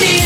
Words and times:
need 0.00 0.25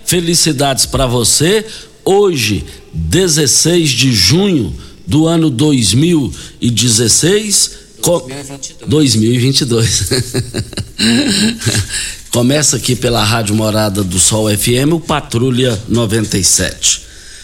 felicidades 0.15 0.85
para 0.85 1.07
você. 1.07 1.65
Hoje, 2.03 2.65
16 2.93 3.89
de 3.91 4.11
junho 4.13 4.75
do 5.07 5.25
ano 5.25 5.49
2016. 5.49 7.71
co- 8.01 8.27
2022. 8.87 10.09
Começa 12.29 12.75
aqui 12.75 12.93
pela 12.93 13.23
Rádio 13.23 13.55
Morada 13.55 14.03
do 14.03 14.19
Sol 14.19 14.49
FM, 14.49 14.91
o 14.95 14.99
Patrulha 14.99 15.81
97. 15.87 17.03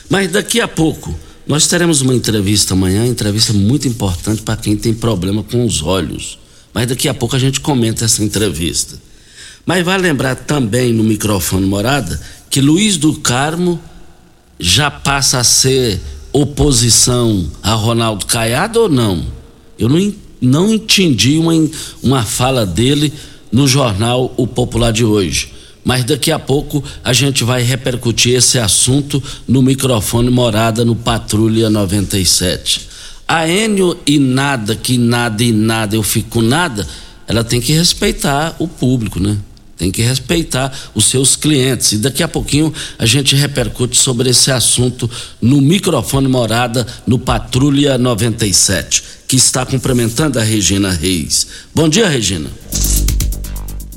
Mas 0.09 0.29
daqui 0.29 0.59
a 0.59 0.67
pouco, 0.67 1.17
nós 1.47 1.67
teremos 1.67 2.01
uma 2.01 2.13
entrevista 2.13 2.73
amanhã, 2.73 3.07
entrevista 3.07 3.53
muito 3.53 3.87
importante 3.87 4.41
para 4.41 4.57
quem 4.57 4.75
tem 4.75 4.93
problema 4.93 5.41
com 5.41 5.65
os 5.65 5.81
olhos. 5.81 6.37
Mas 6.73 6.87
daqui 6.87 7.07
a 7.07 7.13
pouco 7.13 7.33
a 7.33 7.39
gente 7.39 7.61
comenta 7.61 8.03
essa 8.03 8.21
entrevista. 8.21 9.06
Mas 9.67 9.83
vai 9.83 9.97
lembrar 9.97 10.33
também 10.33 10.93
no 10.93 11.03
microfone 11.03 11.67
Morada 11.67 12.17
que 12.49 12.61
Luiz 12.61 12.95
do 12.95 13.15
Carmo 13.15 13.77
já 14.57 14.89
passa 14.89 15.39
a 15.39 15.43
ser 15.43 15.99
oposição 16.31 17.45
a 17.61 17.73
Ronaldo 17.73 18.25
Caiado 18.25 18.79
ou 18.79 18.89
não? 18.89 19.25
Eu 19.77 19.89
não, 19.89 20.13
não 20.39 20.73
entendi 20.73 21.37
uma, 21.37 21.51
uma 22.01 22.23
fala 22.23 22.65
dele 22.65 23.11
no 23.51 23.67
jornal 23.67 24.33
O 24.37 24.47
Popular 24.47 24.93
de 24.93 25.03
hoje. 25.03 25.51
Mas 25.83 26.05
daqui 26.05 26.31
a 26.31 26.39
pouco 26.39 26.81
a 27.03 27.11
gente 27.11 27.43
vai 27.43 27.61
repercutir 27.61 28.35
esse 28.35 28.57
assunto 28.57 29.21
no 29.45 29.61
microfone 29.61 30.29
Morada 30.29 30.85
no 30.85 30.95
Patrulha 30.95 31.69
97. 31.69 32.87
A 33.27 33.45
Enio 33.45 33.97
e 34.07 34.17
nada, 34.17 34.77
que 34.77 34.97
nada 34.97 35.43
e 35.43 35.51
nada 35.51 35.97
eu 35.97 36.03
fico 36.03 36.41
nada, 36.41 36.87
ela 37.27 37.43
tem 37.43 37.59
que 37.59 37.73
respeitar 37.73 38.55
o 38.59 38.65
público, 38.65 39.19
né? 39.19 39.37
Tem 39.77 39.91
que 39.91 40.01
respeitar 40.01 40.73
os 40.95 41.05
seus 41.05 41.35
clientes. 41.35 41.91
E 41.91 41.97
daqui 41.99 42.23
a 42.23 42.27
pouquinho 42.27 42.73
a 42.97 43.05
gente 43.05 43.35
repercute 43.35 43.95
sobre 43.95 44.31
esse 44.31 44.51
assunto 44.51 45.09
no 45.39 45.61
microfone 45.61 46.27
Morada, 46.27 46.85
no 47.05 47.19
Patrulha 47.19 47.97
97, 47.97 49.03
que 49.27 49.35
está 49.35 49.65
cumprimentando 49.65 50.39
a 50.39 50.43
Regina 50.43 50.89
Reis. 50.91 51.47
Bom 51.75 51.87
dia, 51.87 52.09
Regina. 52.09 52.49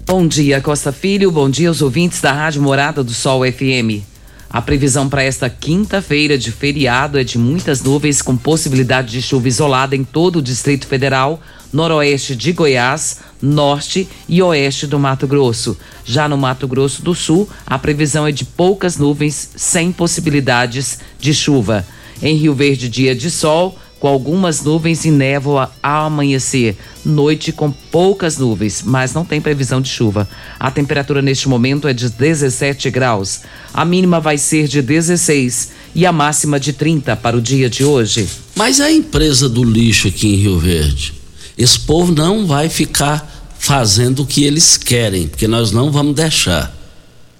Bom 0.06 0.26
dia, 0.26 0.60
Costa 0.60 0.92
Filho. 0.92 1.30
Bom 1.30 1.48
dia 1.48 1.68
aos 1.68 1.80
ouvintes 1.80 2.20
da 2.20 2.32
Rádio 2.32 2.60
Morada 2.60 3.02
do 3.02 3.14
Sol 3.14 3.42
FM. 3.44 4.04
A 4.50 4.60
previsão 4.60 5.08
para 5.08 5.22
esta 5.22 5.48
quinta-feira 5.48 6.36
de 6.36 6.50
feriado 6.50 7.16
é 7.16 7.22
de 7.22 7.38
muitas 7.38 7.80
nuvens 7.80 8.20
com 8.20 8.36
possibilidade 8.36 9.12
de 9.12 9.22
chuva 9.22 9.46
isolada 9.46 9.94
em 9.94 10.02
todo 10.02 10.40
o 10.40 10.42
Distrito 10.42 10.88
Federal, 10.88 11.40
noroeste 11.72 12.34
de 12.34 12.52
Goiás, 12.52 13.18
norte 13.40 14.08
e 14.28 14.42
oeste 14.42 14.86
do 14.86 14.98
Mato 14.98 15.26
Grosso. 15.26 15.76
Já 16.04 16.28
no 16.28 16.36
Mato 16.36 16.66
Grosso 16.66 17.02
do 17.02 17.14
Sul, 17.14 17.48
a 17.66 17.78
previsão 17.78 18.26
é 18.26 18.32
de 18.32 18.44
poucas 18.44 18.96
nuvens 18.96 19.50
sem 19.56 19.92
possibilidades 19.92 20.98
de 21.18 21.32
chuva. 21.32 21.86
Em 22.22 22.36
Rio 22.36 22.54
Verde, 22.54 22.88
dia 22.88 23.14
de 23.14 23.30
sol, 23.30 23.78
com 24.00 24.08
algumas 24.08 24.62
nuvens 24.62 25.04
e 25.04 25.10
névoa 25.10 25.70
ao 25.82 26.06
amanhecer. 26.06 26.76
Noite 27.04 27.52
com 27.52 27.70
poucas 27.70 28.38
nuvens, 28.38 28.82
mas 28.82 29.12
não 29.12 29.24
tem 29.24 29.40
previsão 29.40 29.80
de 29.80 29.90
chuva. 29.90 30.28
A 30.58 30.70
temperatura 30.70 31.20
neste 31.20 31.48
momento 31.48 31.86
é 31.86 31.92
de 31.92 32.08
17 32.08 32.90
graus. 32.90 33.42
A 33.72 33.84
mínima 33.84 34.18
vai 34.18 34.38
ser 34.38 34.66
de 34.66 34.80
16 34.80 35.70
e 35.94 36.06
a 36.06 36.12
máxima 36.12 36.58
de 36.58 36.72
30 36.72 37.14
para 37.16 37.36
o 37.36 37.42
dia 37.42 37.68
de 37.68 37.84
hoje. 37.84 38.26
Mas 38.56 38.80
a 38.80 38.90
empresa 38.90 39.48
do 39.48 39.62
lixo 39.62 40.08
aqui 40.08 40.28
em 40.28 40.36
Rio 40.36 40.58
Verde, 40.58 41.19
esse 41.60 41.78
povo 41.80 42.10
não 42.10 42.46
vai 42.46 42.70
ficar 42.70 43.52
fazendo 43.58 44.22
o 44.22 44.26
que 44.26 44.44
eles 44.44 44.78
querem, 44.78 45.28
porque 45.28 45.46
nós 45.46 45.70
não 45.70 45.92
vamos 45.92 46.14
deixar. 46.14 46.74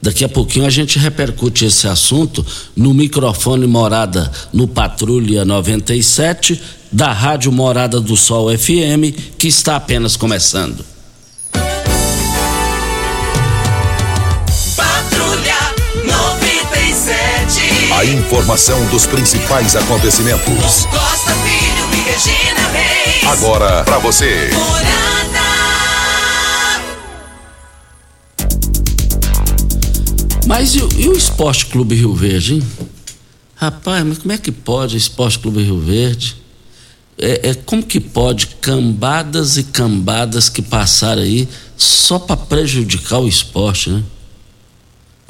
Daqui 0.02 0.22
a 0.22 0.28
pouquinho 0.28 0.66
a 0.66 0.70
gente 0.70 0.98
repercute 0.98 1.64
esse 1.64 1.88
assunto 1.88 2.44
no 2.76 2.92
microfone 2.92 3.66
Morada 3.66 4.30
no 4.52 4.68
Patrulha 4.68 5.42
97 5.42 6.60
da 6.92 7.12
Rádio 7.12 7.50
Morada 7.50 7.98
do 7.98 8.14
Sol 8.14 8.50
FM, 8.56 9.16
que 9.38 9.48
está 9.48 9.76
apenas 9.76 10.16
começando. 10.16 10.84
Patrulha 14.76 15.56
97. 16.04 17.92
A 17.94 18.04
informação 18.04 18.84
dos 18.88 19.06
principais 19.06 19.74
acontecimentos. 19.74 20.84
Costa 20.84 21.32
Filho 21.42 21.79
Regina 22.10 22.68
Reis. 22.72 23.24
Agora 23.28 23.84
para 23.84 23.98
você. 24.00 24.50
Morada. 24.52 25.40
Mas 30.46 30.74
e, 30.74 30.80
o- 30.82 30.88
e 30.98 31.08
o 31.08 31.12
Esporte 31.16 31.66
Clube 31.66 31.94
Rio 31.94 32.14
Verde, 32.14 32.54
hein? 32.54 32.62
Rapaz, 33.54 34.04
mas 34.04 34.18
como 34.18 34.32
é 34.32 34.38
que 34.38 34.50
pode 34.50 34.96
o 34.96 34.98
Esporte 34.98 35.38
Clube 35.38 35.62
Rio 35.62 35.78
Verde? 35.80 36.36
É, 37.16 37.50
é 37.50 37.54
como 37.54 37.82
que 37.82 38.00
pode 38.00 38.46
cambadas 38.60 39.56
e 39.56 39.62
cambadas 39.64 40.48
que 40.48 40.62
passaram 40.62 41.22
aí 41.22 41.48
só 41.76 42.18
para 42.18 42.36
prejudicar 42.36 43.18
o 43.20 43.28
esporte, 43.28 43.90
né? 43.90 44.02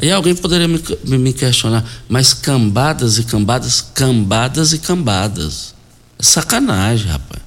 Aí 0.01 0.11
alguém 0.11 0.35
poderia 0.35 0.67
me, 0.67 0.81
me 1.05 1.33
questionar, 1.35 1.85
mas 2.09 2.33
cambadas 2.33 3.19
e 3.19 3.25
cambadas, 3.25 3.83
cambadas 3.83 4.73
e 4.73 4.79
cambadas. 4.79 5.75
Sacanagem, 6.21 7.07
rapaz. 7.07 7.43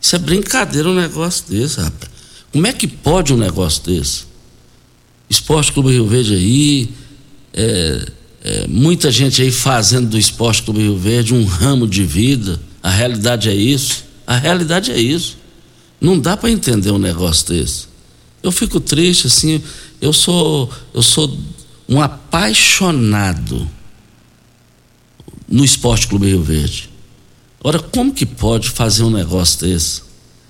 Isso 0.00 0.16
é 0.16 0.18
brincadeira 0.18 0.88
um 0.88 0.94
negócio 0.94 1.44
desse, 1.48 1.80
rapaz. 1.80 2.10
Como 2.52 2.66
é 2.66 2.72
que 2.72 2.86
pode 2.86 3.32
um 3.32 3.36
negócio 3.36 3.82
desse? 3.84 4.24
Esporte 5.28 5.72
Clube 5.72 5.90
Rio 5.92 6.06
Verde 6.06 6.34
aí, 6.34 6.88
é, 7.52 8.12
é, 8.42 8.66
muita 8.66 9.10
gente 9.10 9.42
aí 9.42 9.50
fazendo 9.50 10.10
do 10.10 10.18
Esporte 10.18 10.62
Clube 10.62 10.80
Rio 10.80 10.96
Verde 10.96 11.34
um 11.34 11.44
ramo 11.44 11.86
de 11.86 12.04
vida. 12.04 12.60
A 12.82 12.90
realidade 12.90 13.48
é 13.48 13.54
isso. 13.54 14.04
A 14.26 14.36
realidade 14.36 14.90
é 14.90 14.98
isso. 14.98 15.36
Não 16.00 16.18
dá 16.18 16.36
para 16.36 16.50
entender 16.50 16.90
um 16.90 16.98
negócio 16.98 17.48
desse. 17.48 17.88
Eu 18.42 18.52
fico 18.52 18.80
triste 18.80 19.26
assim. 19.26 19.62
Eu 20.00 20.12
sou 20.12 20.72
eu 20.94 21.02
sou 21.02 21.36
um 21.88 22.00
apaixonado 22.00 23.68
no 25.48 25.64
Esporte 25.64 26.06
Clube 26.06 26.28
Rio 26.28 26.42
Verde. 26.42 26.87
Ora, 27.62 27.78
como 27.78 28.14
que 28.14 28.24
pode 28.24 28.70
fazer 28.70 29.02
um 29.02 29.10
negócio 29.10 29.60
desse? 29.60 30.02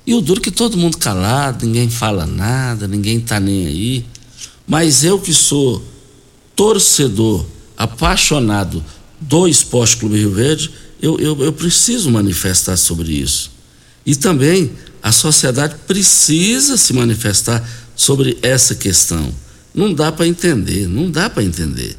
E 0.06 0.14
o 0.14 0.20
duro 0.20 0.40
é 0.40 0.42
que 0.42 0.50
todo 0.50 0.76
mundo 0.76 0.98
calado, 0.98 1.66
ninguém 1.66 1.88
fala 1.88 2.26
nada, 2.26 2.86
ninguém 2.86 3.20
tá 3.20 3.38
nem 3.38 3.66
aí. 3.66 4.06
Mas 4.66 5.04
eu 5.04 5.18
que 5.18 5.32
sou 5.32 5.82
torcedor, 6.54 7.46
apaixonado 7.76 8.84
do 9.20 9.48
Esporte 9.48 9.96
Clube 9.96 10.18
Rio 10.18 10.32
Verde, 10.32 10.70
eu, 11.00 11.18
eu, 11.18 11.40
eu 11.42 11.52
preciso 11.52 12.10
manifestar 12.10 12.76
sobre 12.76 13.12
isso. 13.12 13.50
E 14.04 14.14
também 14.16 14.70
a 15.02 15.12
sociedade 15.12 15.76
precisa 15.86 16.76
se 16.76 16.92
manifestar 16.92 17.66
sobre 17.94 18.38
essa 18.42 18.74
questão. 18.74 19.32
Não 19.74 19.92
dá 19.92 20.10
para 20.10 20.26
entender, 20.26 20.88
não 20.88 21.10
dá 21.10 21.30
para 21.30 21.44
entender. 21.44 21.96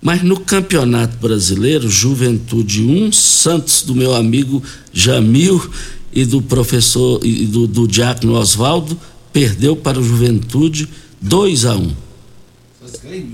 Mas 0.00 0.22
no 0.22 0.38
Campeonato 0.38 1.16
Brasileiro, 1.18 1.88
Juventude 1.88 2.82
1, 2.82 3.12
Santos 3.12 3.82
do 3.82 3.94
meu 3.94 4.14
amigo 4.14 4.62
Jamil 4.92 5.70
e 6.12 6.24
do 6.24 6.40
professor 6.40 7.20
e 7.24 7.46
do, 7.46 7.66
do 7.66 7.86
Diácono 7.86 8.34
Oswaldo 8.34 8.98
perdeu 9.32 9.76
para 9.76 9.98
o 9.98 10.02
Juventude 10.02 10.88
2 11.20 11.64
a 11.64 11.76
1. 11.76 11.92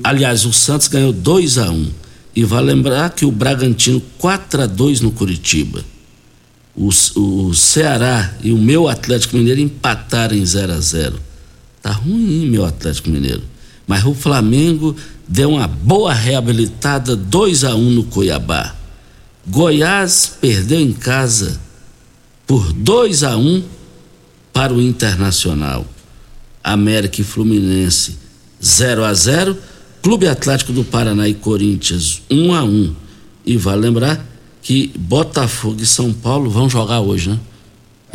Aliás, 0.02 0.44
o 0.44 0.52
Santos 0.52 0.88
ganhou 0.88 1.12
2 1.12 1.58
a 1.58 1.70
1. 1.70 1.90
E 2.36 2.44
vai 2.44 2.62
lembrar 2.62 3.10
que 3.10 3.24
o 3.24 3.30
Bragantino 3.30 4.02
4 4.18 4.62
a 4.62 4.66
2 4.66 5.00
no 5.00 5.12
Curitiba. 5.12 5.84
O, 6.74 6.88
o 6.88 7.54
Ceará 7.54 8.34
e 8.42 8.50
o 8.50 8.58
meu 8.58 8.88
Atlético 8.88 9.36
Mineiro 9.36 9.60
empataram 9.60 10.34
em 10.34 10.44
0 10.44 10.72
a 10.72 10.80
0. 10.80 11.20
Tá 11.80 11.92
ruim, 11.92 12.48
meu 12.50 12.64
Atlético 12.64 13.08
Mineiro. 13.08 13.42
Mas 13.86 14.04
o 14.04 14.14
Flamengo 14.14 14.96
deu 15.26 15.50
uma 15.50 15.66
boa 15.66 16.12
reabilitada 16.12 17.16
2 17.16 17.64
a 17.64 17.74
1 17.74 17.90
no 17.90 18.04
Cuiabá. 18.04 18.74
Goiás 19.46 20.36
perdeu 20.40 20.80
em 20.80 20.92
casa 20.92 21.60
por 22.46 22.72
2 22.72 23.22
a 23.22 23.36
1 23.36 23.62
para 24.52 24.72
o 24.72 24.80
Internacional. 24.80 25.86
América 26.62 27.20
e 27.20 27.24
Fluminense 27.24 28.16
0 28.64 29.04
a 29.04 29.12
0 29.12 29.54
Clube 30.02 30.26
Atlético 30.26 30.72
do 30.72 30.82
Paraná 30.82 31.28
e 31.28 31.34
Corinthians 31.34 32.22
1 32.30 32.54
a 32.54 32.64
1 32.64 32.94
E 33.44 33.56
vale 33.58 33.82
lembrar 33.82 34.26
que 34.62 34.90
Botafogo 34.96 35.82
e 35.82 35.86
São 35.86 36.10
Paulo 36.10 36.50
vão 36.50 36.70
jogar 36.70 37.00
hoje, 37.00 37.28
né? 37.28 37.38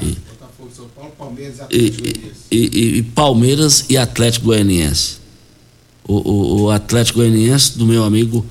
E, 0.02 0.06
Botafogo, 0.06 0.72
São 0.76 0.88
Paulo, 0.96 1.14
Palmeiras 1.16 1.58
e 1.60 1.62
Atlético 1.62 2.08
e, 2.50 2.58
e, 2.58 2.98
e, 2.98 3.04
Palmeiras 3.04 3.86
e 3.88 3.98
Atlético 3.98 4.46
Goianiense. 4.48 5.19
O, 6.12 6.64
o, 6.64 6.72
Atlético 6.72 7.20
Goianiense 7.20 7.78
do 7.78 7.86
meu 7.86 8.04
amigo 8.04 8.44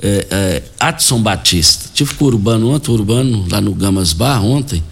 é, 0.00 0.26
é, 0.30 0.62
Adson 0.80 1.20
Batista. 1.22 1.90
Tive 1.92 2.14
com 2.14 2.24
o 2.24 2.28
Urbano 2.28 2.70
ontem, 2.70 2.90
o 2.90 2.94
Urbano 2.94 3.46
lá 3.50 3.60
no 3.60 3.74
Gamas 3.74 4.14
Bar 4.14 4.42
ontem, 4.42 4.82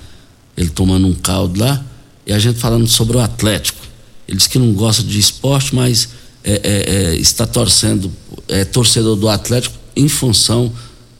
ele 0.54 0.68
tomando 0.68 1.06
um 1.06 1.14
caldo 1.14 1.58
lá, 1.58 1.82
e 2.26 2.32
a 2.32 2.38
gente 2.38 2.58
falando 2.58 2.86
sobre 2.86 3.16
o 3.16 3.20
Atlético. 3.20 3.80
Ele 4.28 4.36
disse 4.36 4.50
que 4.50 4.58
não 4.58 4.72
gosta 4.74 5.02
de 5.02 5.18
esporte, 5.18 5.74
mas 5.74 6.10
é, 6.44 6.52
é, 6.52 6.94
é, 6.94 7.14
está 7.16 7.46
torcendo, 7.46 8.12
é 8.48 8.66
torcedor 8.66 9.16
do 9.16 9.28
Atlético 9.28 9.76
em 9.96 10.08
função 10.08 10.70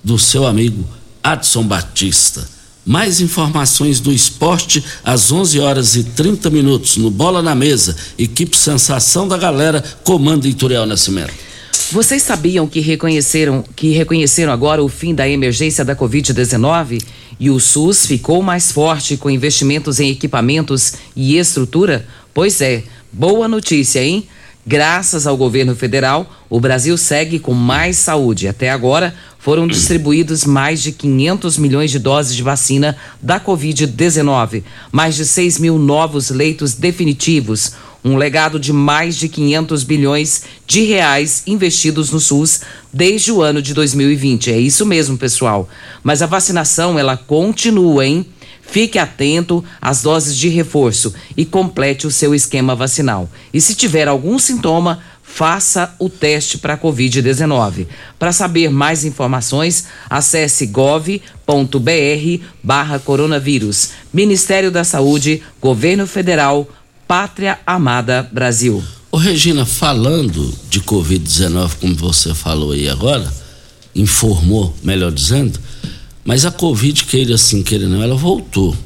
do 0.05 0.19
seu 0.19 0.47
amigo 0.47 0.87
Adson 1.23 1.65
Batista. 1.65 2.47
Mais 2.85 3.21
informações 3.21 4.01
do 4.01 4.13
esporte 4.13 4.83
às 5.05 5.31
11 5.31 5.61
horas 5.61 5.97
e 5.97 6.05
30 6.05 6.49
minutos 6.51 6.97
no 6.97 7.11
Bola 7.11 7.43
na 7.43 7.55
Mesa. 7.55 7.95
Equipe 8.19 8.57
Sensação 8.57 9.29
da 9.29 9.37
Galera, 9.37 9.85
comando 10.03 10.49
Ituriel 10.49 10.87
Nascimento. 10.87 11.51
Vocês 11.93 12.23
sabiam 12.23 12.69
que 12.69 12.81
reconheceram 12.81 13.65
que 13.75 13.91
reconheceram 13.91 14.53
agora 14.53 14.83
o 14.83 14.89
fim 14.89 15.13
da 15.13 15.29
emergência 15.29 15.85
da 15.85 15.97
Covid-19 15.97 17.03
e 17.39 17.51
o 17.51 17.59
SUS 17.59 18.07
ficou 18.07 18.43
mais 18.43 18.71
forte 18.71 19.17
com 19.17 19.29
investimentos 19.29 19.99
em 19.99 20.09
equipamentos 20.09 20.95
e 21.17 21.37
estrutura? 21.37 22.07
Pois 22.33 22.61
é, 22.61 22.85
boa 23.13 23.49
notícia, 23.49 24.03
hein? 24.03 24.27
Graças 24.71 25.27
ao 25.27 25.37
governo 25.37 25.75
federal, 25.75 26.33
o 26.49 26.61
Brasil 26.61 26.97
segue 26.97 27.41
com 27.41 27.53
mais 27.53 27.97
saúde. 27.97 28.47
Até 28.47 28.71
agora, 28.71 29.13
foram 29.37 29.67
distribuídos 29.67 30.45
mais 30.45 30.81
de 30.81 30.93
500 30.93 31.59
milhões 31.59 31.91
de 31.91 31.99
doses 31.99 32.37
de 32.37 32.43
vacina 32.45 32.97
da 33.21 33.41
Covid-19, 33.41 34.63
mais 34.93 35.17
de 35.17 35.27
6 35.27 35.59
mil 35.59 35.77
novos 35.77 36.31
leitos 36.31 36.75
definitivos, 36.75 37.73
um 38.05 38.15
legado 38.15 38.61
de 38.61 38.73
mais 38.73 39.17
de 39.17 39.29
500 39.29 39.83
bilhões 39.83 40.43
de 40.69 40.85
reais 40.85 41.43
investidos 41.49 42.13
no 42.13 42.21
SUS 42.21 42.61
desde 42.93 43.33
o 43.33 43.43
ano 43.43 43.61
de 43.61 43.75
2020. 43.75 44.53
É 44.53 44.61
isso 44.61 44.87
mesmo, 44.87 45.19
pessoal. 45.19 45.69
Mas 46.01 46.23
a 46.23 46.27
vacinação, 46.27 46.97
ela 46.97 47.17
continua, 47.17 48.07
hein? 48.07 48.25
Fique 48.71 48.99
atento 48.99 49.65
às 49.81 50.03
doses 50.03 50.37
de 50.37 50.49
reforço 50.49 51.13
e 51.37 51.45
complete 51.45 52.07
o 52.07 52.11
seu 52.11 52.35
esquema 52.35 52.75
vacinal. 52.75 53.29
E 53.53 53.61
se 53.61 53.75
tiver 53.75 54.07
algum 54.07 54.39
sintoma, 54.39 55.01
faça 55.23 55.95
o 55.99 56.09
teste 56.09 56.59
para 56.59 56.79
Covid-19. 56.79 57.87
Para 58.19 58.33
saber 58.33 58.71
mais 58.71 59.05
informações, 59.05 59.87
acesse 60.09 60.67
gov.br 60.67 61.21
barra 62.63 62.99
coronavírus. 62.99 63.91
Ministério 64.13 64.71
da 64.71 64.85
Saúde, 64.85 65.43
Governo 65.61 66.07
Federal, 66.07 66.69
Pátria 67.07 67.59
Amada 67.67 68.29
Brasil. 68.31 68.83
Ô 69.11 69.17
Regina, 69.17 69.67
falando 69.67 70.55
de 70.69 70.81
Covid-19, 70.81 71.73
como 71.81 71.95
você 71.97 72.33
falou 72.35 72.71
aí 72.71 72.89
agora, 72.89 73.33
informou, 73.95 74.73
melhor 74.85 75.11
dizendo, 75.11 75.59
mas 76.25 76.45
a 76.45 76.51
Covid, 76.51 77.05
queira 77.05 77.35
assim, 77.35 77.63
queira 77.63 77.89
não, 77.89 78.03
ela 78.03 78.15
voltou. 78.15 78.77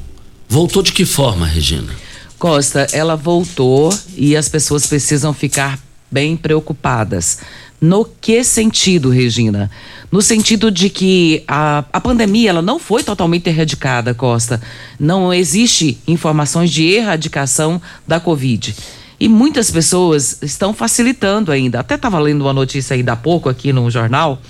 Voltou 0.47 0.81
de 0.81 0.93
que 0.93 1.05
forma, 1.05 1.45
Regina? 1.45 1.93
Costa, 2.37 2.87
ela 2.91 3.15
voltou 3.15 3.93
e 4.15 4.35
as 4.35 4.47
pessoas 4.47 4.85
precisam 4.85 5.33
ficar 5.33 5.79
bem 6.11 6.37
preocupadas. 6.37 7.39
No 7.81 8.05
que 8.05 8.43
sentido, 8.43 9.09
Regina? 9.09 9.69
No 10.11 10.21
sentido 10.21 10.71
de 10.71 10.89
que 10.89 11.43
a, 11.47 11.83
a 11.91 11.99
pandemia 11.99 12.49
ela 12.49 12.61
não 12.61 12.79
foi 12.79 13.03
totalmente 13.03 13.47
erradicada, 13.47 14.13
Costa. 14.13 14.61
Não 14.99 15.33
existe 15.33 15.97
informações 16.07 16.71
de 16.71 16.85
erradicação 16.85 17.81
da 18.07 18.19
Covid. 18.19 18.75
E 19.19 19.27
muitas 19.27 19.71
pessoas 19.71 20.39
estão 20.41 20.73
facilitando 20.73 21.51
ainda. 21.51 21.79
Até 21.79 21.95
estava 21.95 22.19
lendo 22.19 22.41
uma 22.41 22.53
notícia 22.53 22.95
ainda 22.95 23.13
há 23.13 23.15
pouco 23.15 23.49
aqui 23.49 23.73
no 23.73 23.89
jornal 23.89 24.41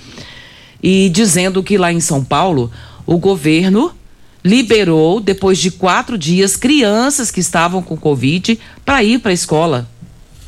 e 0.82 1.08
dizendo 1.08 1.62
que 1.62 1.78
lá 1.78 1.92
em 1.92 2.00
São 2.00 2.24
Paulo 2.24 2.70
o 3.06 3.18
governo 3.18 3.92
liberou, 4.44 5.20
depois 5.20 5.58
de 5.58 5.70
quatro 5.70 6.16
dias, 6.16 6.56
crianças 6.56 7.30
que 7.30 7.40
estavam 7.40 7.82
com 7.82 7.96
Covid 7.96 8.58
para 8.84 9.02
ir 9.02 9.18
para 9.18 9.32
a 9.32 9.34
escola. 9.34 9.88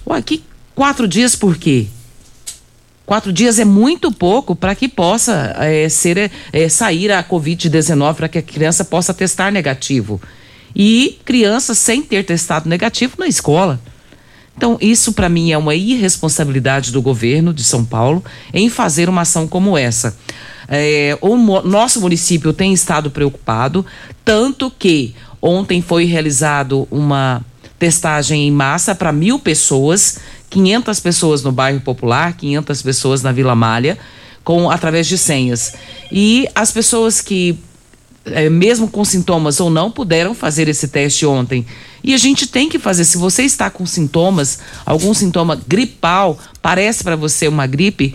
Ué, 0.06 0.22
que 0.22 0.42
quatro 0.74 1.08
dias 1.08 1.34
por 1.34 1.56
quê? 1.56 1.86
Quatro 3.04 3.32
dias 3.32 3.58
é 3.58 3.64
muito 3.64 4.12
pouco 4.12 4.54
para 4.54 4.74
que 4.74 4.86
possa 4.86 5.56
é, 5.58 5.88
ser 5.88 6.30
é, 6.52 6.68
sair 6.68 7.10
a 7.10 7.24
Covid-19, 7.24 8.14
para 8.14 8.28
que 8.28 8.38
a 8.38 8.42
criança 8.42 8.84
possa 8.84 9.14
testar 9.14 9.50
negativo. 9.50 10.20
E 10.76 11.18
crianças 11.24 11.78
sem 11.78 12.02
ter 12.02 12.24
testado 12.24 12.68
negativo 12.68 13.14
na 13.18 13.26
escola. 13.26 13.80
Então, 14.58 14.76
isso 14.80 15.12
para 15.12 15.28
mim 15.28 15.52
é 15.52 15.56
uma 15.56 15.76
irresponsabilidade 15.76 16.90
do 16.90 17.00
governo 17.00 17.54
de 17.54 17.62
São 17.62 17.84
Paulo 17.84 18.24
em 18.52 18.68
fazer 18.68 19.08
uma 19.08 19.20
ação 19.20 19.46
como 19.46 19.78
essa. 19.78 20.16
É, 20.66 21.16
o 21.20 21.36
nosso 21.62 22.00
município 22.00 22.52
tem 22.52 22.72
estado 22.72 23.08
preocupado, 23.08 23.86
tanto 24.24 24.68
que 24.68 25.14
ontem 25.40 25.80
foi 25.80 26.06
realizado 26.06 26.88
uma 26.90 27.40
testagem 27.78 28.48
em 28.48 28.50
massa 28.50 28.96
para 28.96 29.12
mil 29.12 29.38
pessoas, 29.38 30.18
500 30.50 30.98
pessoas 30.98 31.42
no 31.44 31.52
bairro 31.52 31.80
Popular, 31.80 32.36
500 32.36 32.82
pessoas 32.82 33.22
na 33.22 33.30
Vila 33.30 33.54
Malha, 33.54 33.96
com 34.42 34.68
através 34.68 35.06
de 35.06 35.16
senhas. 35.16 35.74
E 36.10 36.48
as 36.52 36.72
pessoas 36.72 37.20
que 37.20 37.56
mesmo 38.50 38.88
com 38.88 39.04
sintomas 39.04 39.60
ou 39.60 39.70
não, 39.70 39.90
puderam 39.90 40.34
fazer 40.34 40.68
esse 40.68 40.88
teste 40.88 41.24
ontem. 41.26 41.66
E 42.02 42.14
a 42.14 42.18
gente 42.18 42.46
tem 42.46 42.68
que 42.68 42.78
fazer. 42.78 43.04
Se 43.04 43.18
você 43.18 43.42
está 43.42 43.70
com 43.70 43.84
sintomas, 43.84 44.58
algum 44.86 45.12
sintoma 45.12 45.60
gripal, 45.66 46.38
parece 46.62 47.02
para 47.02 47.16
você 47.16 47.48
uma 47.48 47.66
gripe, 47.66 48.14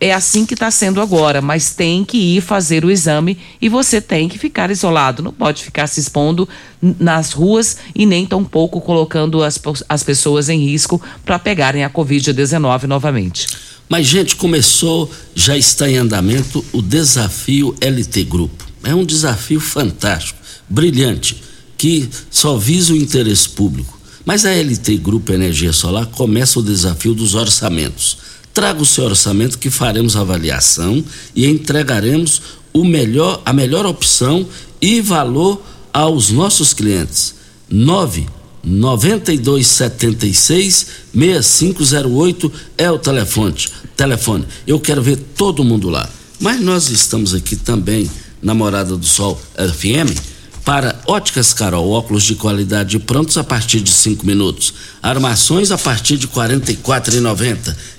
é 0.00 0.12
assim 0.12 0.44
que 0.44 0.54
está 0.54 0.70
sendo 0.70 1.00
agora, 1.00 1.40
mas 1.40 1.74
tem 1.74 2.04
que 2.04 2.18
ir 2.18 2.40
fazer 2.40 2.84
o 2.84 2.90
exame 2.90 3.38
e 3.60 3.68
você 3.68 4.00
tem 4.00 4.28
que 4.28 4.38
ficar 4.38 4.70
isolado. 4.70 5.22
Não 5.22 5.32
pode 5.32 5.62
ficar 5.62 5.86
se 5.86 6.00
expondo 6.00 6.48
nas 6.82 7.32
ruas 7.32 7.78
e 7.94 8.04
nem 8.04 8.26
tampouco 8.26 8.80
colocando 8.80 9.42
as, 9.42 9.60
as 9.88 10.02
pessoas 10.02 10.48
em 10.48 10.58
risco 10.58 11.00
para 11.24 11.38
pegarem 11.38 11.84
a 11.84 11.90
Covid-19 11.90 12.84
novamente. 12.84 13.46
Mas, 13.88 14.06
gente, 14.06 14.36
começou, 14.36 15.10
já 15.34 15.56
está 15.56 15.88
em 15.88 15.96
andamento 15.96 16.64
o 16.72 16.82
desafio 16.82 17.74
LT 17.80 18.24
Grupo. 18.24 18.73
É 18.84 18.94
um 18.94 19.04
desafio 19.04 19.60
fantástico, 19.60 20.38
brilhante, 20.68 21.42
que 21.76 22.08
só 22.30 22.56
visa 22.56 22.92
o 22.92 22.96
interesse 22.96 23.48
público. 23.48 23.98
Mas 24.24 24.44
a 24.44 24.50
LT 24.50 24.96
Grupo 24.98 25.32
Energia 25.32 25.72
Solar 25.72 26.06
começa 26.06 26.58
o 26.58 26.62
desafio 26.62 27.14
dos 27.14 27.34
orçamentos. 27.34 28.18
Traga 28.52 28.80
o 28.80 28.86
seu 28.86 29.04
orçamento 29.04 29.58
que 29.58 29.70
faremos 29.70 30.16
avaliação 30.16 31.04
e 31.34 31.46
entregaremos 31.46 32.40
o 32.72 32.84
melhor, 32.84 33.42
a 33.44 33.52
melhor 33.52 33.84
opção 33.84 34.46
e 34.80 35.00
valor 35.00 35.62
aos 35.92 36.30
nossos 36.30 36.72
clientes. 36.72 37.34
9 37.68 38.26
9276 38.64 40.86
6508 41.12 42.52
é 42.78 42.90
o 42.90 42.98
telefone. 42.98 43.66
Telefone. 43.96 44.46
Eu 44.66 44.80
quero 44.80 45.02
ver 45.02 45.16
todo 45.36 45.62
mundo 45.62 45.90
lá. 45.90 46.08
Mas 46.40 46.60
nós 46.60 46.90
estamos 46.90 47.32
aqui 47.34 47.56
também 47.56 48.10
na 48.44 48.54
Morada 48.54 48.96
do 48.96 49.06
Sol 49.06 49.40
FM 49.56 50.33
para 50.64 50.98
Óticas 51.06 51.52
Carol, 51.52 51.90
óculos 51.90 52.24
de 52.24 52.34
qualidade 52.34 52.98
prontos 52.98 53.36
a 53.36 53.44
partir 53.44 53.80
de 53.80 53.90
cinco 53.90 54.24
minutos, 54.24 54.72
armações 55.02 55.70
a 55.70 55.76
partir 55.76 56.16
de 56.16 56.26
e 56.70 56.76
quatro 56.76 57.14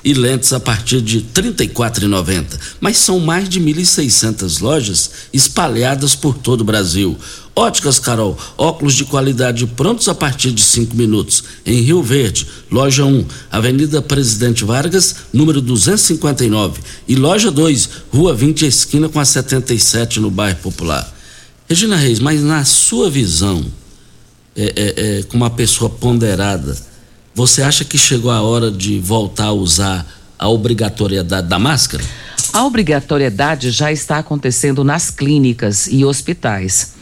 e 0.04 0.14
lentes 0.16 0.52
a 0.52 0.60
partir 0.60 1.00
de 1.02 1.22
e 1.64 1.68
quatro 1.68 2.08
Mas 2.80 2.98
são 2.98 3.20
mais 3.20 3.48
de 3.48 3.62
1.600 3.62 4.62
lojas 4.62 5.12
espalhadas 5.32 6.16
por 6.16 6.36
todo 6.36 6.62
o 6.62 6.64
Brasil. 6.64 7.16
Óticas 7.56 8.00
Carol, 8.00 8.38
óculos 8.58 8.96
de 8.96 9.06
qualidade 9.06 9.66
prontos 9.68 10.10
a 10.10 10.16
partir 10.16 10.52
de 10.52 10.64
cinco 10.64 10.96
minutos. 10.96 11.44
Em 11.66 11.82
Rio 11.82 12.02
Verde, 12.02 12.48
loja 12.72 13.06
1, 13.06 13.26
Avenida 13.52 14.02
Presidente 14.02 14.66
Vargas, 14.66 15.16
número 15.32 15.62
259. 15.62 16.82
E 17.08 17.16
loja 17.16 17.52
2, 17.52 17.90
Rua 18.12 18.34
20, 18.34 18.66
esquina 18.66 19.08
com 19.08 19.20
a 19.20 19.26
77, 19.26 20.20
no 20.20 20.32
bairro 20.32 20.58
Popular. 20.58 21.15
Regina 21.68 21.96
Reis, 21.96 22.20
mas 22.20 22.44
na 22.44 22.64
sua 22.64 23.10
visão, 23.10 23.66
é, 24.56 24.74
é, 24.76 25.20
é, 25.20 25.24
como 25.24 25.44
uma 25.44 25.50
pessoa 25.50 25.90
ponderada, 25.90 26.78
você 27.34 27.64
acha 27.64 27.84
que 27.84 27.98
chegou 27.98 28.30
a 28.30 28.42
hora 28.42 28.70
de 28.70 29.00
voltar 29.00 29.46
a 29.46 29.52
usar 29.52 30.06
a 30.38 30.48
obrigatoriedade 30.48 31.48
da 31.48 31.58
máscara? 31.58 32.04
A 32.54 32.64
obrigatoriedade 32.64 33.72
já 33.72 33.92
está 33.92 34.20
acontecendo 34.20 34.84
nas 34.84 35.10
clínicas 35.10 35.88
e 35.88 36.06
hospitais. 36.06 36.94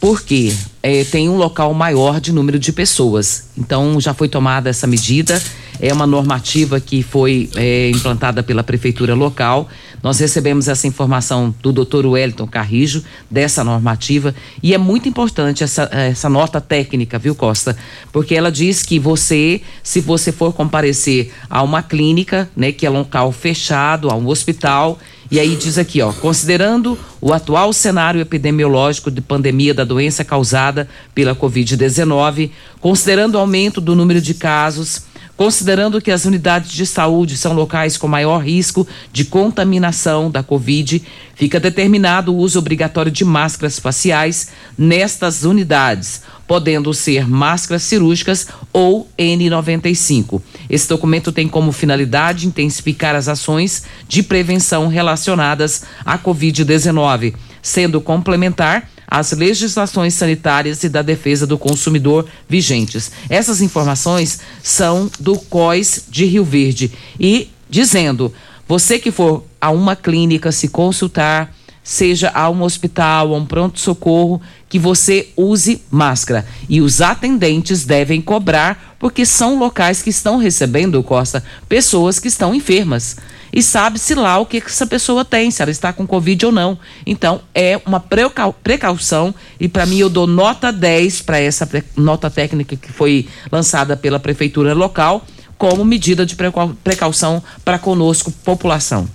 Porque 0.00 0.52
é, 0.82 1.04
tem 1.04 1.28
um 1.28 1.36
local 1.36 1.72
maior 1.72 2.20
de 2.20 2.32
número 2.32 2.58
de 2.58 2.72
pessoas. 2.72 3.44
Então 3.56 4.00
já 4.00 4.12
foi 4.12 4.28
tomada 4.28 4.68
essa 4.68 4.86
medida 4.86 5.40
é 5.80 5.92
uma 5.92 6.06
normativa 6.06 6.78
que 6.78 7.02
foi 7.02 7.48
é, 7.56 7.90
implantada 7.90 8.42
pela 8.42 8.62
prefeitura 8.62 9.14
local. 9.14 9.68
Nós 10.02 10.18
recebemos 10.18 10.68
essa 10.68 10.86
informação 10.86 11.54
do 11.62 11.72
Dr. 11.72 12.06
Wellington 12.06 12.46
Carrijo, 12.46 13.02
dessa 13.30 13.64
normativa, 13.64 14.34
e 14.62 14.74
é 14.74 14.78
muito 14.78 15.08
importante 15.08 15.64
essa, 15.64 15.88
essa 15.92 16.28
nota 16.28 16.60
técnica, 16.60 17.18
viu, 17.18 17.34
Costa? 17.34 17.76
Porque 18.12 18.34
ela 18.34 18.50
diz 18.50 18.82
que 18.82 18.98
você, 18.98 19.60
se 19.82 20.00
você 20.00 20.32
for 20.32 20.52
comparecer 20.52 21.32
a 21.48 21.62
uma 21.62 21.82
clínica, 21.82 22.48
né, 22.56 22.72
que 22.72 22.86
é 22.86 22.90
local 22.90 23.32
fechado, 23.32 24.10
a 24.10 24.14
um 24.14 24.26
hospital, 24.28 24.98
e 25.30 25.38
aí 25.38 25.54
diz 25.54 25.78
aqui, 25.78 26.02
ó, 26.02 26.12
considerando 26.12 26.98
o 27.20 27.32
atual 27.32 27.72
cenário 27.72 28.20
epidemiológico 28.20 29.12
de 29.12 29.20
pandemia 29.20 29.72
da 29.72 29.84
doença 29.84 30.24
causada 30.24 30.88
pela 31.14 31.36
Covid-19, 31.36 32.50
considerando 32.80 33.36
o 33.36 33.38
aumento 33.38 33.80
do 33.80 33.94
número 33.94 34.20
de 34.20 34.34
casos, 34.34 35.02
Considerando 35.40 36.02
que 36.02 36.10
as 36.10 36.26
unidades 36.26 36.70
de 36.70 36.84
saúde 36.84 37.34
são 37.34 37.54
locais 37.54 37.96
com 37.96 38.06
maior 38.06 38.44
risco 38.44 38.86
de 39.10 39.24
contaminação 39.24 40.30
da 40.30 40.42
Covid, 40.42 41.02
fica 41.34 41.58
determinado 41.58 42.30
o 42.30 42.36
uso 42.36 42.58
obrigatório 42.58 43.10
de 43.10 43.24
máscaras 43.24 43.78
faciais 43.78 44.48
nestas 44.76 45.42
unidades, 45.42 46.20
podendo 46.46 46.92
ser 46.92 47.26
máscaras 47.26 47.84
cirúrgicas 47.84 48.48
ou 48.70 49.08
N95. 49.18 50.42
Esse 50.68 50.86
documento 50.86 51.32
tem 51.32 51.48
como 51.48 51.72
finalidade 51.72 52.46
intensificar 52.46 53.14
as 53.14 53.26
ações 53.26 53.84
de 54.06 54.22
prevenção 54.22 54.88
relacionadas 54.88 55.84
à 56.04 56.18
Covid-19, 56.18 57.34
sendo 57.62 57.98
complementar 57.98 58.90
as 59.10 59.32
legislações 59.32 60.14
sanitárias 60.14 60.84
e 60.84 60.88
da 60.88 61.02
defesa 61.02 61.46
do 61.46 61.58
consumidor 61.58 62.26
vigentes. 62.48 63.10
Essas 63.28 63.60
informações 63.60 64.38
são 64.62 65.10
do 65.18 65.36
COIS 65.36 66.04
de 66.08 66.24
Rio 66.26 66.44
Verde 66.44 66.92
e 67.18 67.50
dizendo: 67.68 68.32
você 68.68 68.98
que 68.98 69.10
for 69.10 69.44
a 69.60 69.70
uma 69.70 69.96
clínica 69.96 70.52
se 70.52 70.68
consultar, 70.68 71.52
seja 71.82 72.30
a 72.32 72.48
um 72.48 72.62
hospital, 72.62 73.34
a 73.34 73.36
um 73.36 73.44
pronto-socorro, 73.44 74.40
que 74.68 74.78
você 74.78 75.30
use 75.36 75.82
máscara. 75.90 76.46
E 76.68 76.80
os 76.80 77.00
atendentes 77.00 77.84
devem 77.84 78.20
cobrar, 78.20 78.94
porque 78.98 79.26
são 79.26 79.58
locais 79.58 80.02
que 80.02 80.10
estão 80.10 80.36
recebendo, 80.36 81.02
Costa, 81.02 81.42
pessoas 81.68 82.20
que 82.20 82.28
estão 82.28 82.54
enfermas 82.54 83.16
e 83.52 83.62
sabe-se 83.62 84.14
lá 84.14 84.38
o 84.38 84.46
que 84.46 84.58
essa 84.58 84.86
pessoa 84.86 85.24
tem, 85.24 85.50
se 85.50 85.60
ela 85.62 85.70
está 85.70 85.92
com 85.92 86.06
Covid 86.06 86.46
ou 86.46 86.52
não. 86.52 86.78
Então, 87.06 87.40
é 87.54 87.80
uma 87.84 88.00
precaução 88.00 89.34
e 89.58 89.68
para 89.68 89.86
mim 89.86 89.98
eu 89.98 90.08
dou 90.08 90.26
nota 90.26 90.72
10 90.72 91.22
para 91.22 91.38
essa 91.40 91.68
nota 91.96 92.30
técnica 92.30 92.76
que 92.76 92.92
foi 92.92 93.28
lançada 93.50 93.96
pela 93.96 94.18
prefeitura 94.20 94.74
local 94.74 95.26
como 95.58 95.84
medida 95.84 96.24
de 96.24 96.36
precaução 96.82 97.42
para 97.64 97.78
conosco, 97.78 98.32
população. 98.32 99.06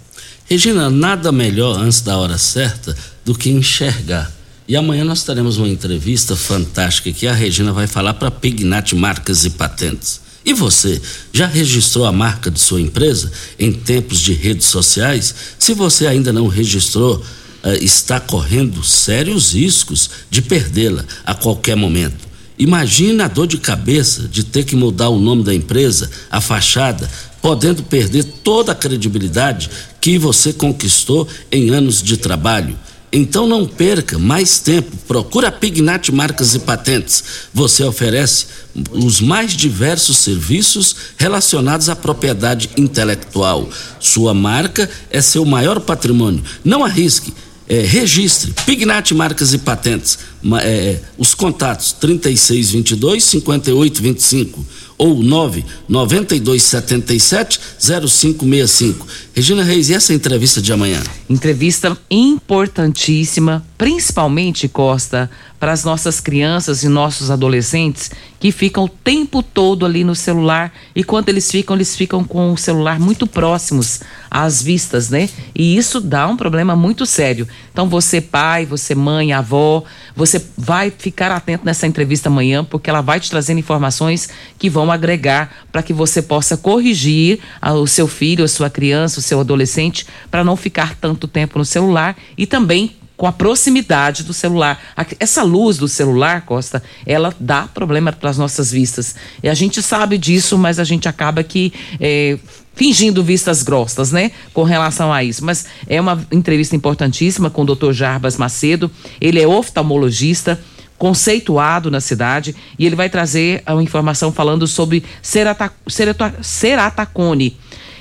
Regina, 0.47 0.91
nada 0.91 1.31
melhor 1.31 1.79
antes 1.79 2.01
da 2.01 2.17
hora 2.17 2.37
certa 2.37 2.95
do 3.25 3.33
que 3.33 3.49
enxergar. 3.49 4.31
E 4.67 4.75
amanhã 4.75 5.03
nós 5.03 5.23
teremos 5.23 5.57
uma 5.57 5.67
entrevista 5.67 6.35
fantástica 6.35 7.11
que 7.11 7.27
a 7.27 7.33
Regina 7.33 7.73
vai 7.73 7.87
falar 7.87 8.13
para 8.15 8.29
Pignat 8.29 8.93
Marcas 8.93 9.43
e 9.43 9.51
Patentes. 9.51 10.21
E 10.45 10.53
você, 10.53 11.01
já 11.33 11.47
registrou 11.47 12.05
a 12.05 12.11
marca 12.11 12.51
de 12.51 12.59
sua 12.59 12.79
empresa 12.79 13.31
em 13.57 13.73
tempos 13.73 14.19
de 14.19 14.31
redes 14.31 14.67
sociais? 14.67 15.33
Se 15.57 15.73
você 15.73 16.05
ainda 16.05 16.31
não 16.31 16.47
registrou, 16.47 17.15
uh, 17.15 17.69
está 17.81 18.19
correndo 18.19 18.83
sérios 18.83 19.53
riscos 19.53 20.09
de 20.29 20.43
perdê-la 20.43 21.03
a 21.25 21.33
qualquer 21.33 21.75
momento. 21.75 22.25
Imagina 22.59 23.25
a 23.25 23.27
dor 23.27 23.47
de 23.47 23.57
cabeça 23.57 24.27
de 24.27 24.43
ter 24.43 24.63
que 24.63 24.75
mudar 24.75 25.09
o 25.09 25.19
nome 25.19 25.43
da 25.43 25.53
empresa, 25.53 26.09
a 26.29 26.39
fachada, 26.39 27.09
podendo 27.41 27.83
perder 27.83 28.23
toda 28.23 28.71
a 28.71 28.75
credibilidade 28.75 29.69
que 29.99 30.17
você 30.17 30.53
conquistou 30.53 31.27
em 31.51 31.71
anos 31.71 32.01
de 32.03 32.17
trabalho. 32.17 32.77
Então 33.17 33.47
não 33.47 33.65
perca 33.65 34.19
mais 34.19 34.59
tempo. 34.59 34.91
Procura 35.07 35.47
a 35.47 35.51
Pignat 35.51 36.11
Marcas 36.11 36.53
e 36.53 36.59
Patentes. 36.59 37.23
Você 37.53 37.81
oferece 37.81 38.47
os 38.91 39.21
mais 39.21 39.55
diversos 39.55 40.17
serviços 40.17 40.93
relacionados 41.15 41.87
à 41.87 41.95
propriedade 41.95 42.71
intelectual. 42.75 43.69
Sua 44.01 44.33
marca 44.33 44.89
é 45.09 45.21
seu 45.21 45.45
maior 45.45 45.79
patrimônio. 45.79 46.43
Não 46.61 46.83
arrisque. 46.83 47.33
É, 47.69 47.79
registre 47.79 48.53
Pignat 48.65 49.13
Marcas 49.13 49.53
e 49.53 49.59
Patentes. 49.59 50.19
É, 50.61 50.99
os 51.17 51.33
contatos 51.33 51.93
3622 51.93 53.23
5825 53.23 54.65
ou 54.97 55.21
99277 55.21 57.59
0565. 57.79 59.05
Regina 59.33 59.63
Reis, 59.63 59.89
e 59.89 59.93
essa 59.93 60.13
entrevista 60.13 60.61
de 60.61 60.71
amanhã? 60.71 61.03
Entrevista 61.29 61.97
importantíssima, 62.09 63.65
principalmente, 63.77 64.69
Costa, 64.69 65.29
para 65.59 65.71
as 65.71 65.83
nossas 65.83 66.19
crianças 66.19 66.83
e 66.83 66.87
nossos 66.87 67.31
adolescentes 67.31 68.11
que 68.39 68.51
ficam 68.51 68.83
o 68.83 68.89
tempo 68.89 69.41
todo 69.41 69.85
ali 69.85 70.03
no 70.03 70.13
celular 70.13 70.71
e 70.95 71.03
quando 71.03 71.29
eles 71.29 71.49
ficam, 71.49 71.75
eles 71.75 71.95
ficam 71.95 72.23
com 72.23 72.53
o 72.53 72.57
celular 72.57 72.99
muito 72.99 73.25
próximos 73.25 74.01
às 74.29 74.61
vistas, 74.61 75.09
né? 75.09 75.29
E 75.55 75.75
isso 75.75 75.99
dá 75.99 76.27
um 76.27 76.37
problema 76.37 76.75
muito 76.75 77.05
sério. 77.05 77.47
Então, 77.71 77.89
você, 77.89 78.21
pai, 78.21 78.65
você, 78.65 78.93
mãe, 78.93 79.33
avó, 79.33 79.83
você 80.15 80.43
vai 80.55 80.91
ficar 80.91 81.31
atento 81.31 81.65
nessa 81.65 81.87
entrevista 81.87 82.29
amanhã, 82.29 82.63
porque 82.63 82.89
ela 82.89 83.01
vai 83.01 83.19
te 83.19 83.29
trazendo 83.29 83.59
informações 83.59 84.29
que 84.59 84.69
vão 84.69 84.84
agregar 84.91 85.65
para 85.71 85.83
que 85.83 85.93
você 85.93 86.21
possa 86.21 86.57
corrigir 86.57 87.39
o 87.61 87.87
seu 87.87 88.07
filho, 88.07 88.43
a 88.45 88.47
sua 88.47 88.69
criança, 88.69 89.19
o 89.19 89.23
seu 89.23 89.39
adolescente, 89.39 90.05
para 90.29 90.43
não 90.43 90.55
ficar 90.55 90.95
tanto 90.95 91.27
tempo 91.27 91.57
no 91.57 91.65
celular 91.65 92.15
e 92.37 92.45
também 92.45 92.95
com 93.17 93.27
a 93.27 93.31
proximidade 93.31 94.23
do 94.23 94.33
celular. 94.33 94.81
Essa 95.19 95.43
luz 95.43 95.77
do 95.77 95.87
celular, 95.87 96.41
Costa, 96.41 96.83
ela 97.05 97.33
dá 97.39 97.63
problema 97.63 98.11
para 98.11 98.29
as 98.29 98.37
nossas 98.37 98.71
vistas. 98.71 99.15
E 99.41 99.49
a 99.49 99.53
gente 99.53 99.81
sabe 99.81 100.17
disso, 100.17 100.57
mas 100.57 100.79
a 100.79 100.83
gente 100.83 101.07
acaba 101.07 101.43
que 101.43 101.71
é, 101.99 102.37
fingindo 102.75 103.23
vistas 103.23 103.63
grossas, 103.63 104.11
né? 104.11 104.31
Com 104.53 104.63
relação 104.63 105.11
a 105.13 105.23
isso. 105.23 105.45
Mas 105.45 105.65
é 105.87 105.99
uma 105.99 106.25
entrevista 106.31 106.75
importantíssima 106.75 107.49
com 107.49 107.61
o 107.61 107.75
Dr. 107.75 107.91
Jarbas 107.91 108.37
Macedo. 108.37 108.91
Ele 109.19 109.41
é 109.41 109.47
oftalmologista 109.47 110.59
conceituado 110.97 111.91
na 111.91 111.99
cidade 111.99 112.55
e 112.79 112.85
ele 112.85 112.95
vai 112.95 113.09
trazer 113.09 113.63
uma 113.67 113.83
informação 113.83 114.31
falando 114.31 114.67
sobre 114.67 115.03
cerata, 115.21 115.71
cerata, 115.87 116.35
ceratacone. 116.41 117.57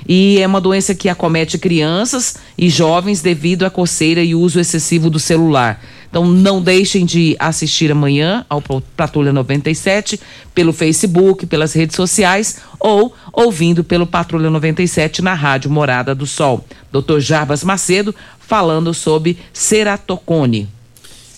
E 0.07 0.39
é 0.39 0.45
uma 0.45 0.61
doença 0.61 0.93
que 0.93 1.09
acomete 1.09 1.57
crianças 1.57 2.35
e 2.57 2.69
jovens 2.69 3.21
devido 3.21 3.65
à 3.65 3.69
coceira 3.69 4.23
e 4.23 4.35
uso 4.35 4.59
excessivo 4.59 5.09
do 5.09 5.19
celular. 5.19 5.81
Então 6.07 6.25
não 6.25 6.61
deixem 6.61 7.05
de 7.05 7.35
assistir 7.39 7.91
amanhã 7.91 8.45
ao 8.47 8.61
Patrulha 8.95 9.33
97 9.33 10.19
pelo 10.53 10.71
Facebook, 10.71 11.45
pelas 11.45 11.73
redes 11.73 11.95
sociais 11.95 12.61
ou 12.79 13.13
ouvindo 13.33 13.83
pelo 13.83 14.07
Patrulha 14.07 14.49
97 14.49 15.21
na 15.21 15.33
Rádio 15.33 15.69
Morada 15.69 16.15
do 16.15 16.25
Sol. 16.25 16.63
Dr. 16.91 17.19
Jarbas 17.19 17.63
Macedo 17.63 18.15
falando 18.39 18.93
sobre 18.93 19.37
ceratocone. 19.51 20.69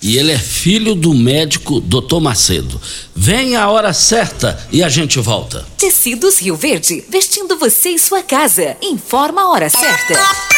E 0.07 0.17
ele 0.17 0.31
é 0.31 0.37
filho 0.37 0.95
do 0.95 1.13
médico 1.13 1.81
Dr. 1.81 2.21
Macedo. 2.21 2.79
Vem 3.13 3.57
a 3.57 3.69
hora 3.69 3.91
certa 3.91 4.57
e 4.71 4.81
a 4.81 4.87
gente 4.87 5.19
volta. 5.19 5.67
Tecidos 5.77 6.39
Rio 6.39 6.55
Verde, 6.55 7.03
vestindo 7.09 7.57
você 7.57 7.89
e 7.89 7.99
sua 7.99 8.23
casa. 8.23 8.77
Informa 8.81 9.41
a 9.41 9.49
hora 9.49 9.69
certa. 9.69 10.56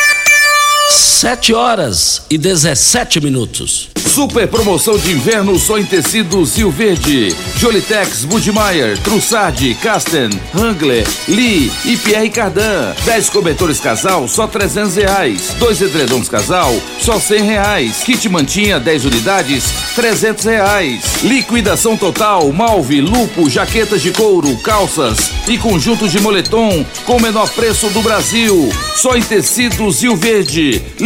7 1.20 1.54
horas 1.54 2.22
e 2.30 2.38
17 2.38 3.20
minutos. 3.20 3.90
Super 4.08 4.48
promoção 4.48 4.98
de 4.98 5.12
inverno 5.12 5.60
só 5.60 5.78
em 5.78 5.86
tecidos 5.86 6.56
Rio 6.56 6.72
Verde. 6.72 7.36
Jolitex, 7.58 8.24
Budmeier, 8.24 8.98
Trussardi, 9.00 9.76
Casten, 9.76 10.30
Hangler, 10.56 11.06
Lee 11.28 11.70
e 11.84 11.98
Pierre 11.98 12.30
Cardan. 12.30 12.94
10 13.04 13.30
cobertores 13.30 13.82
casal, 13.82 14.30
só 14.30 14.48
300 14.48 14.96
reais. 14.96 15.56
Dois 15.60 15.82
edredons 15.82 16.30
casal, 16.30 16.74
só 17.02 17.20
100 17.20 17.44
reais. 17.44 17.98
Kit 17.98 18.28
mantinha, 18.30 18.80
10 18.80 19.06
unidades, 19.06 19.66
300 19.96 20.46
reais. 20.46 21.04
Liquidação 21.22 21.98
total, 21.98 22.50
malve, 22.54 23.02
lupo, 23.02 23.50
jaquetas 23.50 24.02
de 24.02 24.12
couro, 24.12 24.58
calças 24.60 25.32
e 25.50 25.58
conjuntos 25.58 26.12
de 26.14 26.22
moletom 26.22 26.86
com 27.06 27.18
o 27.18 27.22
menor 27.22 27.50
preço 27.50 27.90
do 27.90 28.02
Brasil. 28.02 28.72
Só 28.96 29.16
em 29.16 29.22
tecidos 29.22 30.02
Rio 30.02 30.16
Verde. 30.16 30.82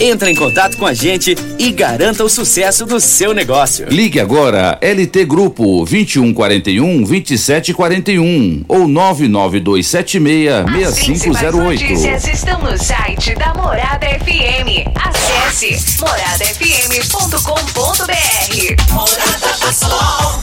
Entre 0.00 0.30
em 0.30 0.34
contato 0.34 0.76
com 0.76 0.86
a 0.86 0.94
gente 0.94 1.36
e 1.58 1.70
garanta 1.70 2.24
o 2.24 2.28
sucesso 2.28 2.84
do 2.84 3.00
seu 3.00 3.32
negócio. 3.32 3.86
Ligue 3.88 4.20
agora 4.20 4.78
LT 4.80 5.24
Grupo 5.24 5.84
2141 5.84 7.02
2741 7.02 8.64
ou 8.68 8.88
99276 8.88 10.94
6508. 10.94 12.32
estão 12.32 12.60
no 12.60 12.76
site 12.76 13.34
da 13.34 13.54
Morada 13.54 14.06
FM. 14.06 14.88
Acesse 14.94 16.00
moradafm.com.br. 16.00 18.92
Morada 18.92 19.56
do 19.60 19.72
Sol. 19.72 20.42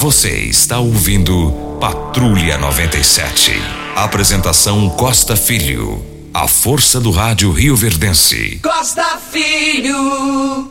Você 0.00 0.30
está 0.30 0.78
ouvindo 0.78 1.78
Patrulha 1.80 2.58
97. 2.58 3.52
Apresentação 3.94 4.88
Costa 4.90 5.36
Filho. 5.36 6.04
A 6.34 6.48
força 6.48 7.00
do 7.00 7.10
rádio 7.10 7.52
Rio 7.52 7.76
Verdense. 7.76 8.58
Costa 8.62 9.18
Filho. 9.30 10.70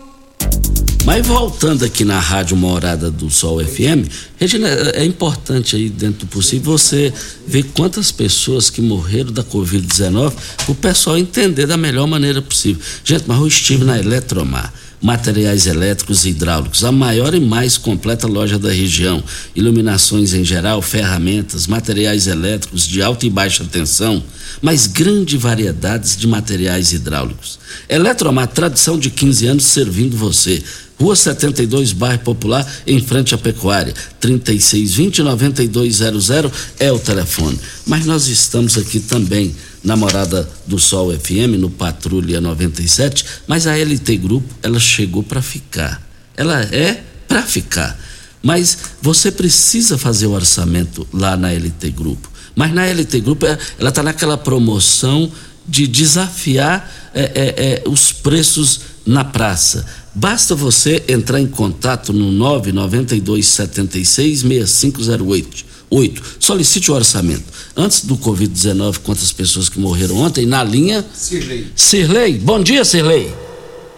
Mas 1.06 1.26
voltando 1.26 1.84
aqui 1.84 2.06
na 2.06 2.20
Rádio 2.20 2.56
Morada 2.56 3.10
do 3.10 3.30
Sol 3.30 3.60
FM, 3.60 4.08
Regina, 4.38 4.68
é 4.94 5.04
importante 5.04 5.76
aí, 5.76 5.90
dentro 5.90 6.26
do 6.26 6.28
possível, 6.28 6.78
você 6.78 7.12
ver 7.48 7.64
quantas 7.74 8.12
pessoas 8.12 8.70
que 8.70 8.82
morreram 8.82 9.32
da 9.32 9.44
Covid-19, 9.44 10.34
o 10.68 10.76
pessoal 10.76 11.18
entender 11.18 11.66
da 11.66 11.76
melhor 11.76 12.06
maneira 12.06 12.42
possível. 12.42 12.82
Gente, 13.04 13.24
mas 13.26 13.40
eu 13.40 13.48
estive 13.48 13.84
na 13.84 13.98
Eletromar. 13.98 14.72
Materiais 15.02 15.66
elétricos 15.66 16.26
e 16.26 16.30
hidráulicos, 16.30 16.84
a 16.84 16.92
maior 16.92 17.34
e 17.34 17.40
mais 17.40 17.76
completa 17.76 18.28
loja 18.28 18.60
da 18.60 18.72
região. 18.72 19.24
Iluminações 19.56 20.32
em 20.32 20.46
geral, 20.46 20.80
ferramentas, 20.80 21.66
materiais 21.66 22.28
elétricos 22.28 22.88
de 22.88 23.02
alta 23.02 23.26
e 23.26 23.30
baixa 23.30 23.66
tensão, 23.66 24.24
mas 24.62 24.86
grande 24.86 25.38
variedades 25.38 26.16
de 26.16 26.28
materiais 26.28 26.94
hidráulicos. 26.94 27.58
Eletromar, 27.90 28.48
tradição 28.48 29.00
de 29.00 29.10
15 29.10 29.48
anos 29.48 29.66
servindo 29.66 30.16
você. 30.16 30.62
Rua 31.02 31.16
72, 31.16 31.94
bairro 31.94 32.20
Popular, 32.20 32.64
em 32.86 33.02
frente 33.02 33.34
à 33.34 33.38
Pecuária. 33.38 33.96
3620-9200 34.22 36.52
é 36.80 36.92
o 36.92 37.00
telefone. 37.00 37.60
Mas 37.88 38.06
nós 38.06 38.28
estamos 38.28 38.78
aqui 38.78 39.00
também 39.00 39.56
na 39.84 39.96
Morada 39.96 40.48
do 40.68 40.78
Sol 40.78 41.12
FM, 41.12 41.58
no 41.58 41.72
Patrulha 41.72 42.40
97, 42.40 43.26
mas 43.48 43.66
a 43.66 43.76
LT 43.76 44.18
Grupo, 44.18 44.48
ela 44.62 44.80
chegou 44.80 45.24
para 45.24 45.42
ficar. 45.42 46.00
Ela 46.38 46.62
é 46.66 47.02
para 47.28 47.42
ficar. 47.42 48.00
Mas 48.44 48.78
você 49.02 49.32
precisa 49.32 49.98
fazer 49.98 50.28
o 50.28 50.34
orçamento 50.34 51.08
lá 51.12 51.36
na 51.36 51.52
LT 51.52 51.90
Grupo. 51.90 52.30
Mas 52.56 52.72
na 52.76 52.86
LT 52.86 53.22
Grupo, 53.22 53.48
é, 53.48 53.58
ela 53.80 53.90
está 53.90 54.04
naquela 54.04 54.38
promoção 54.38 55.32
de 55.68 55.88
desafiar 55.88 57.12
é, 57.14 57.22
é, 57.22 57.54
é, 57.58 57.84
os 57.88 58.12
preços 58.12 58.82
na 59.06 59.24
praça. 59.24 59.86
Basta 60.13 60.54
você 60.54 61.04
entrar 61.08 61.39
em 61.39 61.47
contato 61.47 62.12
no 62.12 62.32
992 62.32 63.47
76 63.47 64.41
6508. 64.41 65.71
8. 65.89 66.38
Solicite 66.39 66.91
o 66.91 66.95
orçamento. 66.95 67.43
Antes 67.76 68.06
do 68.06 68.17
Covid-19, 68.17 69.00
quantas 69.00 69.32
pessoas 69.32 69.69
que 69.69 69.80
morreram 69.80 70.17
ontem, 70.17 70.45
na 70.45 70.63
linha. 70.63 71.06
Sirley. 71.13 71.71
Sirley, 71.76 72.34
bom 72.39 72.62
dia, 72.62 72.86
Sirley. 72.86 73.34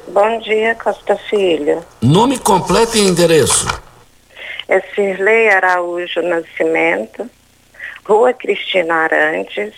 Bom 0.08 0.40
dia, 0.42 0.76
Costa 0.76 1.16
Filho. 1.30 1.84
Nome 2.02 2.38
completo 2.38 2.98
e 2.98 3.02
endereço. 3.02 3.68
É 4.68 4.80
Sirley 4.94 5.50
Araújo 5.50 6.22
Nascimento, 6.22 7.30
Rua 8.06 8.34
Cristina 8.34 8.94
Arantes, 8.94 9.74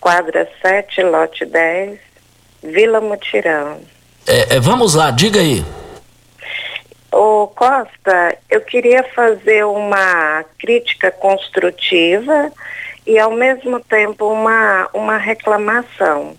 quadra 0.00 0.48
7, 0.60 1.02
lote 1.02 1.44
10, 1.44 1.98
Vila 2.62 3.00
Mutirão. 3.00 3.80
É, 4.26 4.56
é, 4.56 4.60
vamos 4.60 4.94
lá, 4.94 5.10
diga 5.10 5.40
aí. 5.40 5.64
Ô 7.10 7.48
Costa, 7.48 8.38
eu 8.48 8.60
queria 8.60 9.02
fazer 9.14 9.64
uma 9.64 10.44
crítica 10.58 11.10
construtiva 11.10 12.50
e 13.06 13.18
ao 13.18 13.32
mesmo 13.32 13.80
tempo 13.80 14.26
uma, 14.32 14.88
uma 14.94 15.18
reclamação. 15.18 16.36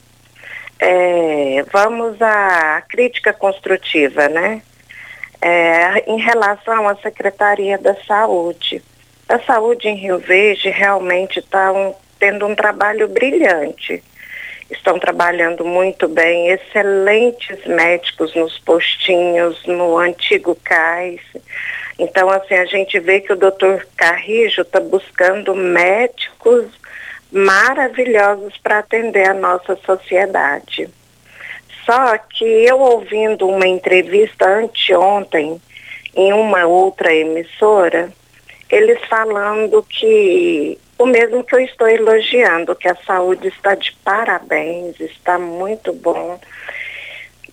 É, 0.80 1.64
vamos 1.72 2.22
à 2.22 2.82
crítica 2.90 3.32
construtiva, 3.34 4.28
né? 4.30 4.62
É, 5.42 6.10
em 6.10 6.20
relação 6.20 6.88
à 6.88 6.96
Secretaria 6.96 7.78
da 7.78 7.96
Saúde. 8.08 8.82
A 9.28 9.40
saúde 9.40 9.90
em 9.90 9.96
Rio 9.96 10.20
Verde 10.20 10.70
realmente 10.70 11.40
está 11.40 11.72
um, 11.72 11.94
tendo 12.18 12.48
um 12.48 12.56
trabalho 12.56 13.08
brilhante 13.10 14.02
estão 14.74 15.00
trabalhando 15.00 15.64
muito 15.64 16.08
bem, 16.08 16.50
excelentes 16.50 17.66
médicos 17.66 18.36
nos 18.36 18.60
postinhos, 18.60 19.66
no 19.66 19.98
antigo 19.98 20.56
CAIS. 20.64 21.22
Então, 21.98 22.30
assim, 22.30 22.56
a 22.56 22.66
gente 22.66 23.00
vê 23.00 23.22
que 23.22 23.32
o 23.32 23.38
doutor 23.38 23.88
Carrijo 23.96 24.62
está 24.62 24.80
buscando 24.80 25.56
médicos 25.56 26.66
maravilhosos 27.32 28.58
para 28.58 28.80
atender 28.80 29.30
a 29.30 29.34
nossa 29.34 29.76
sociedade. 29.86 30.90
Só 31.86 32.18
que 32.18 32.46
eu 32.46 32.80
ouvindo 32.80 33.48
uma 33.48 33.68
entrevista 33.68 34.48
anteontem 34.48 35.62
em 36.16 36.32
uma 36.34 36.66
outra 36.66 37.14
emissora, 37.14 38.12
eles 38.70 39.00
falando 39.10 39.84
que 39.84 40.80
o 41.04 41.06
mesmo 41.06 41.44
que 41.44 41.54
eu 41.54 41.60
estou 41.60 41.86
elogiando, 41.90 42.76
que 42.76 42.88
a 42.88 42.96
saúde 42.96 43.50
está 43.50 43.76
de 43.76 43.92
parabéns, 44.06 44.98
está 45.02 45.38
muito 45.38 45.92
bom. 45.92 46.40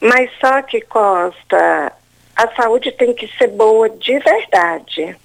Mas 0.00 0.30
só 0.40 0.62
que, 0.62 0.80
Costa, 0.82 1.92
a 2.36 2.48
saúde 2.54 2.92
tem 2.92 3.12
que 3.12 3.26
ser 3.36 3.48
boa 3.48 3.90
de 3.90 4.16
verdade. 4.20 5.16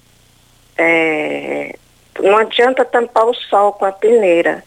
É, 0.76 1.76
não 2.18 2.36
adianta 2.36 2.84
tampar 2.84 3.26
o 3.26 3.34
sol 3.34 3.74
com 3.74 3.84
a 3.84 3.92
peneira. 3.92 4.64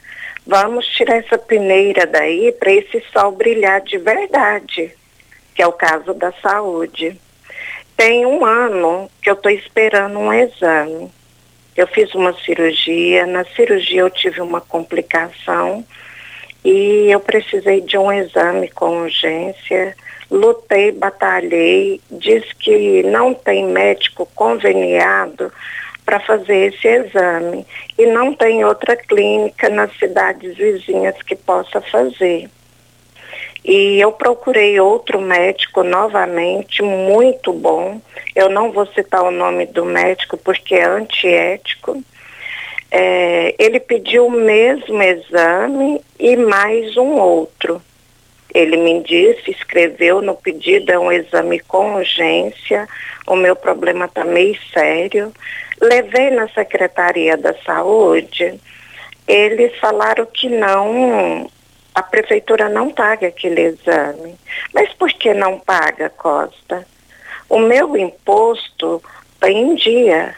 Vamos 0.48 0.88
tirar 0.88 1.18
essa 1.18 1.38
peneira 1.38 2.08
daí 2.08 2.54
para 2.54 2.72
esse 2.72 3.04
sol 3.12 3.34
brilhar 3.34 3.82
de 3.82 3.98
verdade, 3.98 4.96
que 5.54 5.62
é 5.62 5.68
o 5.68 5.74
caso 5.74 6.14
da 6.14 6.32
saúde. 6.42 7.20
Tem 7.98 8.26
um 8.26 8.46
ano 8.46 9.12
que 9.22 9.30
eu 9.30 9.34
estou 9.34 9.52
esperando 9.52 10.18
um 10.18 10.32
exame. 10.32 11.12
Eu 11.76 11.88
fiz 11.88 12.14
uma 12.14 12.34
cirurgia, 12.34 13.26
na 13.26 13.46
cirurgia 13.46 14.02
eu 14.02 14.10
tive 14.10 14.42
uma 14.42 14.60
complicação 14.60 15.86
e 16.64 17.08
eu 17.10 17.20
precisei 17.20 17.82
de 17.82 17.98
um 17.98 18.12
exame 18.12 18.70
com 18.70 19.04
urgência. 19.04 19.96
Lutei, 20.30 20.92
batalhei, 20.92 22.00
diz 22.12 22.52
que 22.54 23.04
não 23.04 23.34
tem 23.34 23.66
médico 23.66 24.28
conveniado 24.36 25.52
para 26.06 26.20
fazer 26.20 26.74
esse 26.74 26.88
exame 26.88 27.66
e 27.98 28.06
não 28.08 28.34
tem 28.34 28.64
outra 28.66 28.96
clínica 28.96 29.70
nas 29.70 29.96
cidades 29.98 30.56
vizinhas 30.58 31.22
que 31.24 31.36
possa 31.36 31.82
fazer. 31.82 32.50
E 33.64 34.00
eu 34.00 34.12
procurei 34.12 34.80
outro 34.80 35.20
médico 35.20 35.84
novamente, 35.84 36.82
muito 36.82 37.52
bom. 37.52 38.02
Eu 38.36 38.50
não 38.50 38.72
vou 38.72 38.86
citar 38.88 39.24
o 39.24 39.32
nome 39.32 39.66
do 39.66 39.86
médico 39.86 40.38
porque 40.38 40.76
é 40.76 40.86
antiético. 40.86 42.02
É, 42.92 43.54
ele 43.60 43.80
pediu 43.80 44.28
o 44.28 44.32
mesmo 44.32 45.02
exame 45.02 46.02
e 46.20 46.36
mais 46.36 46.98
um 46.98 47.20
outro. 47.20 47.82
Ele 48.54 48.78
me 48.78 49.04
disse, 49.04 49.52
escreveu 49.52 50.22
no 50.22 50.36
pedido, 50.36 50.92
é 50.92 50.98
um 50.98 51.12
exame 51.12 51.60
com 51.60 51.96
urgência, 51.96 52.88
o 53.28 53.36
meu 53.36 53.56
problema 53.56 54.06
está 54.06 54.24
meio 54.24 54.58
sério. 54.74 55.32
Levei 55.80 56.32
na 56.32 56.48
Secretaria 56.50 57.38
da 57.38 57.54
Saúde, 57.64 58.60
eles 59.28 59.78
falaram 59.78 60.26
que 60.26 60.50
não 60.50 61.48
a 62.00 62.04
prefeitura 62.04 62.70
não 62.70 62.92
paga 62.92 63.28
aquele 63.28 63.62
exame. 63.62 64.38
Mas 64.74 64.92
por 64.94 65.12
que 65.12 65.34
não 65.34 65.60
paga, 65.60 66.10
Costa? 66.10 66.88
O 67.50 67.60
meu 67.60 67.98
imposto 67.98 69.04
está 69.34 69.52
em 69.52 69.76
dia. 69.76 70.36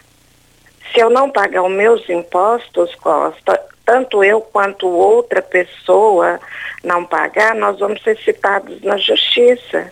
Se 0.91 0.99
eu 0.99 1.09
não 1.09 1.29
pagar 1.29 1.61
os 1.61 1.71
meus 1.71 2.09
impostos, 2.09 2.95
Costa, 2.95 3.61
tanto 3.85 4.23
eu 4.23 4.41
quanto 4.41 4.87
outra 4.87 5.41
pessoa 5.41 6.39
não 6.83 7.05
pagar, 7.05 7.53
nós 7.53 7.77
vamos 7.77 8.01
ser 8.01 8.17
citados 8.17 8.81
na 8.81 8.97
justiça. 8.97 9.91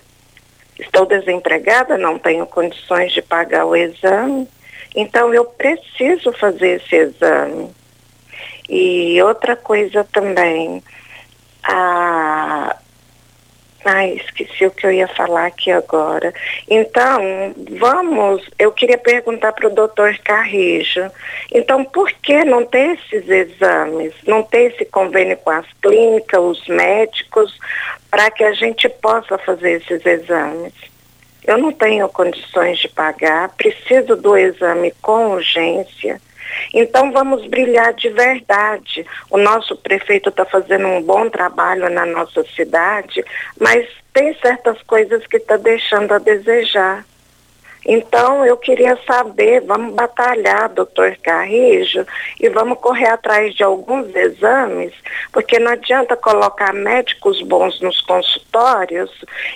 Estou 0.80 1.06
desempregada, 1.06 1.98
não 1.98 2.18
tenho 2.18 2.48
condições 2.48 3.12
de 3.12 3.22
pagar 3.22 3.66
o 3.66 3.76
exame, 3.76 4.48
então 4.96 5.34
eu 5.34 5.46
preciso 5.46 6.32
fazer 6.34 6.82
esse 6.82 6.96
exame. 6.96 7.70
E 8.68 9.22
outra 9.22 9.56
coisa 9.56 10.04
também, 10.06 10.82
ah, 11.64 12.76
Ai, 13.86 14.16
esqueci 14.16 14.66
o 14.66 14.72
que 14.72 14.86
eu 14.86 14.92
ia 14.92 15.08
falar 15.08 15.46
aqui 15.46 15.72
agora. 15.72 16.34
Então, 16.70 17.54
vamos, 17.80 18.44
eu 18.60 18.72
queria 18.72 18.98
perguntar 18.98 19.54
para 19.54 19.68
o 19.68 19.74
doutor 19.74 20.18
Carrijo. 20.20 21.10
Então, 21.52 21.86
por 21.86 22.12
que 22.12 22.44
não 22.44 22.66
ter 22.66 22.98
esses 22.98 23.28
exames? 23.30 24.14
Não 24.28 24.44
ter 24.44 24.74
esse 24.74 24.86
convênio 24.86 25.38
com 25.38 25.52
as 25.52 25.66
clínicas, 25.82 26.42
os 26.42 26.68
médicos, 26.68 27.58
para 28.12 28.30
que 28.30 28.44
a 28.44 28.52
gente 28.52 28.90
possa 28.90 29.38
fazer 29.38 29.82
esses 29.82 30.06
exames? 30.06 30.74
Eu 31.46 31.58
não 31.58 31.72
tenho 31.72 32.08
condições 32.10 32.80
de 32.80 32.90
pagar, 32.90 33.50
preciso 33.56 34.16
do 34.18 34.38
exame 34.38 34.94
com 35.02 35.32
urgência. 35.32 36.22
Então 36.74 37.12
vamos 37.12 37.46
brilhar 37.48 37.94
de 37.94 38.10
verdade. 38.10 39.06
O 39.30 39.38
nosso 39.38 39.76
prefeito 39.76 40.30
está 40.30 40.46
fazendo 40.46 40.88
um 40.88 41.02
bom 41.02 41.30
trabalho 41.30 41.90
na 41.90 42.06
nossa 42.06 42.44
cidade, 42.56 43.24
mas 43.60 43.88
tem 44.14 44.34
certas 44.36 44.82
coisas 44.84 45.26
que 45.28 45.38
está 45.38 45.58
deixando 45.58 46.14
a 46.14 46.18
desejar. 46.18 47.06
Então, 47.86 48.46
eu 48.46 48.58
queria 48.58 48.98
saber, 49.08 49.62
vamos 49.62 49.94
batalhar, 49.94 50.70
doutor 50.70 51.16
Carrijo, 51.24 52.06
e 52.40 52.50
vamos 52.50 52.78
correr 52.80 53.08
atrás 53.08 53.56
de 53.56 53.64
alguns 53.64 54.14
exames, 54.14 54.94
porque 55.32 55.58
não 55.58 55.72
adianta 55.72 56.16
colocar 56.18 56.74
médicos 56.74 57.42
bons 57.42 57.80
nos 57.80 58.02
consultórios 58.02 59.10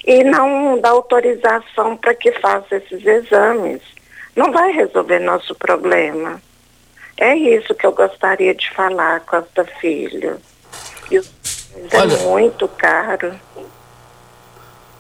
e 0.06 0.23
não 0.23 0.79
dar 0.79 0.91
autorização 0.91 1.97
para 1.97 2.15
que 2.15 2.32
faça 2.32 2.77
esses 2.77 3.06
exames. 3.06 3.82
Não 4.36 4.51
vai 4.51 4.71
resolver 4.71 5.19
nosso 5.19 5.53
problema. 5.56 6.41
É 7.17 7.36
isso 7.36 7.73
que 7.76 7.86
eu 7.86 7.91
gostaria 7.91 8.54
de 8.56 8.69
falar, 8.71 9.19
Costa 9.21 9.65
Filho. 9.80 10.38
E 11.12 11.17
é 11.17 12.23
muito 12.23 12.67
caro. 12.67 13.34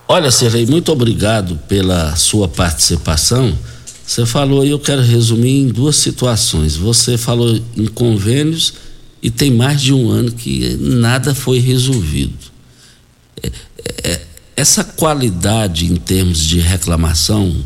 Olha, 0.07 0.29
Serlei, 0.31 0.65
muito 0.65 0.91
obrigado 0.91 1.57
pela 1.67 2.15
sua 2.15 2.47
participação. 2.47 3.57
Você 4.05 4.25
falou, 4.25 4.65
e 4.65 4.69
eu 4.69 4.79
quero 4.79 5.01
resumir 5.01 5.61
em 5.61 5.67
duas 5.67 5.95
situações. 5.95 6.75
Você 6.75 7.17
falou 7.17 7.59
em 7.75 7.87
convênios 7.87 8.75
e 9.21 9.31
tem 9.31 9.49
mais 9.49 9.81
de 9.81 9.93
um 9.93 10.11
ano 10.11 10.31
que 10.31 10.77
nada 10.79 11.33
foi 11.33 11.57
resolvido. 11.59 12.51
É, 13.41 13.51
é, 14.03 14.21
essa 14.55 14.83
qualidade 14.83 15.91
em 15.91 15.95
termos 15.95 16.39
de 16.39 16.59
reclamação, 16.59 17.65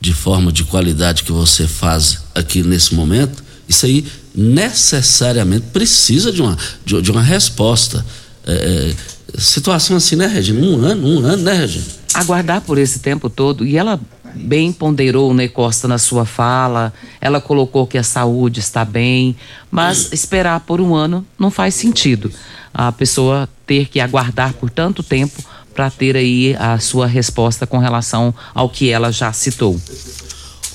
de 0.00 0.14
forma 0.14 0.50
de 0.50 0.64
qualidade 0.64 1.22
que 1.22 1.32
você 1.32 1.66
faz 1.66 2.22
aqui 2.34 2.62
nesse 2.62 2.94
momento, 2.94 3.43
isso 3.68 3.86
aí 3.86 4.04
necessariamente 4.34 5.66
precisa 5.72 6.32
de 6.32 6.42
uma, 6.42 6.56
de, 6.84 7.00
de 7.00 7.10
uma 7.10 7.22
resposta. 7.22 8.04
É, 8.46 8.94
é, 9.32 9.40
situação 9.40 9.96
assim, 9.96 10.16
né, 10.16 10.26
Regina? 10.26 10.60
Um 10.60 10.84
ano, 10.84 11.06
um 11.06 11.18
ano, 11.24 11.42
né, 11.42 11.54
Regina? 11.54 11.84
Aguardar 12.12 12.60
por 12.60 12.78
esse 12.78 12.98
tempo 12.98 13.30
todo. 13.30 13.64
E 13.64 13.76
ela 13.76 14.00
bem 14.34 14.72
ponderou, 14.72 15.32
né, 15.32 15.48
Costa, 15.48 15.86
na 15.86 15.98
sua 15.98 16.26
fala. 16.26 16.92
Ela 17.20 17.40
colocou 17.40 17.86
que 17.86 17.96
a 17.96 18.02
saúde 18.02 18.60
está 18.60 18.84
bem, 18.84 19.36
mas 19.70 20.12
esperar 20.12 20.60
por 20.60 20.80
um 20.80 20.94
ano 20.94 21.24
não 21.38 21.50
faz 21.50 21.74
sentido. 21.74 22.30
A 22.72 22.90
pessoa 22.90 23.48
ter 23.66 23.88
que 23.88 24.00
aguardar 24.00 24.52
por 24.54 24.68
tanto 24.68 25.02
tempo 25.02 25.42
para 25.74 25.90
ter 25.90 26.16
aí 26.16 26.56
a 26.58 26.78
sua 26.78 27.06
resposta 27.06 27.66
com 27.66 27.78
relação 27.78 28.34
ao 28.54 28.68
que 28.68 28.90
ela 28.90 29.10
já 29.10 29.32
citou. 29.32 29.80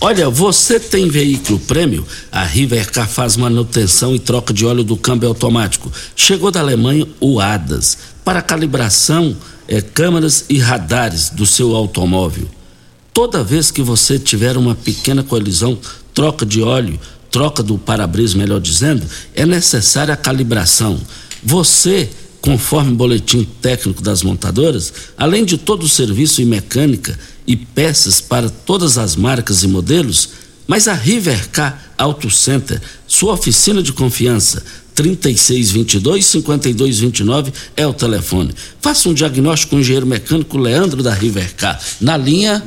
Olha, 0.01 0.29
você 0.29 0.79
tem 0.79 1.09
veículo 1.09 1.59
prêmio? 1.59 2.07
A 2.31 2.45
Rivercar 2.45 3.05
faz 3.05 3.35
manutenção 3.35 4.15
e 4.15 4.19
troca 4.19 4.53
de 4.53 4.65
óleo 4.65 4.81
do 4.81 4.95
câmbio 4.95 5.27
automático. 5.27 5.91
Chegou 6.15 6.49
da 6.49 6.61
Alemanha 6.61 7.05
o 7.19 7.37
ADAS 7.41 7.97
para 8.23 8.41
calibração, 8.41 9.35
é, 9.67 9.81
câmeras 9.81 10.45
e 10.47 10.57
radares 10.57 11.29
do 11.29 11.45
seu 11.45 11.75
automóvel. 11.75 12.47
Toda 13.13 13.43
vez 13.43 13.71
que 13.71 13.81
você 13.81 14.17
tiver 14.17 14.55
uma 14.55 14.73
pequena 14.73 15.21
colisão, 15.21 15.77
troca 16.13 16.45
de 16.45 16.61
óleo, 16.61 16.97
troca 17.29 17.61
do 17.61 17.77
para-brisa, 17.77 18.37
melhor 18.37 18.61
dizendo, 18.61 19.05
é 19.35 19.45
necessária 19.45 20.13
a 20.13 20.17
calibração. 20.17 20.97
Você 21.43 22.09
conforme 22.41 22.93
o 22.93 22.95
boletim 22.95 23.45
técnico 23.61 24.01
das 24.01 24.23
montadoras, 24.23 24.93
além 25.17 25.43
de 25.43 25.57
todo 25.57 25.83
o 25.83 25.89
serviço 25.89 26.41
e 26.41 26.45
mecânica 26.45 27.19
e 27.49 27.55
peças 27.55 28.21
para 28.21 28.47
todas 28.47 28.99
as 28.99 29.15
marcas 29.15 29.63
e 29.63 29.67
modelos, 29.67 30.33
mas 30.67 30.87
a 30.87 30.93
Rivercar 30.93 31.83
Auto 31.97 32.29
Center, 32.29 32.79
sua 33.07 33.33
oficina 33.33 33.81
de 33.81 33.91
confiança, 33.91 34.63
3622-5229 34.95 37.51
é 37.75 37.87
o 37.87 37.93
telefone. 37.93 38.53
Faça 38.79 39.09
um 39.09 39.15
diagnóstico 39.15 39.71
com 39.71 39.77
o 39.77 39.79
engenheiro 39.79 40.05
mecânico 40.05 40.59
Leandro 40.59 41.01
da 41.01 41.11
Rivercar. 41.11 41.81
Na 41.99 42.15
linha, 42.15 42.63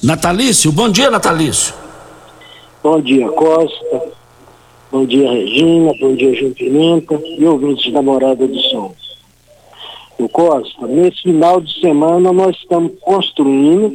Natalício. 0.00 0.70
Bom 0.70 0.88
dia, 0.88 1.10
Natalício. 1.10 1.74
Bom 2.84 3.00
dia, 3.00 3.28
Costa. 3.30 4.00
Bom 4.92 5.04
dia, 5.06 5.28
Regina. 5.28 5.92
Bom 6.00 6.14
dia, 6.14 6.38
João 6.38 6.52
Pimenta 6.52 7.20
e 7.36 7.44
ouvintes 7.44 7.92
da 7.92 8.00
Morada 8.00 8.46
do 8.46 8.60
Sol. 8.60 8.94
O 10.20 10.28
Costa, 10.28 10.86
nesse 10.86 11.22
final 11.22 11.60
de 11.60 11.80
semana 11.80 12.32
nós 12.32 12.54
estamos 12.54 12.92
construindo 13.00 13.90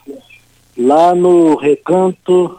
lá 0.77 1.15
no 1.15 1.55
recanto 1.55 2.55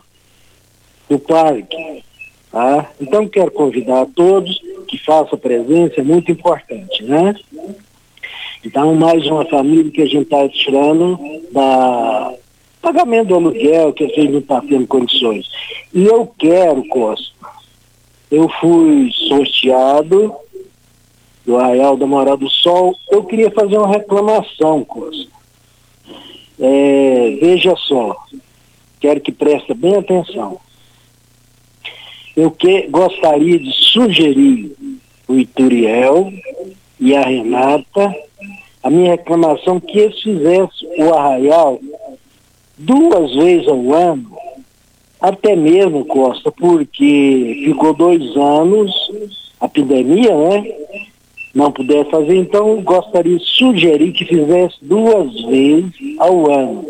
do 1.09 1.21
parque. 1.21 2.03
Tá? 2.51 2.91
Então 3.01 3.29
quero 3.29 3.53
convidar 3.53 4.03
a 4.03 4.07
todos 4.07 4.61
que 4.89 4.99
façam 4.99 5.39
presença, 5.39 6.01
é 6.01 6.03
muito 6.03 6.33
importante, 6.33 7.05
né? 7.05 7.37
Então, 8.65 8.93
mais 8.97 9.25
uma 9.27 9.45
família 9.45 9.93
que 9.93 10.03
a 10.03 10.07
gente 10.07 10.25
está 10.25 10.49
tirando 10.49 11.17
da 11.53 12.35
pagamento 12.83 13.29
do 13.29 13.37
aluguel, 13.37 13.93
que 13.93 14.03
a 14.03 14.09
gente 14.09 14.31
não 14.31 14.41
está 14.41 14.61
tendo 14.61 14.89
condições. 14.89 15.49
E 15.95 16.05
eu 16.05 16.27
quero, 16.37 16.85
Costa, 16.89 17.34
eu 18.35 18.49
fui 18.61 19.11
sorteado 19.29 20.35
do 21.45 21.57
Arraial 21.57 21.97
da 21.97 22.07
Morada 22.07 22.39
do 22.39 22.51
Sol, 22.51 22.97
eu 23.11 23.25
queria 23.25 23.51
fazer 23.51 23.77
uma 23.79 23.89
reclamação, 23.89 24.85
Costa. 24.85 25.33
É, 26.59 27.37
veja 27.41 27.75
só, 27.77 28.17
quero 29.01 29.21
que 29.21 29.33
preste 29.33 29.75
bem 29.75 29.97
atenção. 29.97 30.59
Eu 32.37 32.51
que, 32.51 32.89
gostaria 32.89 33.59
de 33.59 33.73
sugerir 33.73 34.75
o 35.29 35.35
Ituriel 35.35 36.33
e 36.99 37.15
a 37.15 37.23
Renata 37.23 38.15
a 38.85 38.91
minha 38.91 39.13
reclamação 39.13 39.81
que 39.81 39.99
eles 39.99 40.21
fizessem 40.21 41.03
o 41.03 41.15
arraial 41.15 41.81
duas 42.77 43.35
vezes 43.35 43.67
ao 43.67 43.95
ano, 43.95 44.37
até 45.29 45.57
mesmo, 45.57 46.05
Costa, 46.05 46.53
porque 46.53 47.63
ficou 47.65 47.95
dois 47.95 48.37
anos 48.37 48.93
a 49.59 49.67
pandemia, 49.67 50.37
né? 50.37 50.71
Não 51.55 51.73
puder 51.73 52.05
fazer, 52.11 52.37
então 52.37 52.83
gostaria 52.83 53.39
de 53.39 53.45
sugerir 53.45 54.13
que 54.13 54.27
fizesse 54.27 54.77
duas 54.83 55.33
vezes 55.45 55.95
ao 56.19 56.53
ano. 56.53 56.85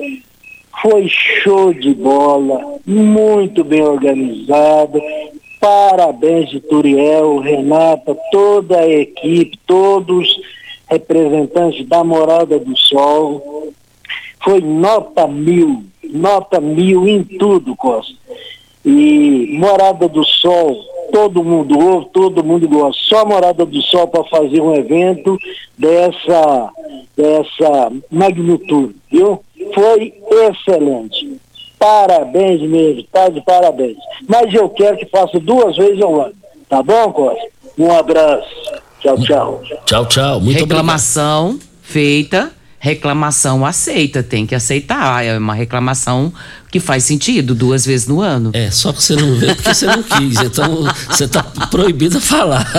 Foi 0.82 1.06
show 1.08 1.72
de 1.72 1.94
bola, 1.94 2.60
muito 2.84 3.62
bem 3.62 3.82
organizado. 3.82 5.00
Parabéns 5.60 6.50
de 6.50 6.58
Turiel, 6.58 7.38
Renata, 7.38 8.16
toda 8.32 8.80
a 8.80 8.88
equipe, 8.88 9.56
todos 9.64 10.40
representantes 10.90 11.86
da 11.86 12.02
Morada 12.02 12.58
do 12.58 12.76
Sol, 12.76 13.72
foi 14.44 14.60
nota 14.60 15.26
mil, 15.26 15.84
nota 16.12 16.60
mil 16.60 17.08
em 17.08 17.24
tudo, 17.24 17.74
Costa. 17.74 18.12
E 18.84 19.56
Morada 19.58 20.06
do 20.06 20.22
Sol, 20.24 20.76
todo 21.10 21.42
mundo 21.42 21.78
ouve, 21.78 22.08
todo 22.12 22.44
mundo 22.44 22.68
gosta. 22.68 23.00
Só 23.08 23.24
Morada 23.24 23.64
do 23.64 23.80
Sol 23.82 24.06
para 24.06 24.22
fazer 24.24 24.60
um 24.60 24.74
evento 24.74 25.38
dessa, 25.78 26.70
dessa 27.16 27.92
magnitude, 28.10 28.94
viu? 29.10 29.42
Foi 29.74 30.12
excelente. 30.30 31.40
Parabéns 31.78 32.60
mesmo, 32.62 33.02
tá 33.04 33.28
de 33.28 33.40
parabéns. 33.40 33.96
Mas 34.28 34.52
eu 34.54 34.68
quero 34.68 34.96
que 34.98 35.06
faça 35.06 35.40
duas 35.40 35.76
vezes 35.76 36.00
ao 36.02 36.20
ano. 36.20 36.34
Tá 36.68 36.82
bom, 36.82 37.12
Costa? 37.12 37.46
Um 37.78 37.90
abraço. 37.90 38.48
Tchau, 39.00 39.18
tchau. 39.18 39.62
Tchau, 39.84 40.06
tchau. 40.06 40.40
Muito 40.40 40.60
Reclamação 40.60 41.50
obrigado. 41.50 41.68
feita 41.82 42.52
reclamação 42.84 43.64
aceita, 43.64 44.22
tem 44.22 44.46
que 44.46 44.54
aceitar. 44.54 45.24
É 45.24 45.38
uma 45.38 45.54
reclamação 45.54 46.30
que 46.70 46.78
faz 46.78 47.02
sentido 47.04 47.54
duas 47.54 47.86
vezes 47.86 48.06
no 48.06 48.20
ano. 48.20 48.50
É, 48.52 48.70
só 48.70 48.92
que 48.92 49.02
você 49.02 49.16
não 49.16 49.36
vê 49.36 49.54
porque 49.54 49.72
você 49.72 49.86
não 49.86 50.02
quis. 50.02 50.38
Então 50.38 50.84
você 51.08 51.24
está 51.24 51.42
proibido 51.42 52.18
a 52.18 52.20
falar. 52.20 52.70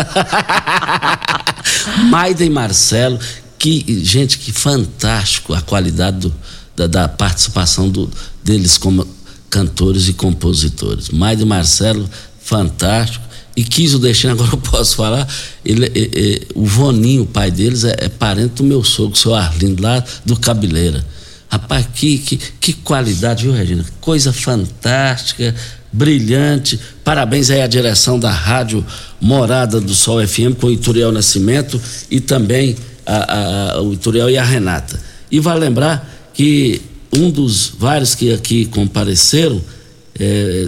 Maida 2.07 2.45
e 2.45 2.49
Marcelo, 2.51 3.19
que, 3.57 3.83
gente, 4.05 4.37
que 4.37 4.51
fantástico 4.51 5.55
a 5.55 5.61
qualidade 5.61 6.19
do, 6.19 6.35
da, 6.75 6.85
da, 6.85 7.07
participação 7.07 7.89
do, 7.89 8.07
deles 8.43 8.77
como 8.77 9.07
cantores 9.49 10.07
e 10.07 10.13
compositores. 10.13 11.09
Maida 11.09 11.41
e 11.41 11.45
Marcelo, 11.45 12.07
fantástico 12.39 13.24
e 13.55 13.63
quis 13.63 13.93
o 13.93 13.99
deixar, 13.99 14.31
agora 14.33 14.51
eu 14.51 14.57
posso 14.57 14.95
falar. 14.95 15.27
Ele, 15.63 16.45
o 16.53 16.65
Voninho, 16.65 17.23
o 17.23 17.27
pai 17.27 17.49
deles, 17.49 17.83
é, 17.83 17.95
é, 17.97 18.09
parente 18.09 18.55
do 18.55 18.63
meu 18.63 18.83
sogro, 18.83 19.13
o 19.13 19.17
seu 19.17 19.33
Arlindo, 19.33 19.81
lá 19.81 20.03
do 20.25 20.37
Cabeleira. 20.37 21.05
Rapaz, 21.47 21.87
que, 21.93 22.17
que, 22.17 22.37
que 22.59 22.73
qualidade, 22.73 23.43
viu, 23.43 23.53
Regina? 23.53 23.85
Coisa 24.01 24.33
fantástica, 24.33 25.55
brilhante. 25.91 26.79
Parabéns 27.03 27.49
aí 27.49 27.61
à 27.61 27.67
direção 27.67 28.19
da 28.19 28.31
Rádio 28.31 28.85
Morada 29.21 29.79
do 29.79 29.93
Sol 29.93 30.25
FM, 30.25 30.55
com 30.59 30.67
o 30.67 30.71
Ituriel 30.71 31.11
Nascimento 31.11 31.79
e 32.11 32.19
também 32.19 32.75
a, 33.05 33.75
a, 33.77 33.81
o 33.81 33.93
Ituriel 33.93 34.29
e 34.29 34.37
a 34.37 34.43
Renata. 34.43 34.99
E 35.31 35.39
vai 35.39 35.57
lembrar 35.57 36.29
que 36.33 36.81
um 37.13 37.29
dos 37.29 37.71
vários 37.79 38.13
que 38.13 38.33
aqui 38.33 38.65
compareceram, 38.65 39.61
é, 40.19 40.67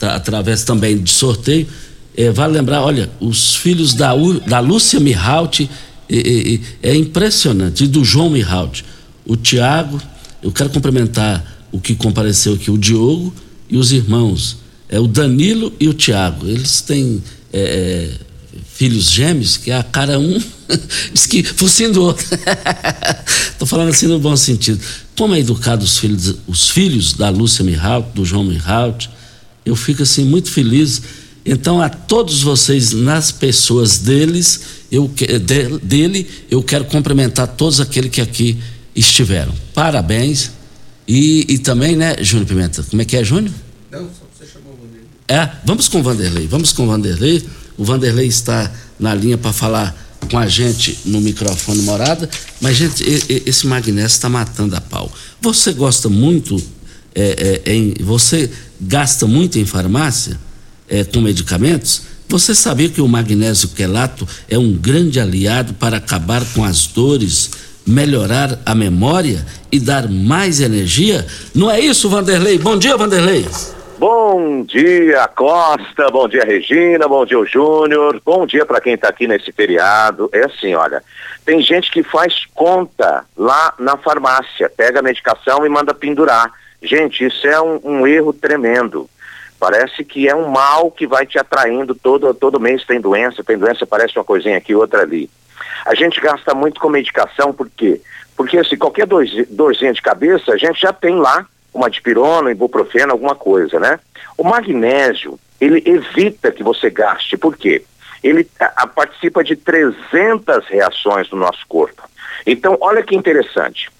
através 0.00 0.64
também 0.64 0.98
de 0.98 1.10
sorteio, 1.10 1.66
é, 2.16 2.30
vale 2.30 2.52
lembrar, 2.52 2.82
olha, 2.82 3.10
os 3.20 3.56
filhos 3.56 3.94
da, 3.94 4.12
da 4.46 4.60
Lúcia 4.60 5.00
Mihalt, 5.00 5.60
é, 5.60 5.68
é, 6.08 6.60
é, 6.82 6.94
impressionante, 6.94 7.84
e 7.84 7.86
do 7.86 8.04
João 8.04 8.30
Mihalt. 8.30 8.82
O 9.24 9.36
Tiago, 9.36 10.00
eu 10.42 10.52
quero 10.52 10.70
cumprimentar 10.70 11.66
o 11.70 11.80
que 11.80 11.94
compareceu 11.94 12.54
aqui, 12.54 12.70
o 12.70 12.76
Diogo 12.76 13.32
e 13.68 13.76
os 13.76 13.92
irmãos, 13.92 14.58
é 14.88 15.00
o 15.00 15.06
Danilo 15.06 15.72
e 15.80 15.88
o 15.88 15.94
Tiago. 15.94 16.46
Eles 16.46 16.82
têm 16.82 17.22
é, 17.52 18.10
filhos 18.74 19.10
gêmeos, 19.10 19.56
que 19.56 19.70
a 19.70 19.82
cara 19.82 20.18
um 20.18 20.38
diz 21.14 21.24
que 21.26 21.42
focinho 21.42 21.92
do 21.92 22.02
outro. 22.02 22.26
Estou 23.52 23.66
falando 23.66 23.88
assim 23.88 24.06
no 24.06 24.18
bom 24.18 24.36
sentido. 24.36 24.80
Como 25.16 25.34
é 25.34 25.40
educado 25.40 25.84
os 25.84 25.98
filhos, 25.98 26.34
os 26.46 26.68
filhos 26.68 27.14
da 27.14 27.30
Lúcia 27.30 27.64
Mihalt, 27.64 28.06
do 28.14 28.24
João 28.24 28.44
Mihalt, 28.44 29.06
eu 29.64 29.76
fico 29.76 30.02
assim 30.02 30.24
muito 30.24 30.50
feliz 30.50 31.00
então, 31.44 31.82
a 31.82 31.88
todos 31.88 32.42
vocês, 32.42 32.92
nas 32.92 33.32
pessoas 33.32 33.98
deles, 33.98 34.60
eu, 34.90 35.08
de, 35.08 35.78
dele, 35.78 36.28
eu 36.50 36.62
quero 36.62 36.84
cumprimentar 36.84 37.48
todos 37.48 37.80
aqueles 37.80 38.10
que 38.10 38.20
aqui 38.20 38.58
estiveram. 38.94 39.52
Parabéns. 39.74 40.52
E, 41.06 41.44
e 41.48 41.58
também, 41.58 41.96
né, 41.96 42.16
Júnior 42.20 42.46
Pimenta? 42.46 42.82
Como 42.84 43.02
é 43.02 43.04
que 43.04 43.16
é, 43.16 43.24
Júnior? 43.24 43.52
Não, 43.90 44.02
só 44.02 44.26
você 44.32 44.46
chamou 44.52 44.72
o 44.72 44.76
Vanderlei. 44.76 45.06
É, 45.26 45.50
vamos 45.64 45.88
com 45.88 46.00
o 46.00 46.02
Vanderlei. 46.02 46.46
Vamos 46.46 46.72
com 46.72 46.84
o 46.84 46.86
Vanderlei. 46.86 47.42
O 47.76 47.84
Vanderlei 47.84 48.28
está 48.28 48.72
na 49.00 49.12
linha 49.12 49.36
para 49.36 49.52
falar 49.52 49.98
com 50.30 50.38
a 50.38 50.46
gente 50.46 50.96
no 51.04 51.20
microfone 51.20 51.82
morada. 51.82 52.30
Mas, 52.60 52.76
gente, 52.76 53.02
esse 53.44 53.66
magnésio 53.66 54.14
está 54.14 54.28
matando 54.28 54.76
a 54.76 54.80
pau. 54.80 55.10
Você 55.40 55.72
gosta 55.72 56.08
muito, 56.08 56.62
é, 57.16 57.60
é, 57.66 57.72
em, 57.72 57.94
você 58.00 58.48
gasta 58.80 59.26
muito 59.26 59.58
em 59.58 59.66
farmácia? 59.66 60.38
É, 60.92 61.02
com 61.02 61.22
medicamentos, 61.22 62.12
Você 62.28 62.54
sabia 62.54 62.88
que 62.88 63.00
o 63.00 63.08
magnésio 63.08 63.70
quelato 63.70 64.26
é 64.48 64.56
um 64.56 64.72
grande 64.72 65.20
aliado 65.20 65.74
para 65.74 65.98
acabar 65.98 66.40
com 66.54 66.64
as 66.64 66.86
dores, 66.86 67.50
melhorar 67.86 68.58
a 68.64 68.74
memória 68.74 69.44
e 69.70 69.78
dar 69.78 70.08
mais 70.08 70.60
energia? 70.60 71.26
Não 71.54 71.70
é 71.70 71.78
isso, 71.78 72.08
Vanderlei? 72.08 72.58
Bom 72.58 72.78
dia, 72.78 72.96
Vanderlei. 72.96 73.46
Bom 73.98 74.64
dia, 74.64 75.28
Costa. 75.28 76.10
Bom 76.10 76.26
dia, 76.26 76.42
Regina. 76.42 77.06
Bom 77.06 77.26
dia, 77.26 77.44
Júnior. 77.44 78.18
Bom 78.24 78.46
dia 78.46 78.64
para 78.64 78.80
quem 78.80 78.94
está 78.94 79.08
aqui 79.08 79.26
nesse 79.26 79.52
feriado. 79.52 80.30
É 80.32 80.44
assim, 80.44 80.74
olha, 80.74 81.02
tem 81.44 81.60
gente 81.60 81.90
que 81.90 82.02
faz 82.02 82.46
conta 82.54 83.26
lá 83.36 83.74
na 83.78 83.98
farmácia, 83.98 84.72
pega 84.74 85.00
a 85.00 85.02
medicação 85.02 85.66
e 85.66 85.68
manda 85.68 85.92
pendurar. 85.92 86.50
Gente, 86.82 87.26
isso 87.26 87.46
é 87.46 87.60
um, 87.60 87.78
um 87.84 88.06
erro 88.06 88.32
tremendo. 88.32 89.08
Parece 89.62 90.02
que 90.02 90.28
é 90.28 90.34
um 90.34 90.48
mal 90.48 90.90
que 90.90 91.06
vai 91.06 91.24
te 91.24 91.38
atraindo 91.38 91.94
todo, 91.94 92.34
todo 92.34 92.58
mês 92.58 92.84
tem 92.84 93.00
doença, 93.00 93.44
tem 93.44 93.56
doença, 93.56 93.86
parece 93.86 94.18
uma 94.18 94.24
coisinha 94.24 94.56
aqui, 94.56 94.74
outra 94.74 95.02
ali. 95.02 95.30
A 95.86 95.94
gente 95.94 96.20
gasta 96.20 96.52
muito 96.52 96.80
com 96.80 96.88
medicação, 96.88 97.52
por 97.52 97.70
quê? 97.70 98.00
Porque 98.36 98.58
assim, 98.58 98.76
qualquer 98.76 99.06
dorzinha 99.06 99.92
de 99.92 100.02
cabeça, 100.02 100.52
a 100.52 100.56
gente 100.56 100.80
já 100.80 100.92
tem 100.92 101.14
lá 101.14 101.46
uma 101.72 101.88
dipirona, 101.88 102.50
ibuprofeno, 102.50 103.12
alguma 103.12 103.36
coisa, 103.36 103.78
né? 103.78 104.00
O 104.36 104.42
magnésio, 104.42 105.38
ele 105.60 105.80
evita 105.86 106.50
que 106.50 106.64
você 106.64 106.90
gaste, 106.90 107.36
por 107.36 107.56
quê? 107.56 107.84
Ele 108.20 108.48
a, 108.58 108.82
a, 108.82 108.86
participa 108.88 109.44
de 109.44 109.54
300 109.54 110.66
reações 110.66 111.30
no 111.30 111.38
nosso 111.38 111.64
corpo. 111.68 112.02
Então, 112.44 112.76
olha 112.80 113.00
que 113.04 113.14
interessante. 113.14 113.92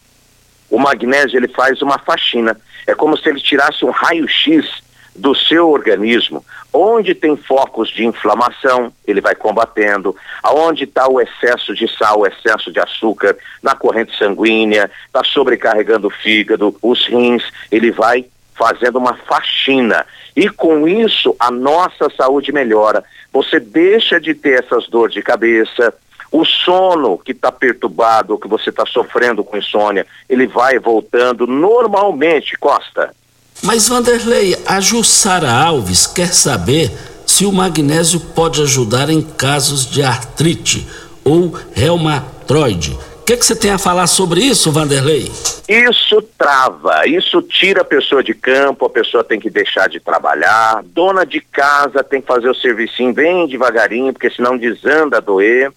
O 0.69 0.81
magnésio, 0.81 1.37
ele 1.37 1.47
faz 1.47 1.81
uma 1.83 2.01
faxina. 2.01 2.61
É 2.85 2.97
como 2.97 3.17
se 3.17 3.29
ele 3.29 3.41
tirasse 3.41 3.85
um 3.85 3.91
raio-x 3.91 4.83
do 5.15 5.35
seu 5.35 5.71
organismo. 5.71 6.45
Onde 6.73 7.15
tem 7.15 7.37
focos 7.37 7.91
de 7.91 8.05
inflamação, 8.05 8.93
ele 9.07 9.21
vai 9.21 9.35
combatendo. 9.35 10.17
Aonde 10.43 10.85
está 10.85 11.09
o 11.09 11.21
excesso 11.21 11.75
de 11.75 11.87
sal, 11.89 12.21
o 12.21 12.27
excesso 12.27 12.73
de 12.73 12.81
açúcar 12.81 13.37
na 13.63 13.75
corrente 13.75 14.17
sanguínea, 14.17 14.91
está 15.07 15.23
sobrecarregando 15.23 16.09
o 16.09 16.11
fígado, 16.11 16.75
os 16.83 17.07
rins, 17.07 17.43
ele 17.71 17.91
vai 17.91 18.25
fazendo 18.55 18.99
uma 18.99 19.15
faxina. 19.15 20.07
E 20.35 20.49
com 20.49 20.89
isso, 20.89 21.37
a 21.39 21.51
nossa 21.51 22.09
saúde 22.17 22.53
melhora. 22.53 23.05
Você 23.33 23.61
deixa 23.61 24.21
de 24.21 24.35
ter 24.35 24.65
essas 24.65 24.89
dores 24.89 25.15
de 25.15 25.23
cabeça, 25.23 25.95
o 26.31 26.45
sono 26.47 27.19
que 27.19 27.33
está 27.33 27.53
perturbado, 27.53 28.39
que 28.39 28.49
você 28.49 28.71
está 28.71 28.87
sofrendo 28.87 29.45
com 29.45 29.59
insônia, 29.59 30.07
ele 30.29 30.47
vai 30.47 30.79
voltando 30.79 31.47
normalmente, 31.47 32.57
Costa. 32.57 33.15
Mas 33.63 33.89
Vanderlei, 33.89 34.57
a 34.67 34.81
Jussara 34.81 35.49
Alves 35.49 36.05
quer 36.05 36.35
saber 36.35 36.91
se 37.25 37.47
o 37.47 37.53
magnésio 37.53 38.19
pode 38.19 38.61
ajudar 38.61 39.09
em 39.09 39.23
casos 39.23 39.89
de 39.89 40.03
artrite 40.03 40.85
ou 41.25 41.57
reumatoide. 41.73 42.99
O 43.21 43.25
que, 43.25 43.37
que 43.37 43.47
você 43.47 43.55
tem 43.55 43.71
a 43.71 43.79
falar 43.79 44.09
sobre 44.09 44.41
isso, 44.41 44.73
Vanderlei? 44.73 45.31
Isso 45.69 46.21
trava, 46.37 47.07
isso 47.07 47.41
tira 47.41 47.83
a 47.83 47.85
pessoa 47.85 48.21
de 48.21 48.35
campo, 48.35 48.85
a 48.85 48.91
pessoa 48.91 49.23
tem 49.23 49.39
que 49.39 49.49
deixar 49.49 49.89
de 49.89 50.01
trabalhar, 50.01 50.83
dona 50.85 51.25
de 51.25 51.41
casa 51.41 52.03
tem 52.03 52.21
que 52.21 52.27
fazer 52.27 52.51
o 52.51 52.55
serviço 52.55 53.13
bem 53.13 53.47
devagarinho, 53.47 54.13
porque 54.13 54.29
senão 54.29 54.59
desanda 54.59 55.19
a 55.19 55.21
doer, 55.21 55.71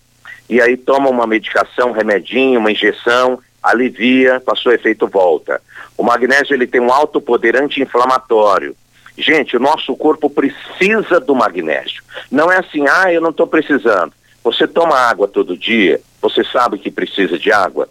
e 0.49 0.59
aí 0.59 0.75
toma 0.75 1.07
uma 1.07 1.27
medicação, 1.27 1.89
um 1.89 1.93
remedinho, 1.93 2.59
uma 2.59 2.71
injeção, 2.71 3.39
alivia, 3.61 4.41
passou 4.43 4.71
efeito 4.71 5.07
volta. 5.07 5.61
O 5.97 6.03
magnésio 6.03 6.53
ele 6.53 6.67
tem 6.67 6.81
um 6.81 6.91
alto 6.91 7.21
poder 7.21 7.55
anti-inflamatório. 7.55 8.75
Gente, 9.17 9.55
o 9.55 9.59
nosso 9.59 9.95
corpo 9.95 10.29
precisa 10.29 11.19
do 11.19 11.33
magnésio. 11.33 12.03
Não 12.29 12.51
é 12.51 12.57
assim, 12.57 12.85
ah, 12.87 13.11
eu 13.11 13.21
não 13.21 13.29
estou 13.29 13.47
precisando. 13.47 14.13
Você 14.43 14.67
toma 14.67 14.95
água 14.95 15.27
todo 15.27 15.57
dia, 15.57 16.01
você 16.21 16.43
sabe 16.43 16.77
que 16.77 16.91
precisa 16.91 17.39
de 17.39 17.51
água? 17.51 17.87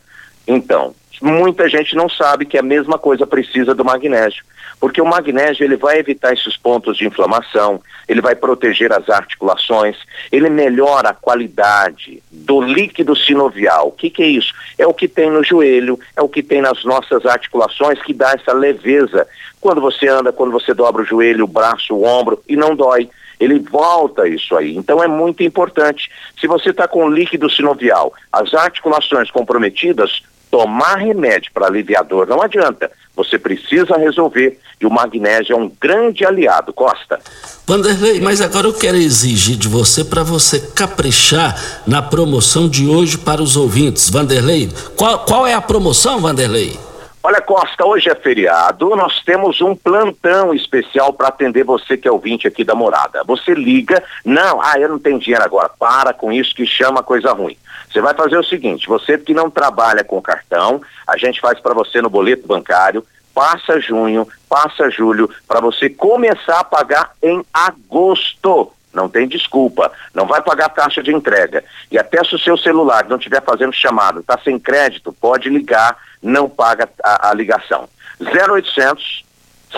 Então, 0.47 0.95
muita 1.25 1.69
gente 1.71 1.97
não 1.97 2.07
sabe 2.07 2.45
que 2.45 2.59
a 2.59 2.63
mesma 2.63 2.99
coisa 2.99 3.27
precisa 3.27 3.75
do 3.75 3.83
magnésio, 3.83 4.45
porque 4.79 5.01
o 5.01 5.07
magnésio 5.07 5.65
ele 5.65 5.75
vai 5.75 5.99
evitar 5.99 6.35
esses 6.35 6.55
pontos 6.55 6.99
de 6.99 7.07
inflamação, 7.07 7.81
ele 8.07 8.21
vai 8.21 8.35
proteger 8.35 8.93
as 8.93 9.09
articulações, 9.09 9.97
ele 10.31 10.51
melhora 10.51 11.09
a 11.09 11.15
qualidade 11.15 12.23
do 12.31 12.61
líquido 12.61 13.17
sinovial. 13.17 13.89
O 13.89 13.93
que, 13.93 14.11
que 14.11 14.23
é 14.23 14.27
isso? 14.27 14.53
É 14.77 14.87
o 14.87 14.93
que 14.93 15.09
tem 15.09 15.31
no 15.31 15.43
joelho, 15.43 15.99
é 16.15 16.21
o 16.21 16.29
que 16.29 16.43
tem 16.43 16.61
nas 16.61 16.85
nossas 16.85 17.25
articulações 17.25 18.03
que 18.03 18.13
dá 18.13 18.33
essa 18.33 18.53
leveza. 18.53 19.27
Quando 19.63 19.81
você 19.81 20.07
anda, 20.07 20.31
quando 20.31 20.53
você 20.53 20.75
dobra 20.75 21.03
o 21.03 21.07
joelho, 21.07 21.45
o 21.45 21.49
braço, 21.49 21.95
o 21.95 22.05
ombro 22.05 22.43
e 22.47 22.55
não 22.55 22.77
dói 22.77 23.09
ele 23.41 23.59
volta 23.59 24.29
isso 24.29 24.57
aí. 24.57 24.77
Então 24.77 25.03
é 25.03 25.09
muito 25.09 25.43
importante. 25.43 26.09
Se 26.41 26.47
você 26.47 26.71
está 26.71 26.87
com 26.87 27.11
líquido 27.11 27.51
sinovial, 27.51 28.13
as 28.33 28.55
articulações 28.55 29.29
comprometidas, 29.31 30.23
tomar 30.55 30.99
remédio 30.99 31.51
para 31.53 31.67
aliviar 31.67 32.05
dor 32.05 32.29
não 32.29 32.41
adianta. 32.41 32.89
Você 33.17 33.37
precisa 33.37 33.97
resolver 33.97 34.57
e 34.81 34.87
o 34.87 34.91
magnésio 34.91 35.53
é 35.53 35.57
um 35.57 35.69
grande 35.69 36.25
aliado, 36.25 36.73
Costa. 36.73 37.19
Vanderlei, 37.67 38.21
mas 38.21 38.41
agora 38.41 38.69
eu 38.69 38.73
quero 38.73 38.97
exigir 38.97 39.57
de 39.57 39.67
você 39.67 40.05
para 40.05 40.23
você 40.23 40.61
caprichar 40.61 41.61
na 41.85 42.01
promoção 42.01 42.69
de 42.69 42.87
hoje 42.87 43.19
para 43.19 43.43
os 43.43 43.57
ouvintes. 43.57 44.09
Vanderlei, 44.09 44.71
qual, 44.97 45.25
qual 45.25 45.45
é 45.45 45.55
a 45.55 45.61
promoção, 45.61 46.21
Vanderlei? 46.21 46.79
Olha, 47.21 47.41
Costa, 47.41 47.85
hoje 47.85 48.09
é 48.09 48.15
feriado, 48.15 48.91
nós 48.91 49.23
temos 49.25 49.61
um 49.61 49.75
plantão 49.75 50.55
especial 50.55 51.13
para 51.13 51.29
atender 51.29 51.65
você 51.65 51.97
que 51.97 52.07
é 52.07 52.13
ouvinte 52.13 52.47
aqui 52.47 52.63
da 52.63 52.77
morada. 52.77 53.25
Você 53.25 53.55
liga, 53.55 54.05
não, 54.25 54.63
ah, 54.63 54.75
eu 54.79 54.89
não 54.89 55.01
tenho 55.01 55.19
dinheiro 55.19 55.43
agora, 55.43 55.69
para 55.69 56.13
com 56.13 56.31
isso 56.31 56.55
que 56.55 56.65
chama 56.65 57.03
coisa 57.03 57.33
ruim. 57.33 57.57
Você 57.95 58.01
vai 58.01 58.13
fazer 58.13 58.37
o 58.37 58.43
seguinte, 58.43 58.89
você 58.89 59.17
que 59.17 59.33
não 59.33 59.49
trabalha 59.49 60.03
com 60.03 60.21
cartão, 60.21 60.83
a 61.07 61.17
gente 61.17 61.41
faz 61.41 61.61
para 61.61 61.73
você 61.73 62.03
no 62.03 62.11
boleto 62.11 62.45
bancário, 62.45 63.07
passa 63.33 63.79
junho, 63.79 64.27
passa 64.49 64.91
julho, 64.91 65.31
para 65.47 65.61
você 65.61 65.89
começar 65.89 66.59
a 66.59 66.65
pagar 66.65 67.13
em 67.23 67.45
agosto. 67.55 68.73
Não 68.93 69.09
tem 69.09 69.29
desculpa. 69.29 69.93
Não 70.13 70.27
vai 70.27 70.43
pagar 70.43 70.71
taxa 70.71 71.05
de 71.05 71.15
entrega. 71.15 71.63
E 71.89 71.97
até 71.97 72.25
se 72.25 72.35
o 72.35 72.39
seu 72.39 72.59
celular 72.59 73.07
não 73.09 73.17
estiver 73.17 73.43
fazendo 73.45 73.73
chamada, 73.73 74.19
está 74.19 74.37
sem 74.43 74.59
crédito, 74.59 75.13
pode 75.13 75.49
ligar, 75.49 75.97
não 76.21 76.51
paga 76.51 76.89
a, 77.01 77.31
a 77.31 77.35
ligação. 77.35 77.89
0800 78.21 79.25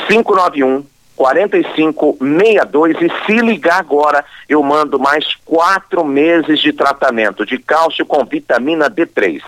591 0.08 0.86
4562 1.16 2.96
e 3.00 3.10
se 3.24 3.40
ligar 3.40 3.80
agora, 3.80 4.22
eu 4.48 4.60
mando 4.62 4.98
mais 4.98 5.24
quatro 5.44 6.04
meses 6.04 6.60
de 6.60 6.72
tratamento 6.72 7.46
de 7.46 7.58
cálcio 7.58 8.04
com 8.04 8.24
vitamina 8.24 8.90
D3. 8.90 9.40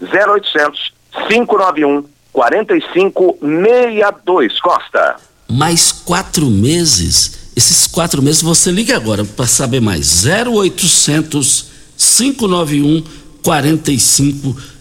0800 0.00 0.94
591 1.28 2.04
4562 2.32 4.60
Costa. 4.60 5.16
Mais 5.48 5.92
quatro 5.92 6.46
meses? 6.46 7.52
Esses 7.56 7.86
quatro 7.86 8.20
meses 8.22 8.42
você 8.42 8.70
liga 8.70 8.94
agora 8.96 9.24
para 9.24 9.46
saber 9.46 9.80
mais. 9.80 10.26
0800 10.26 11.70
591 11.96 13.02
4562. 13.42 14.75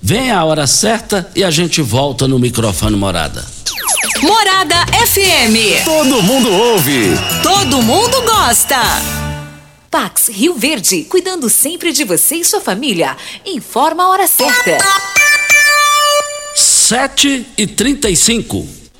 Vem 0.00 0.30
a 0.30 0.44
hora 0.44 0.66
certa 0.66 1.30
e 1.34 1.42
a 1.42 1.50
gente 1.50 1.82
volta 1.82 2.28
no 2.28 2.38
microfone 2.38 2.96
Morada. 2.96 3.44
Morada 4.22 4.86
FM. 5.06 5.84
Todo 5.84 6.22
mundo 6.22 6.50
ouve. 6.50 7.10
Todo 7.42 7.82
mundo 7.82 8.22
gosta. 8.22 8.80
Pax 9.90 10.28
Rio 10.28 10.54
Verde, 10.54 11.04
cuidando 11.04 11.48
sempre 11.48 11.92
de 11.92 12.04
você 12.04 12.36
e 12.36 12.44
sua 12.44 12.60
família. 12.60 13.16
Informa 13.44 14.04
a 14.04 14.08
hora 14.10 14.26
certa. 14.26 14.78
7 16.54 17.46
e 17.56 17.66
35 17.66 18.77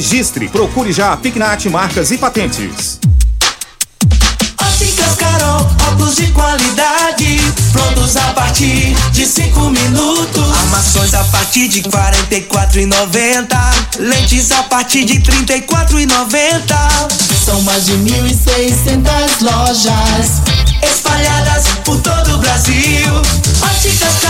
registre. 0.00 0.48
Procure 0.48 0.92
já 0.92 1.12
a 1.12 1.16
Pignat 1.16 1.66
Marcas 1.66 2.10
e 2.10 2.16
Patentes. 2.16 2.98
Óticas 4.58 5.14
Carol, 5.16 5.66
óculos 5.92 6.16
de 6.16 6.26
qualidade, 6.28 7.38
prontos 7.70 8.16
a 8.16 8.32
partir 8.32 8.96
de 9.12 9.26
5 9.26 9.60
minutos. 9.68 10.58
Armações 10.58 11.12
a 11.12 11.22
partir 11.24 11.68
de 11.68 11.82
44,90. 11.82 13.58
Lentes 13.98 14.50
a 14.52 14.62
partir 14.62 15.04
de 15.04 15.20
34,90. 15.20 16.64
São 17.44 17.60
mais 17.60 17.84
de 17.84 17.92
1.600 17.92 19.42
lojas 19.42 20.40
espalhadas 20.82 21.64
por 21.84 22.00
todo 22.00 22.36
o 22.36 22.38
Brasil. 22.38 23.12
Óticas 23.62 24.14
Carol, 24.22 24.29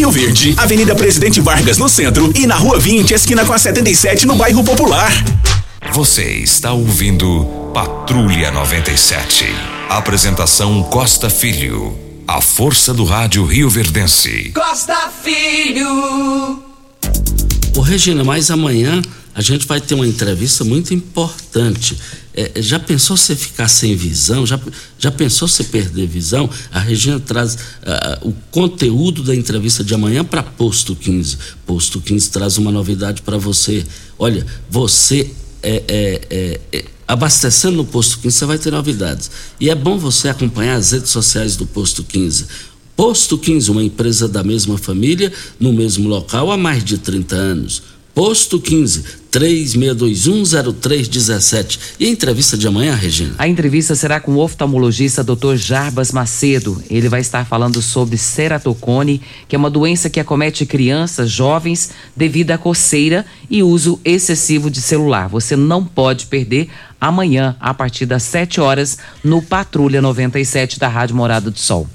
Rio 0.00 0.10
Verde, 0.10 0.54
Avenida 0.56 0.94
Presidente 0.94 1.42
Vargas 1.42 1.76
no 1.76 1.86
centro 1.86 2.32
e 2.34 2.46
na 2.46 2.54
Rua 2.54 2.78
20, 2.78 3.12
esquina 3.12 3.44
com 3.44 3.52
a 3.52 3.58
77 3.58 4.24
no 4.24 4.34
bairro 4.34 4.64
Popular. 4.64 5.12
Você 5.92 6.24
está 6.38 6.72
ouvindo 6.72 7.44
Patrulha 7.74 8.50
97. 8.50 9.44
Apresentação 9.90 10.82
Costa 10.84 11.28
Filho. 11.28 11.98
A 12.26 12.40
força 12.40 12.94
do 12.94 13.04
rádio 13.04 13.44
Rio 13.44 13.68
Verdense. 13.68 14.52
Costa 14.54 15.10
Filho. 15.22 16.62
Ô 17.76 17.82
Regina, 17.82 18.24
mas 18.24 18.50
amanhã 18.50 19.02
a 19.34 19.42
gente 19.42 19.66
vai 19.66 19.82
ter 19.82 19.94
uma 19.94 20.06
entrevista 20.06 20.64
muito 20.64 20.94
importante. 20.94 22.00
É, 22.32 22.62
já 22.62 22.78
pensou 22.78 23.16
você 23.16 23.34
ficar 23.34 23.68
sem 23.68 23.96
visão? 23.96 24.46
Já, 24.46 24.58
já 24.98 25.10
pensou 25.10 25.48
você 25.48 25.64
perder 25.64 26.06
visão? 26.06 26.48
A 26.70 26.78
Regina 26.78 27.18
traz 27.18 27.54
uh, 27.54 28.28
o 28.28 28.32
conteúdo 28.50 29.22
da 29.22 29.34
entrevista 29.34 29.82
de 29.82 29.92
amanhã 29.94 30.24
para 30.24 30.42
Posto 30.42 30.94
15. 30.94 31.36
Posto 31.66 32.00
15 32.00 32.30
traz 32.30 32.56
uma 32.56 32.70
novidade 32.70 33.22
para 33.22 33.36
você. 33.36 33.84
Olha, 34.18 34.46
você 34.68 35.30
é, 35.62 35.82
é, 35.88 36.20
é, 36.30 36.60
é, 36.72 36.84
abastecendo 37.06 37.78
no 37.78 37.84
Posto 37.84 38.18
15, 38.20 38.36
você 38.36 38.44
vai 38.46 38.58
ter 38.58 38.70
novidades. 38.70 39.30
E 39.58 39.68
é 39.68 39.74
bom 39.74 39.98
você 39.98 40.28
acompanhar 40.28 40.76
as 40.76 40.92
redes 40.92 41.10
sociais 41.10 41.56
do 41.56 41.66
Posto 41.66 42.04
15. 42.04 42.46
Posto 42.96 43.38
15, 43.38 43.70
uma 43.70 43.82
empresa 43.82 44.28
da 44.28 44.44
mesma 44.44 44.78
família, 44.78 45.32
no 45.58 45.72
mesmo 45.72 46.08
local 46.08 46.50
há 46.52 46.56
mais 46.56 46.84
de 46.84 46.98
30 46.98 47.34
anos. 47.34 47.82
Posto 48.14 48.60
15, 48.60 49.20
36210317. 49.30 51.78
E 52.00 52.06
a 52.06 52.08
entrevista 52.08 52.56
de 52.56 52.66
amanhã, 52.66 52.94
Regina? 52.94 53.34
A 53.38 53.46
entrevista 53.46 53.94
será 53.94 54.18
com 54.18 54.32
o 54.32 54.38
oftalmologista 54.38 55.22
Dr. 55.22 55.54
Jarbas 55.54 56.10
Macedo. 56.10 56.82
Ele 56.90 57.08
vai 57.08 57.20
estar 57.20 57.46
falando 57.46 57.80
sobre 57.80 58.18
ceratocone, 58.18 59.22
que 59.48 59.54
é 59.54 59.58
uma 59.58 59.70
doença 59.70 60.10
que 60.10 60.18
acomete 60.18 60.66
crianças, 60.66 61.30
jovens, 61.30 61.90
devido 62.16 62.50
à 62.50 62.58
coceira 62.58 63.24
e 63.48 63.62
uso 63.62 64.00
excessivo 64.04 64.68
de 64.70 64.82
celular. 64.82 65.28
Você 65.28 65.54
não 65.54 65.84
pode 65.84 66.26
perder 66.26 66.68
amanhã, 67.00 67.54
a 67.60 67.72
partir 67.72 68.06
das 68.06 68.24
7 68.24 68.60
horas, 68.60 68.98
no 69.22 69.40
Patrulha 69.40 70.02
97 70.02 70.76
da 70.78 70.88
Rádio 70.88 71.16
Morada 71.16 71.50
do 71.50 71.58
Sol. 71.58 71.88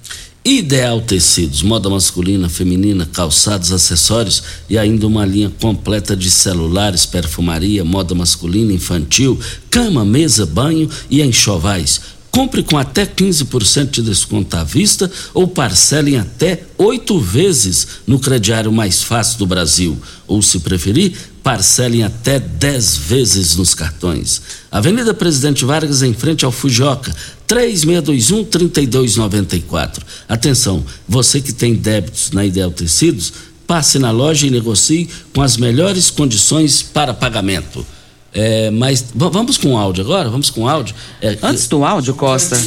Ideal 0.47 1.01
Tecidos, 1.01 1.63
moda 1.63 1.89
masculina, 1.89 2.47
feminina, 2.47 3.09
calçados, 3.11 3.71
acessórios 3.71 4.43
e 4.69 4.77
ainda 4.77 5.07
uma 5.07 5.25
linha 5.25 5.51
completa 5.59 6.15
de 6.15 6.29
celulares, 6.29 7.03
perfumaria, 7.03 7.83
moda 7.83 8.13
masculina, 8.13 8.71
infantil, 8.71 9.39
cama, 9.71 10.05
mesa, 10.05 10.45
banho 10.45 10.87
e 11.09 11.23
enxovais. 11.23 11.99
Compre 12.35 12.61
com 12.63 12.77
até 12.77 13.05
15% 13.05 13.91
de 13.91 14.01
desconto 14.01 14.57
à 14.57 14.63
vista 14.65 15.09
ou 15.33 15.47
parcele 15.47 16.15
em 16.15 16.17
até 16.17 16.63
oito 16.77 17.17
vezes 17.17 17.87
no 18.05 18.19
crediário 18.19 18.73
mais 18.73 19.01
fácil 19.01 19.39
do 19.39 19.47
Brasil. 19.47 19.97
Ou, 20.27 20.41
se 20.41 20.59
preferir, 20.59 21.13
parcelem 21.41 22.03
até 22.03 22.37
10 22.37 22.97
vezes 22.97 23.55
nos 23.55 23.73
cartões. 23.73 24.41
Avenida 24.69 25.13
Presidente 25.13 25.63
Vargas, 25.63 26.01
em 26.01 26.13
frente 26.13 26.43
ao 26.43 26.51
Fujoca, 26.51 27.15
3621-3294. 27.47 29.99
Atenção, 30.27 30.83
você 31.07 31.39
que 31.39 31.53
tem 31.53 31.73
débitos 31.73 32.31
na 32.31 32.45
Ideal 32.45 32.69
Tecidos, 32.69 33.31
passe 33.65 33.97
na 33.97 34.11
loja 34.11 34.45
e 34.45 34.51
negocie 34.51 35.09
com 35.33 35.41
as 35.41 35.55
melhores 35.55 36.09
condições 36.09 36.81
para 36.81 37.13
pagamento. 37.13 37.85
É, 38.35 38.69
mas 38.69 39.05
vamos 39.15 39.57
com 39.57 39.73
o 39.73 39.77
áudio 39.77 40.03
agora? 40.03 40.29
Vamos 40.29 40.49
com 40.49 40.63
o 40.63 40.67
áudio? 40.67 40.93
É, 41.21 41.37
Antes 41.41 41.69
do 41.69 41.85
áudio, 41.85 42.13
Costa, 42.13 42.61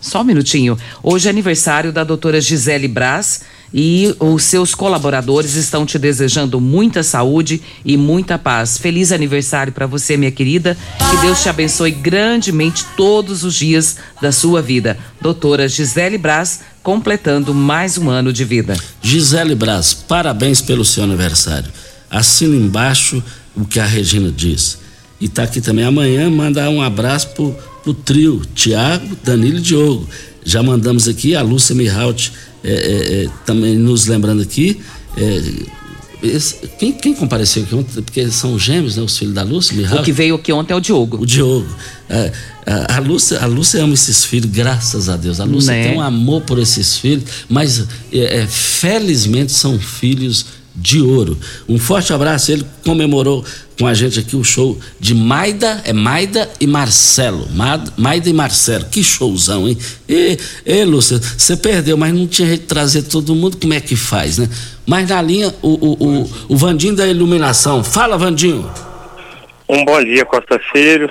só 0.00 0.20
um 0.20 0.24
minutinho. 0.24 0.78
Hoje 1.02 1.26
é 1.26 1.30
aniversário 1.30 1.92
da 1.92 2.04
doutora 2.04 2.40
Gisele 2.40 2.86
Braz 2.86 3.40
e 3.74 4.14
os 4.20 4.44
seus 4.44 4.76
colaboradores 4.76 5.54
estão 5.54 5.84
te 5.84 5.98
desejando 5.98 6.60
muita 6.60 7.02
saúde 7.02 7.60
e 7.84 7.96
muita 7.96 8.38
paz. 8.38 8.78
Feliz 8.78 9.10
aniversário 9.10 9.72
para 9.72 9.88
você, 9.88 10.16
minha 10.16 10.30
querida. 10.30 10.78
Que 11.10 11.16
Deus 11.18 11.42
te 11.42 11.48
abençoe 11.48 11.90
grandemente 11.90 12.86
todos 12.96 13.42
os 13.42 13.56
dias 13.56 13.96
da 14.22 14.30
sua 14.30 14.62
vida. 14.62 14.96
Doutora 15.20 15.68
Gisele 15.68 16.16
Braz, 16.16 16.60
completando 16.80 17.52
mais 17.52 17.98
um 17.98 18.08
ano 18.08 18.32
de 18.32 18.44
vida. 18.44 18.76
Gisele 19.02 19.56
Braz, 19.56 19.94
parabéns 19.94 20.62
pelo 20.62 20.84
seu 20.84 21.02
aniversário. 21.02 21.70
Assina 22.08 22.54
embaixo 22.54 23.20
o 23.56 23.64
que 23.64 23.80
a 23.80 23.84
Regina 23.84 24.30
diz. 24.30 24.78
E 25.20 25.28
tá 25.28 25.42
aqui 25.42 25.60
também 25.60 25.84
amanhã, 25.84 26.30
mandar 26.30 26.68
um 26.68 26.80
abraço 26.80 27.28
pro, 27.30 27.54
pro 27.82 27.94
trio, 27.94 28.42
Tiago, 28.54 29.16
Danilo 29.24 29.58
e 29.58 29.60
Diogo. 29.60 30.08
Já 30.44 30.62
mandamos 30.62 31.08
aqui 31.08 31.34
a 31.34 31.42
Lúcia 31.42 31.74
Mihaut 31.74 32.32
é, 32.64 32.70
é, 32.70 33.24
é, 33.24 33.28
também 33.46 33.76
nos 33.76 34.06
lembrando 34.06 34.42
aqui, 34.42 34.80
é, 35.16 35.42
esse, 36.20 36.66
quem, 36.78 36.92
quem, 36.92 37.14
compareceu 37.14 37.62
aqui 37.62 37.74
ontem, 37.74 38.02
porque 38.02 38.28
são 38.30 38.58
gêmeos, 38.58 38.96
né, 38.96 39.02
os 39.02 39.16
filhos 39.16 39.34
da 39.34 39.44
Lúcia? 39.44 39.76
Mihal. 39.76 40.00
O 40.00 40.02
que 40.02 40.10
veio 40.10 40.34
aqui 40.34 40.52
ontem 40.52 40.72
é 40.72 40.76
o 40.76 40.80
Diogo. 40.80 41.22
O 41.22 41.26
Diogo. 41.26 41.68
É, 42.08 42.32
a, 42.66 42.96
a, 42.96 42.98
Lúcia, 42.98 43.38
a 43.38 43.46
Lúcia 43.46 43.82
ama 43.82 43.94
esses 43.94 44.24
filhos, 44.24 44.50
graças 44.50 45.08
a 45.08 45.16
Deus. 45.16 45.38
A 45.38 45.44
Lúcia 45.44 45.72
né? 45.72 45.84
tem 45.84 45.96
um 45.96 46.00
amor 46.00 46.42
por 46.42 46.58
esses 46.58 46.98
filhos, 46.98 47.24
mas 47.48 47.86
é, 48.12 48.46
felizmente 48.48 49.52
são 49.52 49.78
filhos 49.78 50.46
de 50.80 51.00
ouro. 51.00 51.36
Um 51.68 51.78
forte 51.78 52.12
abraço. 52.12 52.52
Ele 52.52 52.64
comemorou 52.84 53.44
com 53.78 53.86
a 53.86 53.94
gente 53.94 54.18
aqui 54.18 54.36
o 54.36 54.44
show 54.44 54.78
de 54.98 55.14
Maida, 55.14 55.82
é 55.84 55.92
Maida 55.92 56.48
e 56.60 56.66
Marcelo. 56.66 57.46
Maida 57.96 58.28
e 58.28 58.32
Marcelo, 58.32 58.86
que 58.86 59.02
showzão, 59.02 59.68
hein? 59.68 59.76
E, 60.08 60.38
e 60.64 60.84
Lúcia, 60.84 61.18
você 61.18 61.56
perdeu, 61.56 61.96
mas 61.96 62.12
não 62.12 62.26
tinha 62.26 62.48
jeito 62.48 62.62
de 62.62 62.66
trazer 62.66 63.02
todo 63.02 63.34
mundo, 63.34 63.56
como 63.56 63.74
é 63.74 63.80
que 63.80 63.96
faz, 63.96 64.38
né? 64.38 64.48
Mas 64.86 65.08
na 65.08 65.20
linha, 65.20 65.54
o, 65.62 65.68
o, 65.68 65.92
o, 65.92 66.30
o 66.48 66.56
Vandinho 66.56 66.96
da 66.96 67.06
Iluminação. 67.06 67.84
Fala, 67.84 68.16
Vandinho. 68.16 68.68
Um 69.68 69.84
bom 69.84 70.02
dia, 70.02 70.24
Costa 70.24 70.58
Filho. 70.72 71.10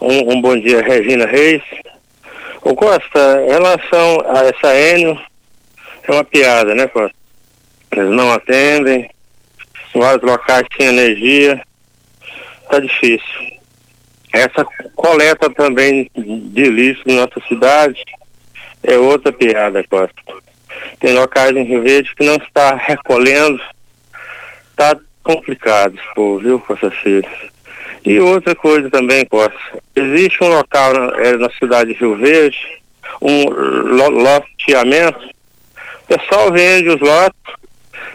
Um, 0.00 0.32
um 0.32 0.40
bom 0.40 0.58
dia, 0.58 0.82
Regina 0.82 1.26
Reis. 1.26 1.62
Ô 2.62 2.74
Costa, 2.74 3.42
em 3.42 3.48
relação 3.48 4.22
a 4.26 4.44
essa 4.44 4.74
Enio, 4.74 5.18
é 6.06 6.12
uma 6.12 6.24
piada, 6.24 6.74
né, 6.74 6.86
Costa? 6.86 7.23
Eles 7.96 8.10
não 8.10 8.32
atendem. 8.32 9.08
Em 9.94 10.00
vários 10.00 10.22
locais 10.22 10.66
sem 10.76 10.86
energia. 10.88 11.62
tá 12.68 12.78
difícil. 12.80 13.54
Essa 14.32 14.64
coleta 14.96 15.48
também 15.50 16.10
de 16.16 16.64
lixo 16.64 17.02
na 17.06 17.14
nossa 17.26 17.40
cidade 17.48 18.02
é 18.82 18.96
outra 18.98 19.32
piada, 19.32 19.84
Costa. 19.84 20.14
Tem 20.98 21.12
locais 21.14 21.54
em 21.56 21.62
Rio 21.62 21.82
Verde 21.82 22.12
que 22.16 22.24
não 22.24 22.34
está 22.34 22.74
recolhendo, 22.74 23.60
está 24.70 24.96
complicado, 25.22 25.96
pô, 26.16 26.38
viu, 26.38 26.58
Costa 26.58 26.90
Filho? 26.90 27.28
E 28.04 28.18
outra 28.18 28.54
coisa 28.56 28.90
também, 28.90 29.24
Costa. 29.26 29.56
Existe 29.94 30.42
um 30.42 30.48
local 30.48 30.92
na, 30.92 31.16
é, 31.22 31.36
na 31.36 31.48
cidade 31.50 31.94
de 31.94 32.00
Rio 32.00 32.16
Verde, 32.16 32.58
um 33.22 33.44
lo- 33.48 34.10
loteamento, 34.10 35.20
o 36.02 36.06
pessoal 36.08 36.50
vende 36.52 36.88
os 36.88 37.00
lotes, 37.00 37.54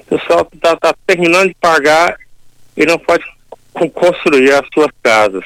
o 0.01 0.17
pessoal 0.17 0.47
está 0.53 0.75
tá 0.75 0.93
terminando 1.05 1.49
de 1.49 1.55
pagar 1.55 2.15
e 2.75 2.85
não 2.85 2.97
pode 2.99 3.23
co- 3.73 3.89
construir 3.89 4.51
as 4.53 4.65
suas 4.73 4.89
casas. 5.03 5.43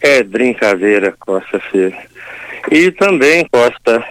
É 0.00 0.22
brincadeira, 0.22 1.14
Costa 1.18 1.60
Filho. 1.70 1.96
E 2.70 2.90
também, 2.92 3.46
Costa, 3.50 4.04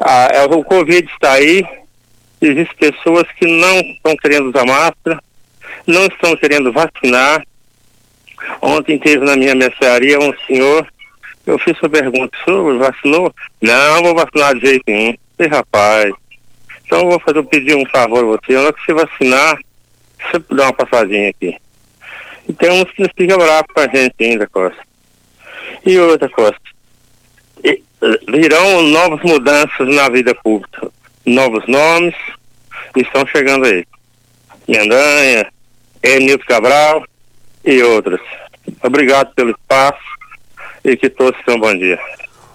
a, 0.00 0.28
é, 0.32 0.44
o 0.44 0.62
Covid 0.64 1.08
está 1.12 1.32
aí, 1.32 1.64
existem 2.40 2.76
pessoas 2.92 3.24
que 3.38 3.46
não 3.46 3.80
estão 3.80 4.16
querendo 4.16 4.48
usar 4.48 4.64
máscara, 4.66 5.22
não 5.86 6.06
estão 6.06 6.36
querendo 6.36 6.72
vacinar. 6.72 7.42
Ontem 8.60 8.98
teve 8.98 9.24
na 9.24 9.36
minha 9.36 9.54
mercearia 9.54 10.18
um 10.18 10.32
senhor, 10.46 10.86
eu 11.46 11.58
fiz 11.58 11.78
uma 11.80 11.88
pergunta, 11.88 12.36
o 12.36 12.44
senhor 12.44 12.78
vacinou? 12.78 13.34
Não, 13.60 14.02
vou 14.02 14.14
vacinar 14.14 14.54
de 14.54 14.66
jeito 14.66 14.84
nenhum. 14.86 15.14
E 15.38 15.46
rapaz, 15.46 16.12
então 16.84 17.00
eu 17.00 17.10
vou 17.10 17.20
fazer, 17.20 17.38
eu 17.38 17.44
pedir 17.44 17.76
um 17.76 17.86
favor 17.86 18.24
a 18.24 18.38
você, 18.38 18.52
na 18.52 18.60
hora 18.60 18.72
que 18.72 18.84
você 18.84 18.94
vacinar, 18.94 19.58
você 20.18 20.38
dá 20.54 20.64
uma 20.64 20.72
passadinha 20.72 21.30
aqui. 21.30 21.56
E 22.48 22.52
tem 22.52 22.70
uns 22.70 22.90
que 22.92 23.08
ficam 23.16 23.38
bravos 23.38 23.66
com 23.74 23.80
a 23.80 23.88
gente 23.88 24.14
ainda, 24.20 24.46
Costa. 24.46 24.82
E 25.84 25.98
outra 25.98 26.28
coisa, 26.28 26.56
e, 27.62 27.82
virão 28.28 28.82
novas 28.82 29.20
mudanças 29.22 29.88
na 29.88 30.08
vida 30.08 30.34
pública, 30.34 30.90
novos 31.24 31.66
nomes 31.66 32.14
estão 32.96 33.26
chegando 33.26 33.66
aí. 33.66 33.84
Mendanha, 34.68 35.46
Enilton 36.02 36.44
Cabral 36.46 37.04
e 37.64 37.82
outros. 37.82 38.20
Obrigado 38.82 39.34
pelo 39.34 39.50
espaço 39.50 40.02
e 40.84 40.96
que 40.96 41.08
todos 41.08 41.38
tenham 41.44 41.58
um 41.58 41.60
bom 41.60 41.76
dia. 41.76 41.98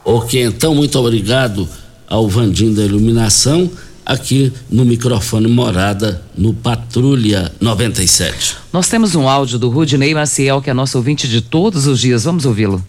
Ok, 0.03 0.41
então 0.41 0.73
muito 0.73 0.97
obrigado 0.97 1.67
ao 2.07 2.27
Vandim 2.27 2.73
da 2.73 2.83
Iluminação, 2.83 3.69
aqui 4.09 4.51
no 4.71 4.83
microfone 4.83 5.47
Morada, 5.47 6.23
no 6.35 6.51
Patrulha 6.51 7.51
97. 7.61 8.57
Nós 8.73 8.87
temos 8.89 9.13
um 9.13 9.29
áudio 9.29 9.59
do 9.59 9.69
Rudinei 9.69 10.15
Maciel, 10.15 10.63
que 10.63 10.69
é 10.71 10.73
nosso 10.73 10.97
ouvinte 10.97 11.27
de 11.27 11.41
todos 11.41 11.85
os 11.85 11.99
dias. 11.99 12.23
Vamos 12.23 12.43
ouvi-lo. 12.43 12.83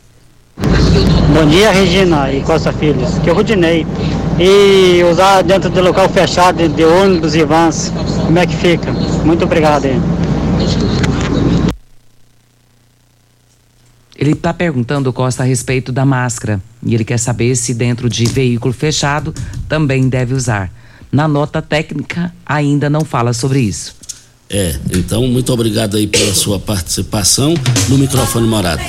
Bom 0.56 1.46
dia, 1.46 1.70
Regina 1.72 2.32
e 2.32 2.40
Costa 2.40 2.72
Filhos. 2.72 3.18
Que 3.22 3.28
é 3.28 3.32
o 3.34 3.36
Rudinei. 3.36 3.86
E 4.38 5.04
usar 5.04 5.42
dentro 5.42 5.68
de 5.68 5.78
local 5.82 6.08
fechado, 6.08 6.66
de 6.66 6.84
ônibus 6.84 7.34
e 7.34 7.44
vans, 7.44 7.92
como 8.24 8.38
é 8.38 8.46
que 8.46 8.56
fica? 8.56 8.90
Muito 9.22 9.44
obrigado, 9.44 9.84
hein? 9.84 10.00
Ele 14.16 14.32
está 14.32 14.54
perguntando, 14.54 15.12
Costa, 15.12 15.42
a 15.42 15.46
respeito 15.46 15.92
da 15.92 16.06
máscara. 16.06 16.62
E 16.82 16.94
ele 16.94 17.04
quer 17.04 17.18
saber 17.18 17.54
se 17.56 17.74
dentro 17.74 18.08
de 18.08 18.24
veículo 18.24 18.72
fechado 18.72 19.34
também 19.68 20.08
deve 20.08 20.32
usar. 20.32 20.70
Na 21.12 21.26
nota 21.26 21.60
técnica, 21.60 22.32
ainda 22.46 22.88
não 22.88 23.04
fala 23.04 23.32
sobre 23.32 23.60
isso. 23.60 23.94
É, 24.48 24.76
então 24.92 25.26
muito 25.28 25.52
obrigado 25.52 25.96
aí 25.96 26.06
pela 26.06 26.34
sua 26.34 26.58
participação 26.58 27.54
no 27.88 27.98
microfone 27.98 28.46
Morada. 28.48 28.82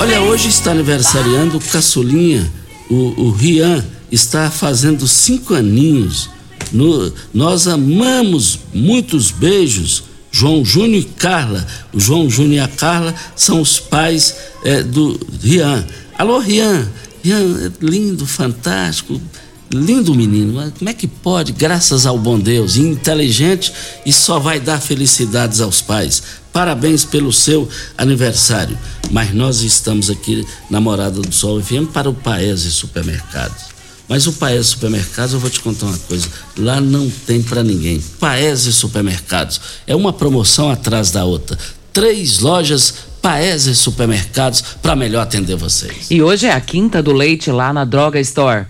Olha, 0.00 0.20
hoje 0.22 0.48
está 0.48 0.72
aniversariando 0.72 1.56
o 1.56 1.60
Caçulinha, 1.60 2.50
o, 2.90 2.94
o 3.22 3.30
Rian, 3.30 3.84
está 4.10 4.50
fazendo 4.50 5.06
cinco 5.06 5.54
aninhos. 5.54 6.28
No- 6.72 7.12
nós 7.32 7.66
amamos 7.68 8.58
muitos 8.74 9.30
beijos. 9.30 10.04
João 10.30 10.64
Júnior 10.64 11.02
e 11.02 11.04
Carla. 11.04 11.66
O 11.92 12.00
João 12.00 12.28
Júnior 12.28 12.54
e 12.54 12.60
a 12.60 12.68
Carla 12.68 13.14
são 13.36 13.60
os 13.60 13.78
pais 13.78 14.34
eh, 14.64 14.82
do 14.82 15.18
Rian. 15.42 15.84
Alô, 16.18 16.38
Rian. 16.38 16.88
Rian, 17.22 17.38
é 17.66 17.70
lindo, 17.84 18.26
fantástico, 18.26 19.20
lindo 19.72 20.14
menino. 20.14 20.54
Mas 20.54 20.72
Como 20.78 20.90
é 20.90 20.92
que 20.92 21.06
pode, 21.06 21.52
graças 21.52 22.06
ao 22.06 22.18
bom 22.18 22.38
Deus, 22.38 22.76
e 22.76 22.80
inteligente 22.80 23.72
e 24.04 24.12
só 24.12 24.38
vai 24.38 24.60
dar 24.60 24.80
felicidades 24.80 25.60
aos 25.60 25.80
pais. 25.80 26.22
Parabéns 26.52 27.04
pelo 27.04 27.32
seu 27.32 27.68
aniversário. 27.96 28.78
Mas 29.10 29.34
nós 29.34 29.62
estamos 29.62 30.10
aqui 30.10 30.46
na 30.70 30.80
Morada 30.80 31.20
do 31.20 31.32
Sol 31.32 31.62
FM 31.62 31.90
para 31.92 32.08
o 32.08 32.14
Paese 32.14 32.70
Supermercados. 32.70 33.72
Mas 34.08 34.26
o 34.26 34.32
Paese 34.34 34.64
Supermercados, 34.64 35.32
eu 35.32 35.40
vou 35.40 35.48
te 35.48 35.60
contar 35.60 35.86
uma 35.86 35.98
coisa, 35.98 36.28
lá 36.58 36.80
não 36.80 37.08
tem 37.26 37.42
para 37.42 37.62
ninguém. 37.62 38.02
Paese 38.20 38.72
Supermercados 38.72 39.60
é 39.86 39.96
uma 39.96 40.12
promoção 40.12 40.70
atrás 40.70 41.10
da 41.10 41.24
outra. 41.24 41.58
Três 41.92 42.40
lojas 42.40 42.94
Paese 43.22 43.74
Supermercados 43.76 44.62
para 44.82 44.96
melhor 44.96 45.22
atender 45.22 45.56
vocês. 45.56 46.10
E 46.10 46.20
hoje 46.20 46.46
é 46.46 46.52
a 46.52 46.60
quinta 46.60 47.00
do 47.00 47.12
leite 47.12 47.50
lá 47.52 47.72
na 47.72 47.84
Droga 47.84 48.18
Store. 48.18 48.66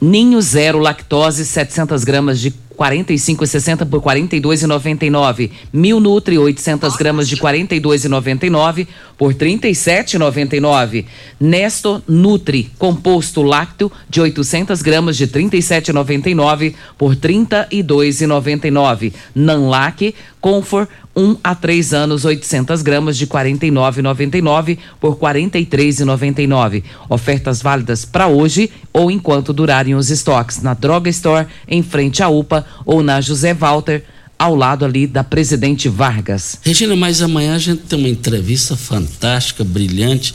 Ninho 0.00 0.40
zero 0.40 0.78
lactose, 0.78 1.44
700 1.44 2.04
gramas 2.04 2.40
de 2.40 2.52
45,60 2.76 3.88
por 3.88 4.00
42,99. 4.00 5.50
Mil 5.72 6.00
Nutri, 6.00 6.36
800 6.38 6.96
gramas 6.96 7.28
de 7.28 7.36
42,99 7.36 8.86
por 9.16 9.34
37,99. 9.34 11.06
Nesto 11.38 12.02
Nutri, 12.06 12.70
composto 12.78 13.42
lácteo 13.42 13.90
de 14.08 14.20
800 14.20 14.82
gramas 14.82 15.16
de 15.18 15.28
37,99 15.28 16.74
por 16.98 17.16
32,99. 17.16 19.12
Nanlac, 19.34 20.14
Comfort, 20.40 20.90
1 21.16 21.36
a 21.42 21.54
3 21.54 21.94
anos, 21.94 22.24
800 22.24 22.82
gramas 22.82 23.16
de 23.16 23.26
49,99 23.26 24.78
por 25.00 25.16
43,99. 25.16 26.82
Ofertas 27.08 27.62
válidas 27.62 28.04
para 28.04 28.26
hoje 28.26 28.70
ou 28.92 29.10
enquanto 29.10 29.52
durarem 29.52 29.94
os 29.94 30.10
estoques 30.10 30.62
na 30.62 30.74
Droga 30.74 31.08
Store, 31.10 31.46
em 31.68 31.82
frente 31.82 32.22
à 32.22 32.28
UPA 32.28 32.64
ou 32.84 33.02
na 33.02 33.20
José 33.20 33.54
Walter, 33.54 34.04
ao 34.38 34.54
lado 34.54 34.84
ali 34.84 35.06
da 35.06 35.22
Presidente 35.22 35.88
Vargas. 35.88 36.58
Regina, 36.62 36.96
mas 36.96 37.22
amanhã 37.22 37.54
a 37.54 37.58
gente 37.58 37.82
tem 37.82 37.98
uma 37.98 38.08
entrevista 38.08 38.76
fantástica, 38.76 39.62
brilhante. 39.62 40.34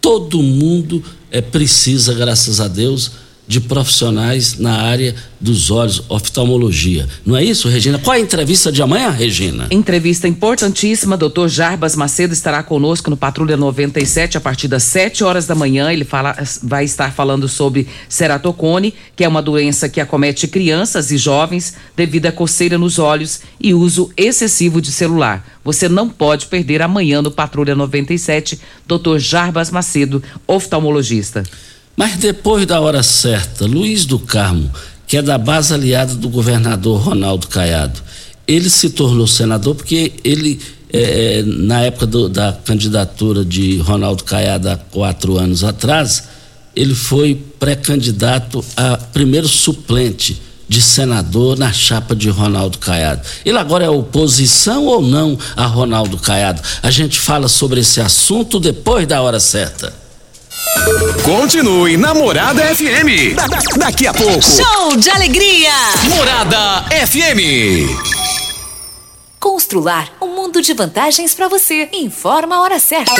Todo 0.00 0.42
mundo 0.42 1.02
é, 1.30 1.40
precisa, 1.40 2.14
graças 2.14 2.60
a 2.60 2.68
Deus, 2.68 3.12
de 3.46 3.60
profissionais 3.60 4.58
na 4.58 4.72
área 4.72 5.14
dos 5.40 5.70
olhos, 5.70 6.02
oftalmologia. 6.08 7.06
Não 7.26 7.36
é 7.36 7.44
isso, 7.44 7.68
Regina? 7.68 7.98
Qual 7.98 8.14
é 8.14 8.18
a 8.18 8.22
entrevista 8.22 8.72
de 8.72 8.80
amanhã, 8.80 9.10
Regina? 9.10 9.66
Entrevista 9.70 10.26
importantíssima. 10.26 11.18
Dr. 11.18 11.48
Jarbas 11.48 11.94
Macedo 11.94 12.32
estará 12.32 12.62
conosco 12.62 13.10
no 13.10 13.16
Patrulha 13.16 13.56
97 13.56 14.38
a 14.38 14.40
partir 14.40 14.68
das 14.68 14.82
7 14.84 15.22
horas 15.22 15.46
da 15.46 15.54
manhã. 15.54 15.92
Ele 15.92 16.04
fala, 16.04 16.34
vai 16.62 16.84
estar 16.84 17.12
falando 17.12 17.46
sobre 17.46 17.86
ceratocone, 18.08 18.94
que 19.14 19.22
é 19.22 19.28
uma 19.28 19.42
doença 19.42 19.88
que 19.88 20.00
acomete 20.00 20.48
crianças 20.48 21.10
e 21.10 21.18
jovens 21.18 21.74
devido 21.94 22.26
à 22.26 22.32
coceira 22.32 22.78
nos 22.78 22.98
olhos 22.98 23.42
e 23.60 23.74
uso 23.74 24.10
excessivo 24.16 24.80
de 24.80 24.90
celular. 24.90 25.46
Você 25.62 25.88
não 25.88 26.08
pode 26.08 26.46
perder 26.46 26.80
amanhã 26.80 27.20
no 27.20 27.30
Patrulha 27.30 27.74
97, 27.74 28.58
Dr. 28.86 29.18
Jarbas 29.18 29.70
Macedo, 29.70 30.22
oftalmologista. 30.46 31.42
Mas 31.96 32.16
depois 32.16 32.66
da 32.66 32.80
hora 32.80 33.02
certa, 33.02 33.66
Luiz 33.66 34.04
do 34.04 34.18
Carmo, 34.18 34.70
que 35.06 35.16
é 35.16 35.22
da 35.22 35.38
base 35.38 35.72
aliada 35.72 36.14
do 36.14 36.28
governador 36.28 37.00
Ronaldo 37.00 37.46
Caiado, 37.48 38.00
ele 38.46 38.68
se 38.68 38.90
tornou 38.90 39.26
senador 39.26 39.74
porque 39.76 40.12
ele, 40.24 40.60
eh, 40.92 41.42
na 41.46 41.82
época 41.82 42.06
do- 42.06 42.28
da 42.28 42.52
candidatura 42.52 43.44
de 43.44 43.78
Ronaldo 43.78 44.24
Caiado 44.24 44.68
há 44.68 44.76
quatro 44.76 45.38
anos 45.38 45.62
atrás, 45.62 46.24
ele 46.74 46.94
foi 46.94 47.40
pré-candidato 47.60 48.64
a 48.76 48.96
primeiro 48.96 49.46
suplente 49.48 50.42
de 50.68 50.82
senador 50.82 51.56
na 51.58 51.72
chapa 51.72 52.16
de 52.16 52.28
Ronaldo 52.28 52.78
Caiado. 52.78 53.22
Ele 53.44 53.56
agora 53.58 53.84
é 53.84 53.88
oposição 53.88 54.86
ou 54.86 55.00
não 55.00 55.38
a 55.54 55.66
Ronaldo 55.66 56.16
Caiado? 56.16 56.60
A 56.82 56.90
gente 56.90 57.20
fala 57.20 57.46
sobre 57.48 57.80
esse 57.80 58.00
assunto 58.00 58.58
depois 58.58 59.06
da 59.06 59.22
hora 59.22 59.38
certa. 59.38 60.03
Continue 61.24 61.96
na 61.96 62.12
Morada 62.14 62.62
FM. 62.74 63.34
Da- 63.34 63.46
da- 63.46 63.58
daqui 63.76 64.06
a 64.06 64.12
pouco. 64.12 64.42
Show 64.42 64.96
de 64.96 65.10
alegria! 65.10 65.70
Morada 66.08 66.84
FM. 66.90 67.86
Constrular 69.38 70.10
um 70.20 70.28
mundo 70.34 70.60
de 70.62 70.72
vantagens 70.74 71.34
para 71.34 71.48
você. 71.48 71.88
Informa 71.92 72.56
a 72.56 72.60
hora 72.62 72.78
certa. 72.78 73.12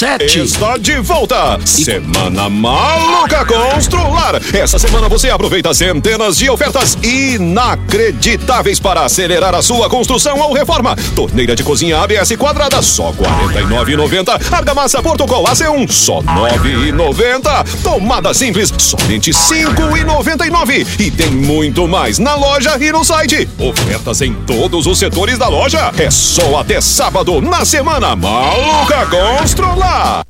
97 0.00 0.40
está 0.40 0.78
de 0.78 0.98
volta. 1.00 1.58
Semana 1.66 2.48
Maluca 2.48 3.44
Constrular. 3.44 4.40
Essa 4.54 4.78
semana 4.78 5.10
você 5.10 5.28
aproveita 5.28 5.74
centenas 5.74 6.38
de 6.38 6.48
ofertas 6.48 6.96
inacreditáveis 7.02 8.80
para 8.80 9.04
acelerar 9.04 9.54
a 9.54 9.60
sua 9.60 9.90
construção 9.90 10.38
ou 10.38 10.54
reforma. 10.54 10.96
Torneira 11.14 11.54
de 11.54 11.62
cozinha 11.62 12.00
ABS 12.00 12.34
quadrada, 12.38 12.80
só 12.80 13.10
R$ 13.10 13.18
49,90. 13.52 14.40
Argamassa 14.50 15.02
Portugal 15.02 15.44
AC1, 15.44 15.90
só 15.90 16.20
R$ 16.20 16.26
9,90. 16.26 17.82
Tomada 17.82 18.32
simples, 18.32 18.72
somente 18.78 19.32
R$ 19.32 19.36
5,99. 19.36 20.86
E 20.98 21.10
tem 21.10 21.30
muito 21.30 21.86
mais 21.86 22.18
na 22.18 22.34
loja 22.36 22.78
e 22.80 22.90
no 22.90 23.04
site. 23.04 23.46
Ofertas 23.58 24.22
em 24.22 24.32
todos 24.32 24.86
os 24.86 24.98
setores 24.98 25.36
da 25.36 25.48
loja. 25.48 25.92
É 25.98 26.10
só 26.10 26.58
até 26.58 26.80
sábado, 26.80 27.42
na 27.42 27.66
Semana 27.66 28.16
Maluca 28.16 29.06
Constrular. 29.06 29.89
Ah! 29.92 30.29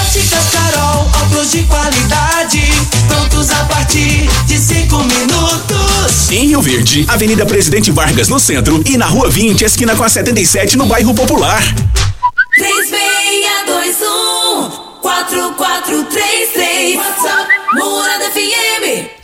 Óticas 0.00 0.44
Carol, 0.52 1.10
óculos 1.22 1.50
de 1.50 1.62
qualidade, 1.64 2.62
prontos 3.08 3.50
a 3.50 3.64
partir 3.64 4.28
de 4.46 4.58
cinco 4.58 4.98
minutos. 4.98 6.30
Em 6.30 6.46
Rio 6.48 6.60
Verde, 6.60 7.06
Avenida 7.08 7.46
Presidente 7.46 7.90
Vargas 7.90 8.28
no 8.28 8.38
centro 8.38 8.82
e 8.84 8.98
na 8.98 9.06
Rua 9.06 9.30
20, 9.30 9.64
esquina 9.64 9.96
com 9.96 10.04
a 10.04 10.08
77 10.08 10.76
no 10.76 10.84
bairro 10.86 11.14
Popular. 11.14 11.62
3621 12.56 14.70
4433 15.00 16.96
WhatsApp 16.96 17.48
Morada 17.74 18.30
FM 18.30 19.15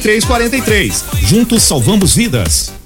43. 0.00 1.04
Juntos 1.28 1.62
salvamos 1.62 2.14
vidas. 2.14 2.72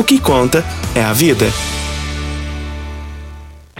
O 0.00 0.02
que 0.02 0.18
conta 0.18 0.64
é 0.94 1.02
a 1.02 1.12
vida. 1.12 1.52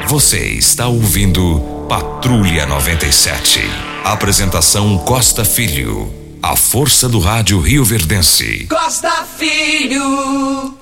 Você 0.06 0.48
está 0.48 0.86
ouvindo 0.86 1.86
Patrulha 1.88 2.66
97. 2.66 3.60
Apresentação 4.04 4.98
Costa 4.98 5.46
Filho. 5.46 6.12
A 6.42 6.56
força 6.56 7.08
do 7.08 7.20
rádio 7.20 7.58
Rio 7.58 7.86
Verdense. 7.86 8.66
Costa 8.68 9.24
Filho 9.38 10.74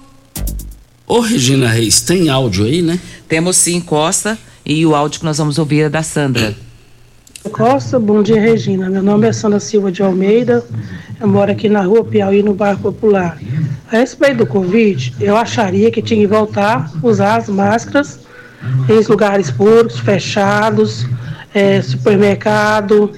Ô 1.06 1.20
Regina 1.20 1.68
Reis, 1.68 2.00
tem 2.00 2.28
áudio 2.28 2.64
aí, 2.64 2.82
né? 2.82 2.98
Temos 3.28 3.58
sim, 3.58 3.80
Costa, 3.80 4.36
e 4.66 4.84
o 4.84 4.92
áudio 4.92 5.20
que 5.20 5.24
nós 5.24 5.38
vamos 5.38 5.56
ouvir 5.56 5.82
é 5.82 5.88
da 5.88 6.02
Sandra. 6.02 6.56
Costa, 7.44 7.98
bom 7.98 8.22
dia 8.22 8.40
Regina. 8.40 8.90
Meu 8.90 9.02
nome 9.02 9.26
é 9.26 9.32
Sandra 9.32 9.60
Silva 9.60 9.92
de 9.92 10.02
Almeida. 10.02 10.64
Eu 11.20 11.28
moro 11.28 11.50
aqui 11.50 11.68
na 11.68 11.82
rua 11.82 12.04
Piauí, 12.04 12.42
no 12.42 12.52
bairro 12.52 12.78
Popular. 12.80 13.38
A 13.90 13.96
respeito 13.96 14.38
do 14.38 14.46
Covid, 14.46 15.14
eu 15.20 15.36
acharia 15.36 15.90
que 15.90 16.02
tinha 16.02 16.20
que 16.20 16.26
voltar 16.26 16.90
a 16.92 17.06
usar 17.06 17.36
as 17.36 17.48
máscaras 17.48 18.20
em 18.88 19.08
lugares 19.08 19.50
públicos, 19.50 20.00
fechados, 20.00 21.06
eh, 21.54 21.80
supermercado. 21.80 23.12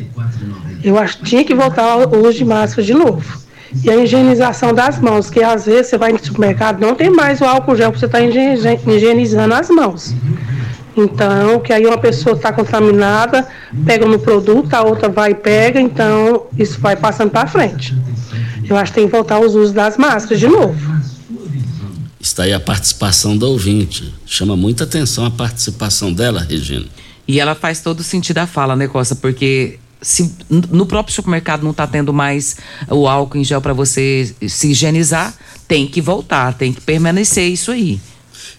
Eu 0.85 0.99
acho 0.99 1.19
que 1.19 1.25
tinha 1.25 1.45
que 1.45 1.55
voltar 1.55 1.97
uso 1.97 2.35
de 2.35 2.45
máscara 2.45 2.83
de 2.83 2.95
novo. 2.95 3.41
E 3.83 3.91
a 3.91 3.97
higienização 3.97 4.75
das 4.75 5.01
mãos, 5.01 5.31
que 5.31 5.43
às 5.43 5.67
vezes 5.67 5.89
você 5.89 5.99
vai 5.99 6.13
no 6.13 6.19
supermercado, 6.19 6.81
não 6.81 6.95
tem 6.95 7.11
mais 7.11 7.41
o 7.41 7.45
álcool 7.45 7.75
gel 7.75 7.91
você 7.91 8.07
estar 8.07 8.21
higienizando 8.23 9.55
as 9.55 9.71
mãos. 9.71 10.15
Então, 11.03 11.61
que 11.61 11.73
aí 11.73 11.87
uma 11.87 11.99
pessoa 11.99 12.37
está 12.37 12.53
contaminada, 12.53 13.47
pega 13.85 14.07
no 14.07 14.19
produto, 14.19 14.73
a 14.75 14.83
outra 14.83 15.09
vai 15.09 15.31
e 15.31 15.35
pega, 15.35 15.81
então 15.81 16.47
isso 16.59 16.79
vai 16.81 16.97
passando 16.97 17.31
para 17.31 17.47
frente. 17.47 17.95
Eu 18.69 18.77
acho 18.77 18.93
que 18.93 19.01
tem 19.01 19.07
que 19.07 19.13
voltar 19.13 19.37
aos 19.37 19.55
usos 19.55 19.73
das 19.73 19.97
máscaras 19.97 20.39
de 20.39 20.47
novo. 20.47 20.79
Está 22.21 22.45
aí 22.45 22.53
a 22.53 22.61
participação 22.61 23.37
da 23.37 23.47
ouvinte. 23.47 24.15
Chama 24.27 24.57
muita 24.57 24.85
atenção 24.85 25.25
a 25.25 25.31
participação 25.31 26.13
dela, 26.13 26.47
Regina. 26.49 26.87
E 27.27 27.41
ela 27.41 27.55
faz 27.55 27.81
todo 27.81 28.03
sentido 28.03 28.39
a 28.39 28.47
fala, 28.47 28.77
né, 28.77 28.87
Costa? 28.87 29.15
Porque 29.15 29.79
se 30.03 30.35
no 30.51 30.87
próprio 30.87 31.15
supermercado 31.15 31.63
não 31.63 31.71
está 31.71 31.87
tendo 31.87 32.13
mais 32.13 32.57
o 32.89 33.09
álcool 33.09 33.39
em 33.39 33.45
gel 33.45 33.61
para 33.61 33.73
você 33.73 34.35
se 34.49 34.71
higienizar, 34.71 35.35
tem 35.67 35.87
que 35.87 36.01
voltar, 36.01 36.55
tem 36.55 36.73
que 36.73 36.81
permanecer 36.81 37.49
isso 37.49 37.71
aí. 37.71 38.01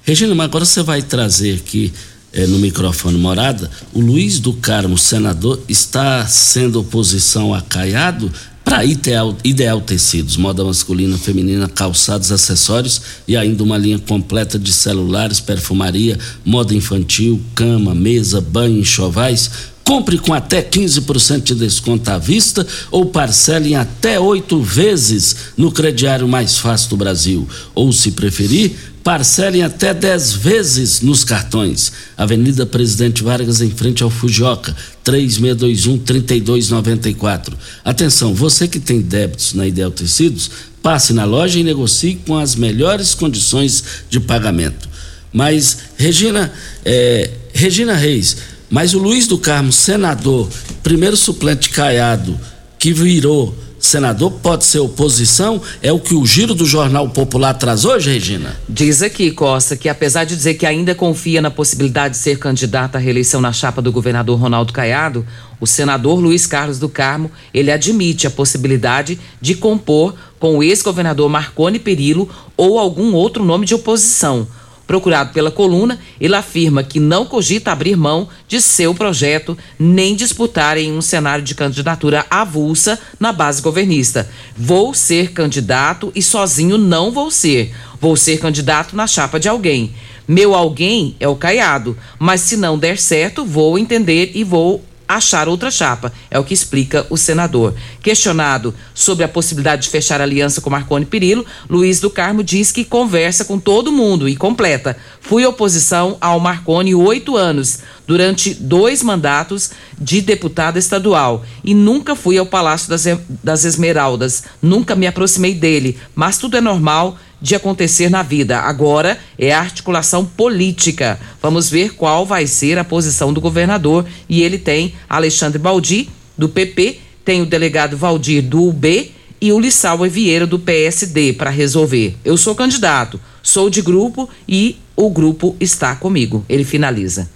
Regina, 0.04 0.34
mas 0.34 0.46
agora 0.46 0.66
você 0.66 0.82
vai 0.82 1.02
trazer 1.02 1.56
aqui 1.56 1.94
eh, 2.34 2.48
no 2.48 2.60
microfone 2.60 3.18
morada, 3.18 3.70
o 3.94 4.00
Luiz 4.00 4.40
do 4.40 4.54
Carmo, 4.54 4.98
senador, 4.98 5.62
está 5.68 6.26
sendo 6.28 6.80
oposição 6.80 7.54
a 7.54 7.62
Caiado 7.62 8.32
para 8.64 8.86
Ideal, 8.86 9.36
Ideal 9.44 9.82
Tecidos, 9.82 10.38
moda 10.38 10.64
masculina, 10.64 11.18
feminina, 11.18 11.68
calçados, 11.68 12.32
acessórios 12.32 13.02
e 13.28 13.36
ainda 13.36 13.64
uma 13.64 13.78
linha 13.78 14.00
completa 14.00 14.58
de 14.58 14.72
celulares, 14.72 15.40
perfumaria, 15.40 16.18
moda 16.46 16.74
infantil, 16.74 17.42
cama, 17.54 17.94
mesa, 17.94 18.40
banho, 18.40 18.80
enxovais. 18.80 19.52
Compre 19.84 20.18
com 20.18 20.34
até 20.34 20.62
15% 20.62 21.44
de 21.44 21.56
desconto 21.56 22.10
à 22.12 22.18
vista 22.18 22.66
ou 22.92 23.08
parcele 23.08 23.72
em 23.72 23.76
até 23.76 24.18
oito 24.18 24.62
vezes 24.62 25.36
no 25.58 25.70
crediário 25.70 26.28
mais 26.28 26.58
fácil 26.58 26.92
do 26.92 26.98
Brasil. 26.98 27.46
Ou, 27.76 27.92
se 27.92 28.12
preferir, 28.12 28.74
Parcelem 29.04 29.64
até 29.64 29.96
10 29.96 30.34
vezes 30.34 31.02
nos 31.02 31.24
cartões. 31.24 31.92
Avenida 32.16 32.68
Presidente 32.68 33.24
Vargas, 33.24 33.60
em 33.60 33.72
frente 33.72 34.04
ao 34.04 34.12
Fujioka, 34.12 34.76
3621-3294. 35.04 37.54
Atenção, 37.84 38.36
você 38.36 38.68
que 38.68 38.80
tem 38.80 39.02
débitos 39.02 39.54
na 39.54 39.66
Ideal 39.66 39.90
Tecidos, 39.90 40.52
passe 40.84 41.14
na 41.14 41.26
loja 41.26 41.60
e 41.60 41.64
negocie 41.64 42.20
com 42.28 42.38
as 42.38 42.56
melhores 42.56 43.16
condições 43.16 43.84
de 44.10 44.20
pagamento. 44.20 44.88
Mas, 45.34 45.78
Regina, 45.98 46.54
é, 46.86 47.32
Regina 47.54 47.96
Reis, 47.96 48.38
mas 48.70 48.94
o 48.94 49.00
Luiz 49.00 49.26
do 49.26 49.38
Carmo, 49.38 49.72
senador, 49.72 50.48
primeiro 50.84 51.18
suplente 51.18 51.70
Caiado, 51.70 52.40
que 52.78 52.94
virou 52.94 53.58
senador 53.86 54.32
pode 54.42 54.64
ser 54.64 54.80
oposição? 54.80 55.62
É 55.82 55.92
o 55.92 56.00
que 56.00 56.14
o 56.14 56.26
giro 56.26 56.54
do 56.54 56.66
Jornal 56.66 57.10
Popular 57.10 57.54
traz 57.54 57.86
hoje, 57.86 58.12
Regina? 58.12 58.56
Diz 58.68 59.02
aqui, 59.02 59.32
Costa, 59.32 59.76
que 59.76 59.90
apesar 59.90 60.24
de 60.24 60.36
dizer 60.36 60.54
que 60.56 60.66
ainda 60.66 60.96
confia 60.96 61.42
na 61.42 61.52
possibilidade 61.52 62.14
de 62.16 62.20
ser 62.20 62.38
candidato 62.38 62.96
à 62.96 63.00
reeleição 63.00 63.42
na 63.42 63.52
chapa 63.52 63.82
do 63.82 63.92
governador 63.92 64.40
Ronaldo 64.40 64.72
Caiado, 64.72 65.26
o 65.60 65.68
senador 65.68 66.20
Luiz 66.20 66.48
Carlos 66.48 66.80
do 66.80 66.90
Carmo, 66.90 67.32
ele 67.54 67.72
admite 67.72 68.26
a 68.26 68.32
possibilidade 68.32 69.20
de 69.40 69.56
compor 69.56 70.16
com 70.40 70.58
o 70.58 70.64
ex-governador 70.64 71.30
Marconi 71.30 71.78
Perillo 71.78 72.28
ou 72.58 72.80
algum 72.80 73.14
outro 73.14 73.44
nome 73.44 73.66
de 73.66 73.76
oposição. 73.76 74.48
Procurado 74.92 75.32
pela 75.32 75.50
coluna, 75.50 75.98
ele 76.20 76.36
afirma 76.36 76.84
que 76.84 77.00
não 77.00 77.26
cogita 77.26 77.72
abrir 77.72 77.96
mão 77.96 78.28
de 78.46 78.62
seu 78.62 78.94
projeto 78.94 79.58
nem 79.80 80.18
disputar 80.18 80.78
em 80.78 80.92
um 80.92 81.02
cenário 81.02 81.46
de 81.46 81.56
candidatura 81.56 82.26
avulsa 82.30 83.00
na 83.18 83.32
base 83.32 83.62
governista. 83.62 84.30
Vou 84.54 84.94
ser 84.94 85.32
candidato 85.32 86.12
e 86.14 86.22
sozinho 86.22 86.78
não 86.78 87.10
vou 87.10 87.32
ser. 87.32 87.74
Vou 88.02 88.18
ser 88.18 88.38
candidato 88.40 88.94
na 88.94 89.08
chapa 89.08 89.40
de 89.40 89.48
alguém. 89.48 89.94
Meu 90.28 90.54
alguém 90.54 91.16
é 91.22 91.28
o 91.28 91.38
Caiado, 91.38 91.98
mas 92.20 92.42
se 92.42 92.58
não 92.58 92.78
der 92.78 92.98
certo, 92.98 93.46
vou 93.46 93.80
entender 93.80 94.32
e 94.36 94.44
vou 94.44 94.84
achar 95.16 95.48
outra 95.48 95.70
chapa, 95.72 96.12
é 96.30 96.40
o 96.40 96.44
que 96.44 96.54
explica 96.54 97.06
o 97.10 97.18
senador. 97.18 97.74
Questionado 98.02 98.74
sobre 98.94 99.24
a 99.24 99.28
possibilidade 99.28 99.84
de 99.84 99.90
fechar 99.90 100.22
aliança 100.22 100.62
com 100.62 100.70
Marconi 100.70 101.06
Perillo, 101.06 101.46
Luiz 101.70 102.00
do 102.00 102.10
Carmo 102.10 102.44
diz 102.44 102.72
que 102.72 102.86
conversa 102.86 103.46
com 103.46 103.60
todo 103.60 103.92
mundo 103.92 104.28
e 104.28 104.36
completa. 104.36 104.98
Fui 105.20 105.46
oposição 105.46 106.18
ao 106.20 106.40
Marconi 106.40 106.96
oito 106.96 107.36
anos, 107.36 107.80
durante 108.08 108.54
dois 108.54 109.02
mandatos 109.02 109.72
de 109.98 110.22
deputada 110.22 110.78
estadual, 110.78 111.46
e 111.64 111.74
nunca 111.74 112.16
fui 112.16 112.38
ao 112.38 112.46
Palácio 112.46 112.90
das, 112.90 113.06
das 113.44 113.64
Esmeraldas, 113.64 114.44
nunca 114.62 114.96
me 114.96 115.08
aproximei 115.08 115.54
dele, 115.54 115.98
mas 116.14 116.38
tudo 116.38 116.58
é 116.58 116.62
normal 116.62 117.18
de 117.42 117.56
acontecer 117.56 118.10
na 118.10 118.22
vida. 118.22 118.60
Agora 118.60 119.18
é 119.38 119.52
a 119.52 119.60
articulação 119.60 120.24
política. 120.26 121.20
Vamos 121.42 121.70
ver 121.70 121.96
qual 121.96 122.26
vai 122.26 122.46
ser 122.46 122.78
a 122.78 122.84
posição 122.84 123.34
do 123.34 123.42
governador. 123.42 124.06
E 124.30 124.44
ele 124.44 124.58
tem 124.58 124.94
Alexandre 125.10 125.58
Baldi, 125.58 126.10
do 126.38 126.48
PP, 126.48 127.00
tem 127.26 127.42
o 127.42 127.46
delegado 127.46 127.98
Valdir, 127.98 128.44
do 128.44 128.68
UB, 128.68 129.12
e 129.42 129.52
o 129.52 129.60
Lissau 129.60 129.98
Vieira, 130.10 130.46
do 130.46 130.60
PSD, 130.60 131.34
para 131.34 131.50
resolver. 131.50 132.16
Eu 132.24 132.38
sou 132.38 132.54
candidato, 132.54 133.20
sou 133.42 133.70
de 133.70 133.82
grupo 133.82 134.30
e 134.48 134.78
o 134.96 135.10
grupo 135.10 135.56
está 135.60 135.96
comigo. 135.96 136.46
Ele 136.48 136.64
finaliza. 136.64 137.28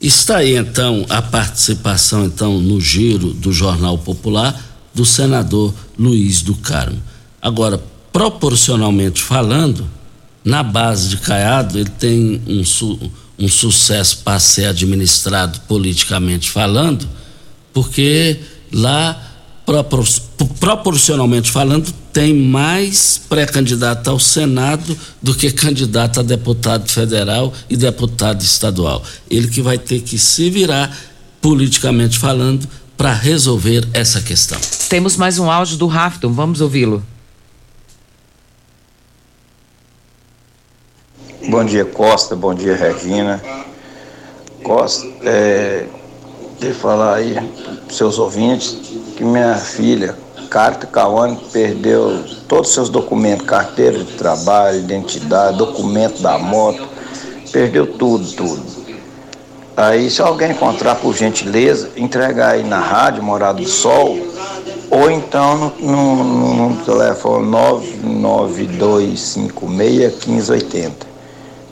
Está 0.00 0.38
aí 0.38 0.56
então 0.56 1.04
a 1.08 1.20
participação 1.20 2.24
então 2.24 2.58
no 2.60 2.80
giro 2.80 3.32
do 3.32 3.52
Jornal 3.52 3.98
Popular 3.98 4.60
do 4.94 5.04
senador 5.04 5.74
Luiz 5.98 6.42
do 6.42 6.54
Carmo. 6.54 7.00
Agora, 7.40 7.82
proporcionalmente 8.18 9.22
falando, 9.22 9.88
na 10.44 10.64
base 10.64 11.08
de 11.08 11.18
Caiado, 11.18 11.78
ele 11.78 11.88
tem 11.88 12.42
um, 12.48 12.64
su, 12.64 12.98
um 13.38 13.46
sucesso 13.46 14.22
para 14.24 14.40
ser 14.40 14.64
administrado 14.64 15.60
politicamente 15.68 16.50
falando, 16.50 17.08
porque 17.72 18.40
lá, 18.72 19.22
propor, 19.64 20.04
proporcionalmente 20.58 21.48
falando, 21.48 21.94
tem 22.12 22.34
mais 22.34 23.20
pré-candidato 23.28 24.10
ao 24.10 24.18
Senado 24.18 24.98
do 25.22 25.32
que 25.32 25.52
candidato 25.52 26.18
a 26.18 26.22
deputado 26.24 26.90
federal 26.90 27.54
e 27.70 27.76
deputado 27.76 28.42
estadual. 28.42 29.00
Ele 29.30 29.46
que 29.46 29.62
vai 29.62 29.78
ter 29.78 30.00
que 30.00 30.18
se 30.18 30.50
virar 30.50 30.92
politicamente 31.40 32.18
falando 32.18 32.68
para 32.96 33.12
resolver 33.12 33.86
essa 33.92 34.20
questão. 34.20 34.58
Temos 34.88 35.16
mais 35.16 35.38
um 35.38 35.48
áudio 35.48 35.76
do 35.76 35.86
Rafton, 35.86 36.32
vamos 36.32 36.60
ouvi-lo. 36.60 37.00
Bom 41.46 41.64
dia, 41.64 41.84
Costa. 41.84 42.34
Bom 42.34 42.52
dia, 42.52 42.74
Regina. 42.74 43.40
Costa, 44.62 45.06
é, 45.22 45.86
queria 46.58 46.74
falar 46.74 47.14
aí 47.14 47.34
para 47.34 47.94
seus 47.94 48.18
ouvintes 48.18 48.76
que 49.16 49.22
minha 49.22 49.54
filha, 49.54 50.16
Carta 50.50 50.84
Cauane, 50.86 51.38
perdeu 51.52 52.24
todos 52.48 52.68
os 52.68 52.74
seus 52.74 52.88
documentos, 52.88 53.46
carteira 53.46 53.98
de 53.98 54.12
trabalho, 54.14 54.80
identidade, 54.80 55.56
documento 55.56 56.20
da 56.20 56.36
moto, 56.38 56.86
perdeu 57.52 57.86
tudo, 57.86 58.26
tudo. 58.32 58.62
Aí, 59.76 60.10
se 60.10 60.20
alguém 60.20 60.50
encontrar 60.50 60.96
por 60.96 61.14
gentileza, 61.14 61.90
entregar 61.96 62.54
aí 62.54 62.64
na 62.64 62.80
rádio 62.80 63.22
Morado 63.22 63.62
do 63.62 63.68
Sol, 63.68 64.18
ou 64.90 65.08
então 65.08 65.72
no, 65.78 66.24
no, 66.24 66.70
no 66.70 66.84
telefone 66.84 67.46
99256 67.46 69.36
1580. 70.26 71.07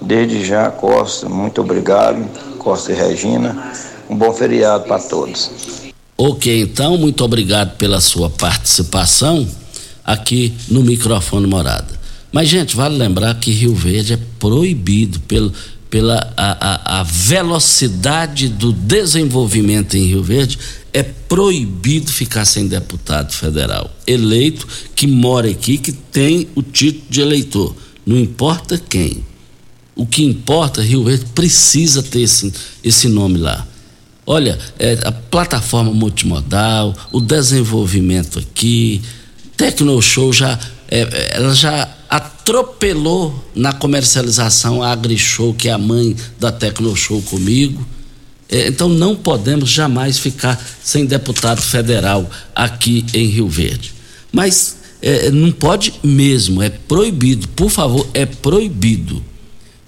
Desde 0.06 0.44
já, 0.44 0.70
Costa, 0.70 1.28
muito 1.28 1.60
obrigado, 1.60 2.24
Costa 2.58 2.92
e 2.92 2.94
Regina. 2.94 3.72
Um 4.08 4.16
bom 4.16 4.32
feriado 4.32 4.84
para 4.84 5.00
todos. 5.00 5.50
Ok, 6.16 6.60
então, 6.60 6.96
muito 6.96 7.24
obrigado 7.24 7.76
pela 7.76 8.00
sua 8.00 8.30
participação 8.30 9.44
aqui 10.04 10.54
no 10.68 10.84
microfone 10.84 11.48
Morada. 11.48 11.98
Mas, 12.30 12.48
gente, 12.48 12.76
vale 12.76 12.96
lembrar 12.96 13.34
que 13.40 13.50
Rio 13.50 13.74
Verde 13.74 14.12
é 14.12 14.18
proibido 14.38 15.18
pelo, 15.20 15.52
pela 15.90 16.32
a, 16.36 16.98
a, 16.98 17.00
a 17.00 17.02
velocidade 17.02 18.48
do 18.48 18.72
desenvolvimento 18.72 19.96
em 19.96 20.06
Rio 20.06 20.22
Verde, 20.22 20.56
é 20.92 21.02
proibido 21.02 22.12
ficar 22.12 22.44
sem 22.44 22.68
deputado 22.68 23.32
federal 23.32 23.90
eleito 24.06 24.68
que 24.94 25.08
mora 25.08 25.50
aqui, 25.50 25.78
que 25.78 25.90
tem 25.90 26.46
o 26.54 26.62
título 26.62 27.06
de 27.10 27.20
eleitor. 27.20 27.74
Não 28.06 28.16
importa 28.16 28.78
quem. 28.78 29.24
O 29.96 30.06
que 30.06 30.22
importa, 30.22 30.82
Rio 30.82 31.04
Verde 31.04 31.24
precisa 31.34 32.02
ter 32.02 32.20
esse, 32.20 32.52
esse 32.84 33.08
nome 33.08 33.38
lá. 33.38 33.66
Olha, 34.26 34.58
é, 34.78 34.98
a 35.04 35.10
plataforma 35.10 35.90
multimodal, 35.90 36.94
o 37.10 37.18
desenvolvimento 37.18 38.38
aqui, 38.38 39.00
Tecnoshow 39.56 40.32
já, 40.32 40.58
é, 40.88 41.30
ela 41.36 41.54
já 41.54 41.88
atropelou 42.10 43.50
na 43.54 43.72
comercialização 43.72 44.82
a 44.82 44.92
AgriShow, 44.92 45.54
que 45.54 45.68
é 45.68 45.72
a 45.72 45.78
mãe 45.78 46.14
da 46.38 46.52
Tecnoshow 46.52 47.22
comigo. 47.22 47.86
É, 48.50 48.68
então 48.68 48.88
não 48.88 49.16
podemos 49.16 49.70
jamais 49.70 50.18
ficar 50.18 50.62
sem 50.82 51.06
deputado 51.06 51.62
federal 51.62 52.28
aqui 52.54 53.04
em 53.14 53.26
Rio 53.28 53.48
Verde. 53.48 53.94
Mas 54.30 54.76
é, 55.00 55.30
não 55.30 55.50
pode 55.50 55.94
mesmo, 56.02 56.62
é 56.62 56.68
proibido, 56.68 57.48
por 57.48 57.70
favor, 57.70 58.06
é 58.12 58.26
proibido. 58.26 59.24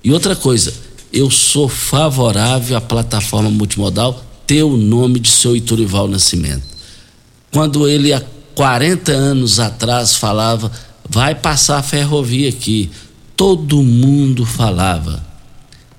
E 0.08 0.10
outra 0.10 0.34
coisa, 0.34 0.72
eu 1.12 1.30
sou 1.30 1.68
favorável 1.68 2.74
à 2.74 2.80
plataforma 2.80 3.50
multimodal 3.50 4.24
ter 4.46 4.62
o 4.62 4.74
nome 4.74 5.20
de 5.20 5.28
seu 5.28 5.54
Iturival 5.54 6.08
Nascimento. 6.08 6.62
Quando 7.52 7.86
ele 7.86 8.14
há 8.14 8.22
40 8.54 9.12
anos 9.12 9.60
atrás 9.60 10.16
falava, 10.16 10.72
vai 11.06 11.34
passar 11.34 11.76
a 11.76 11.82
ferrovia 11.82 12.48
aqui, 12.48 12.88
todo 13.36 13.82
mundo 13.82 14.46
falava. 14.46 15.22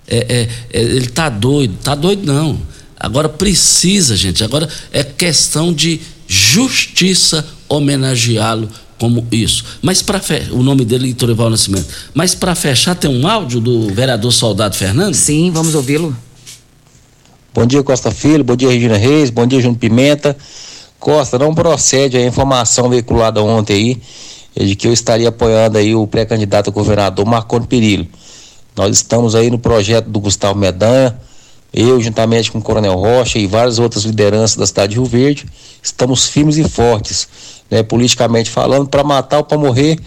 É, 0.08 0.18
é, 0.18 0.50
é, 0.74 0.82
ele 0.82 1.10
tá 1.10 1.30
doido, 1.30 1.78
tá 1.84 1.94
doido 1.94 2.26
não. 2.26 2.60
Agora 3.00 3.30
precisa, 3.30 4.18
gente. 4.18 4.44
Agora 4.44 4.68
é 4.92 5.04
questão 5.04 5.72
de 5.72 6.02
justiça 6.28 7.48
homenageá-lo 7.70 8.72
como 9.00 9.26
isso. 9.32 9.64
Mas 9.82 10.02
para 10.02 10.22
o 10.52 10.62
nome 10.62 10.86
dele 10.86 11.10
é 11.10 11.14
Torival 11.14 11.50
Nascimento. 11.50 11.88
Mas 12.14 12.36
para 12.36 12.54
fechar 12.54 12.96
tem 12.96 13.10
um 13.10 13.28
áudio 13.28 13.60
do 13.60 13.94
vereador 13.94 14.32
Soldado 14.32 14.76
Fernando? 14.76 15.14
Sim, 15.14 15.50
vamos 15.52 15.74
ouvi-lo. 15.74 16.16
Bom 17.54 17.66
dia 17.66 17.82
Costa 17.82 18.12
Filho, 18.12 18.44
bom 18.44 18.56
dia 18.56 18.70
Regina 18.70 18.98
Reis, 18.98 19.30
bom 19.30 19.48
dia 19.48 19.60
Júnior 19.60 19.80
Pimenta. 19.80 20.38
Costa, 21.00 21.40
não 21.40 21.56
procede 21.56 22.18
a 22.18 22.26
informação 22.26 22.90
veiculada 22.90 23.42
ontem 23.42 23.74
aí 23.74 24.02
é 24.56 24.66
de 24.66 24.76
que 24.76 24.88
eu 24.88 24.94
estaria 24.94 25.30
apoiando 25.30 25.78
aí 25.78 25.96
o 25.96 26.06
pré-candidato 26.08 26.70
a 26.70 26.74
governador 26.74 27.26
Marconi 27.26 27.66
Perillo. 27.66 28.08
Nós 28.76 28.96
estamos 28.98 29.36
aí 29.36 29.50
no 29.50 29.60
projeto 29.60 30.10
do 30.10 30.20
Gustavo 30.20 30.58
Medanha, 30.58 31.18
eu 31.74 32.02
juntamente 32.02 32.52
com 32.52 32.58
o 32.58 32.62
Coronel 32.62 32.96
Rocha 32.96 33.38
e 33.38 33.48
várias 33.48 33.80
outras 33.80 34.04
lideranças 34.04 34.58
da 34.58 34.66
cidade 34.66 34.94
de 34.94 35.00
Rio 35.00 35.06
Verde, 35.06 35.46
estamos 35.82 36.28
firmes 36.28 36.58
e 36.58 36.68
fortes 36.68 37.28
né, 37.70 37.84
politicamente 37.84 38.50
falando, 38.50 38.88
para 38.88 39.04
matar 39.04 39.38
ou 39.38 39.44
para 39.44 39.58
morrer, 39.58 40.00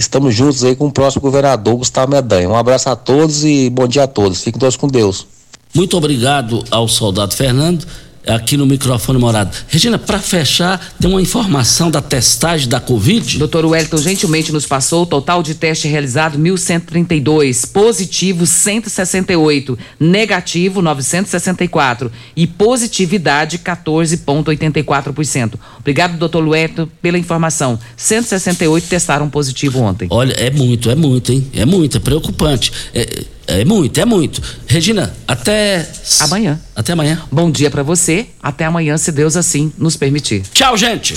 Estamos 0.00 0.34
juntos 0.34 0.64
aí 0.64 0.74
com 0.74 0.86
o 0.86 0.90
próximo 0.90 1.20
governador, 1.20 1.76
Gustavo 1.76 2.10
Medanha. 2.10 2.48
Um 2.48 2.56
abraço 2.56 2.88
a 2.88 2.96
todos 2.96 3.44
e 3.44 3.68
bom 3.68 3.86
dia 3.86 4.04
a 4.04 4.06
todos. 4.06 4.42
Fiquem 4.42 4.58
todos 4.58 4.74
com 4.74 4.88
Deus. 4.88 5.26
Muito 5.74 5.94
obrigado 5.94 6.64
ao 6.70 6.88
soldado 6.88 7.34
Fernando 7.34 7.86
aqui 8.34 8.56
no 8.56 8.66
microfone 8.66 9.18
morado. 9.18 9.56
Regina, 9.68 9.98
para 9.98 10.18
fechar, 10.18 10.94
tem 11.00 11.10
uma 11.10 11.20
informação 11.22 11.90
da 11.90 12.00
testagem 12.00 12.68
da 12.68 12.80
Covid? 12.80 13.38
Doutor 13.38 13.64
Wellington 13.66 13.98
gentilmente 13.98 14.52
nos 14.52 14.66
passou 14.66 15.02
o 15.02 15.06
total 15.06 15.42
de 15.42 15.54
teste 15.54 15.88
realizado 15.88 16.38
1.132, 16.38 17.70
positivo 17.72 18.46
168, 18.46 19.78
negativo 19.98 20.82
964 20.82 22.12
e 22.36 22.46
positividade 22.46 23.58
14,84%. 23.58 25.54
Obrigado, 25.78 26.18
doutor 26.18 26.46
Wellington, 26.46 26.88
pela 27.00 27.18
informação. 27.18 27.78
168 27.96 28.88
testaram 28.88 29.28
positivo 29.28 29.80
ontem. 29.80 30.08
Olha, 30.10 30.32
é 30.34 30.50
muito, 30.50 30.90
é 30.90 30.94
muito, 30.94 31.32
hein? 31.32 31.46
É 31.52 31.64
muito, 31.64 31.96
é 31.96 32.00
preocupante. 32.00 32.72
É, 32.94 33.24
é 33.50 33.64
muito, 33.64 34.00
é 34.00 34.04
muito. 34.04 34.40
Regina, 34.66 35.12
até 35.26 35.88
amanhã. 36.20 36.60
Até 36.74 36.92
amanhã. 36.92 37.20
Bom 37.32 37.50
dia 37.50 37.70
para 37.70 37.82
você. 37.82 38.28
Até 38.40 38.64
amanhã, 38.64 38.96
se 38.96 39.10
Deus 39.10 39.36
assim 39.36 39.72
nos 39.76 39.96
permitir. 39.96 40.42
Tchau, 40.52 40.76
gente. 40.76 41.14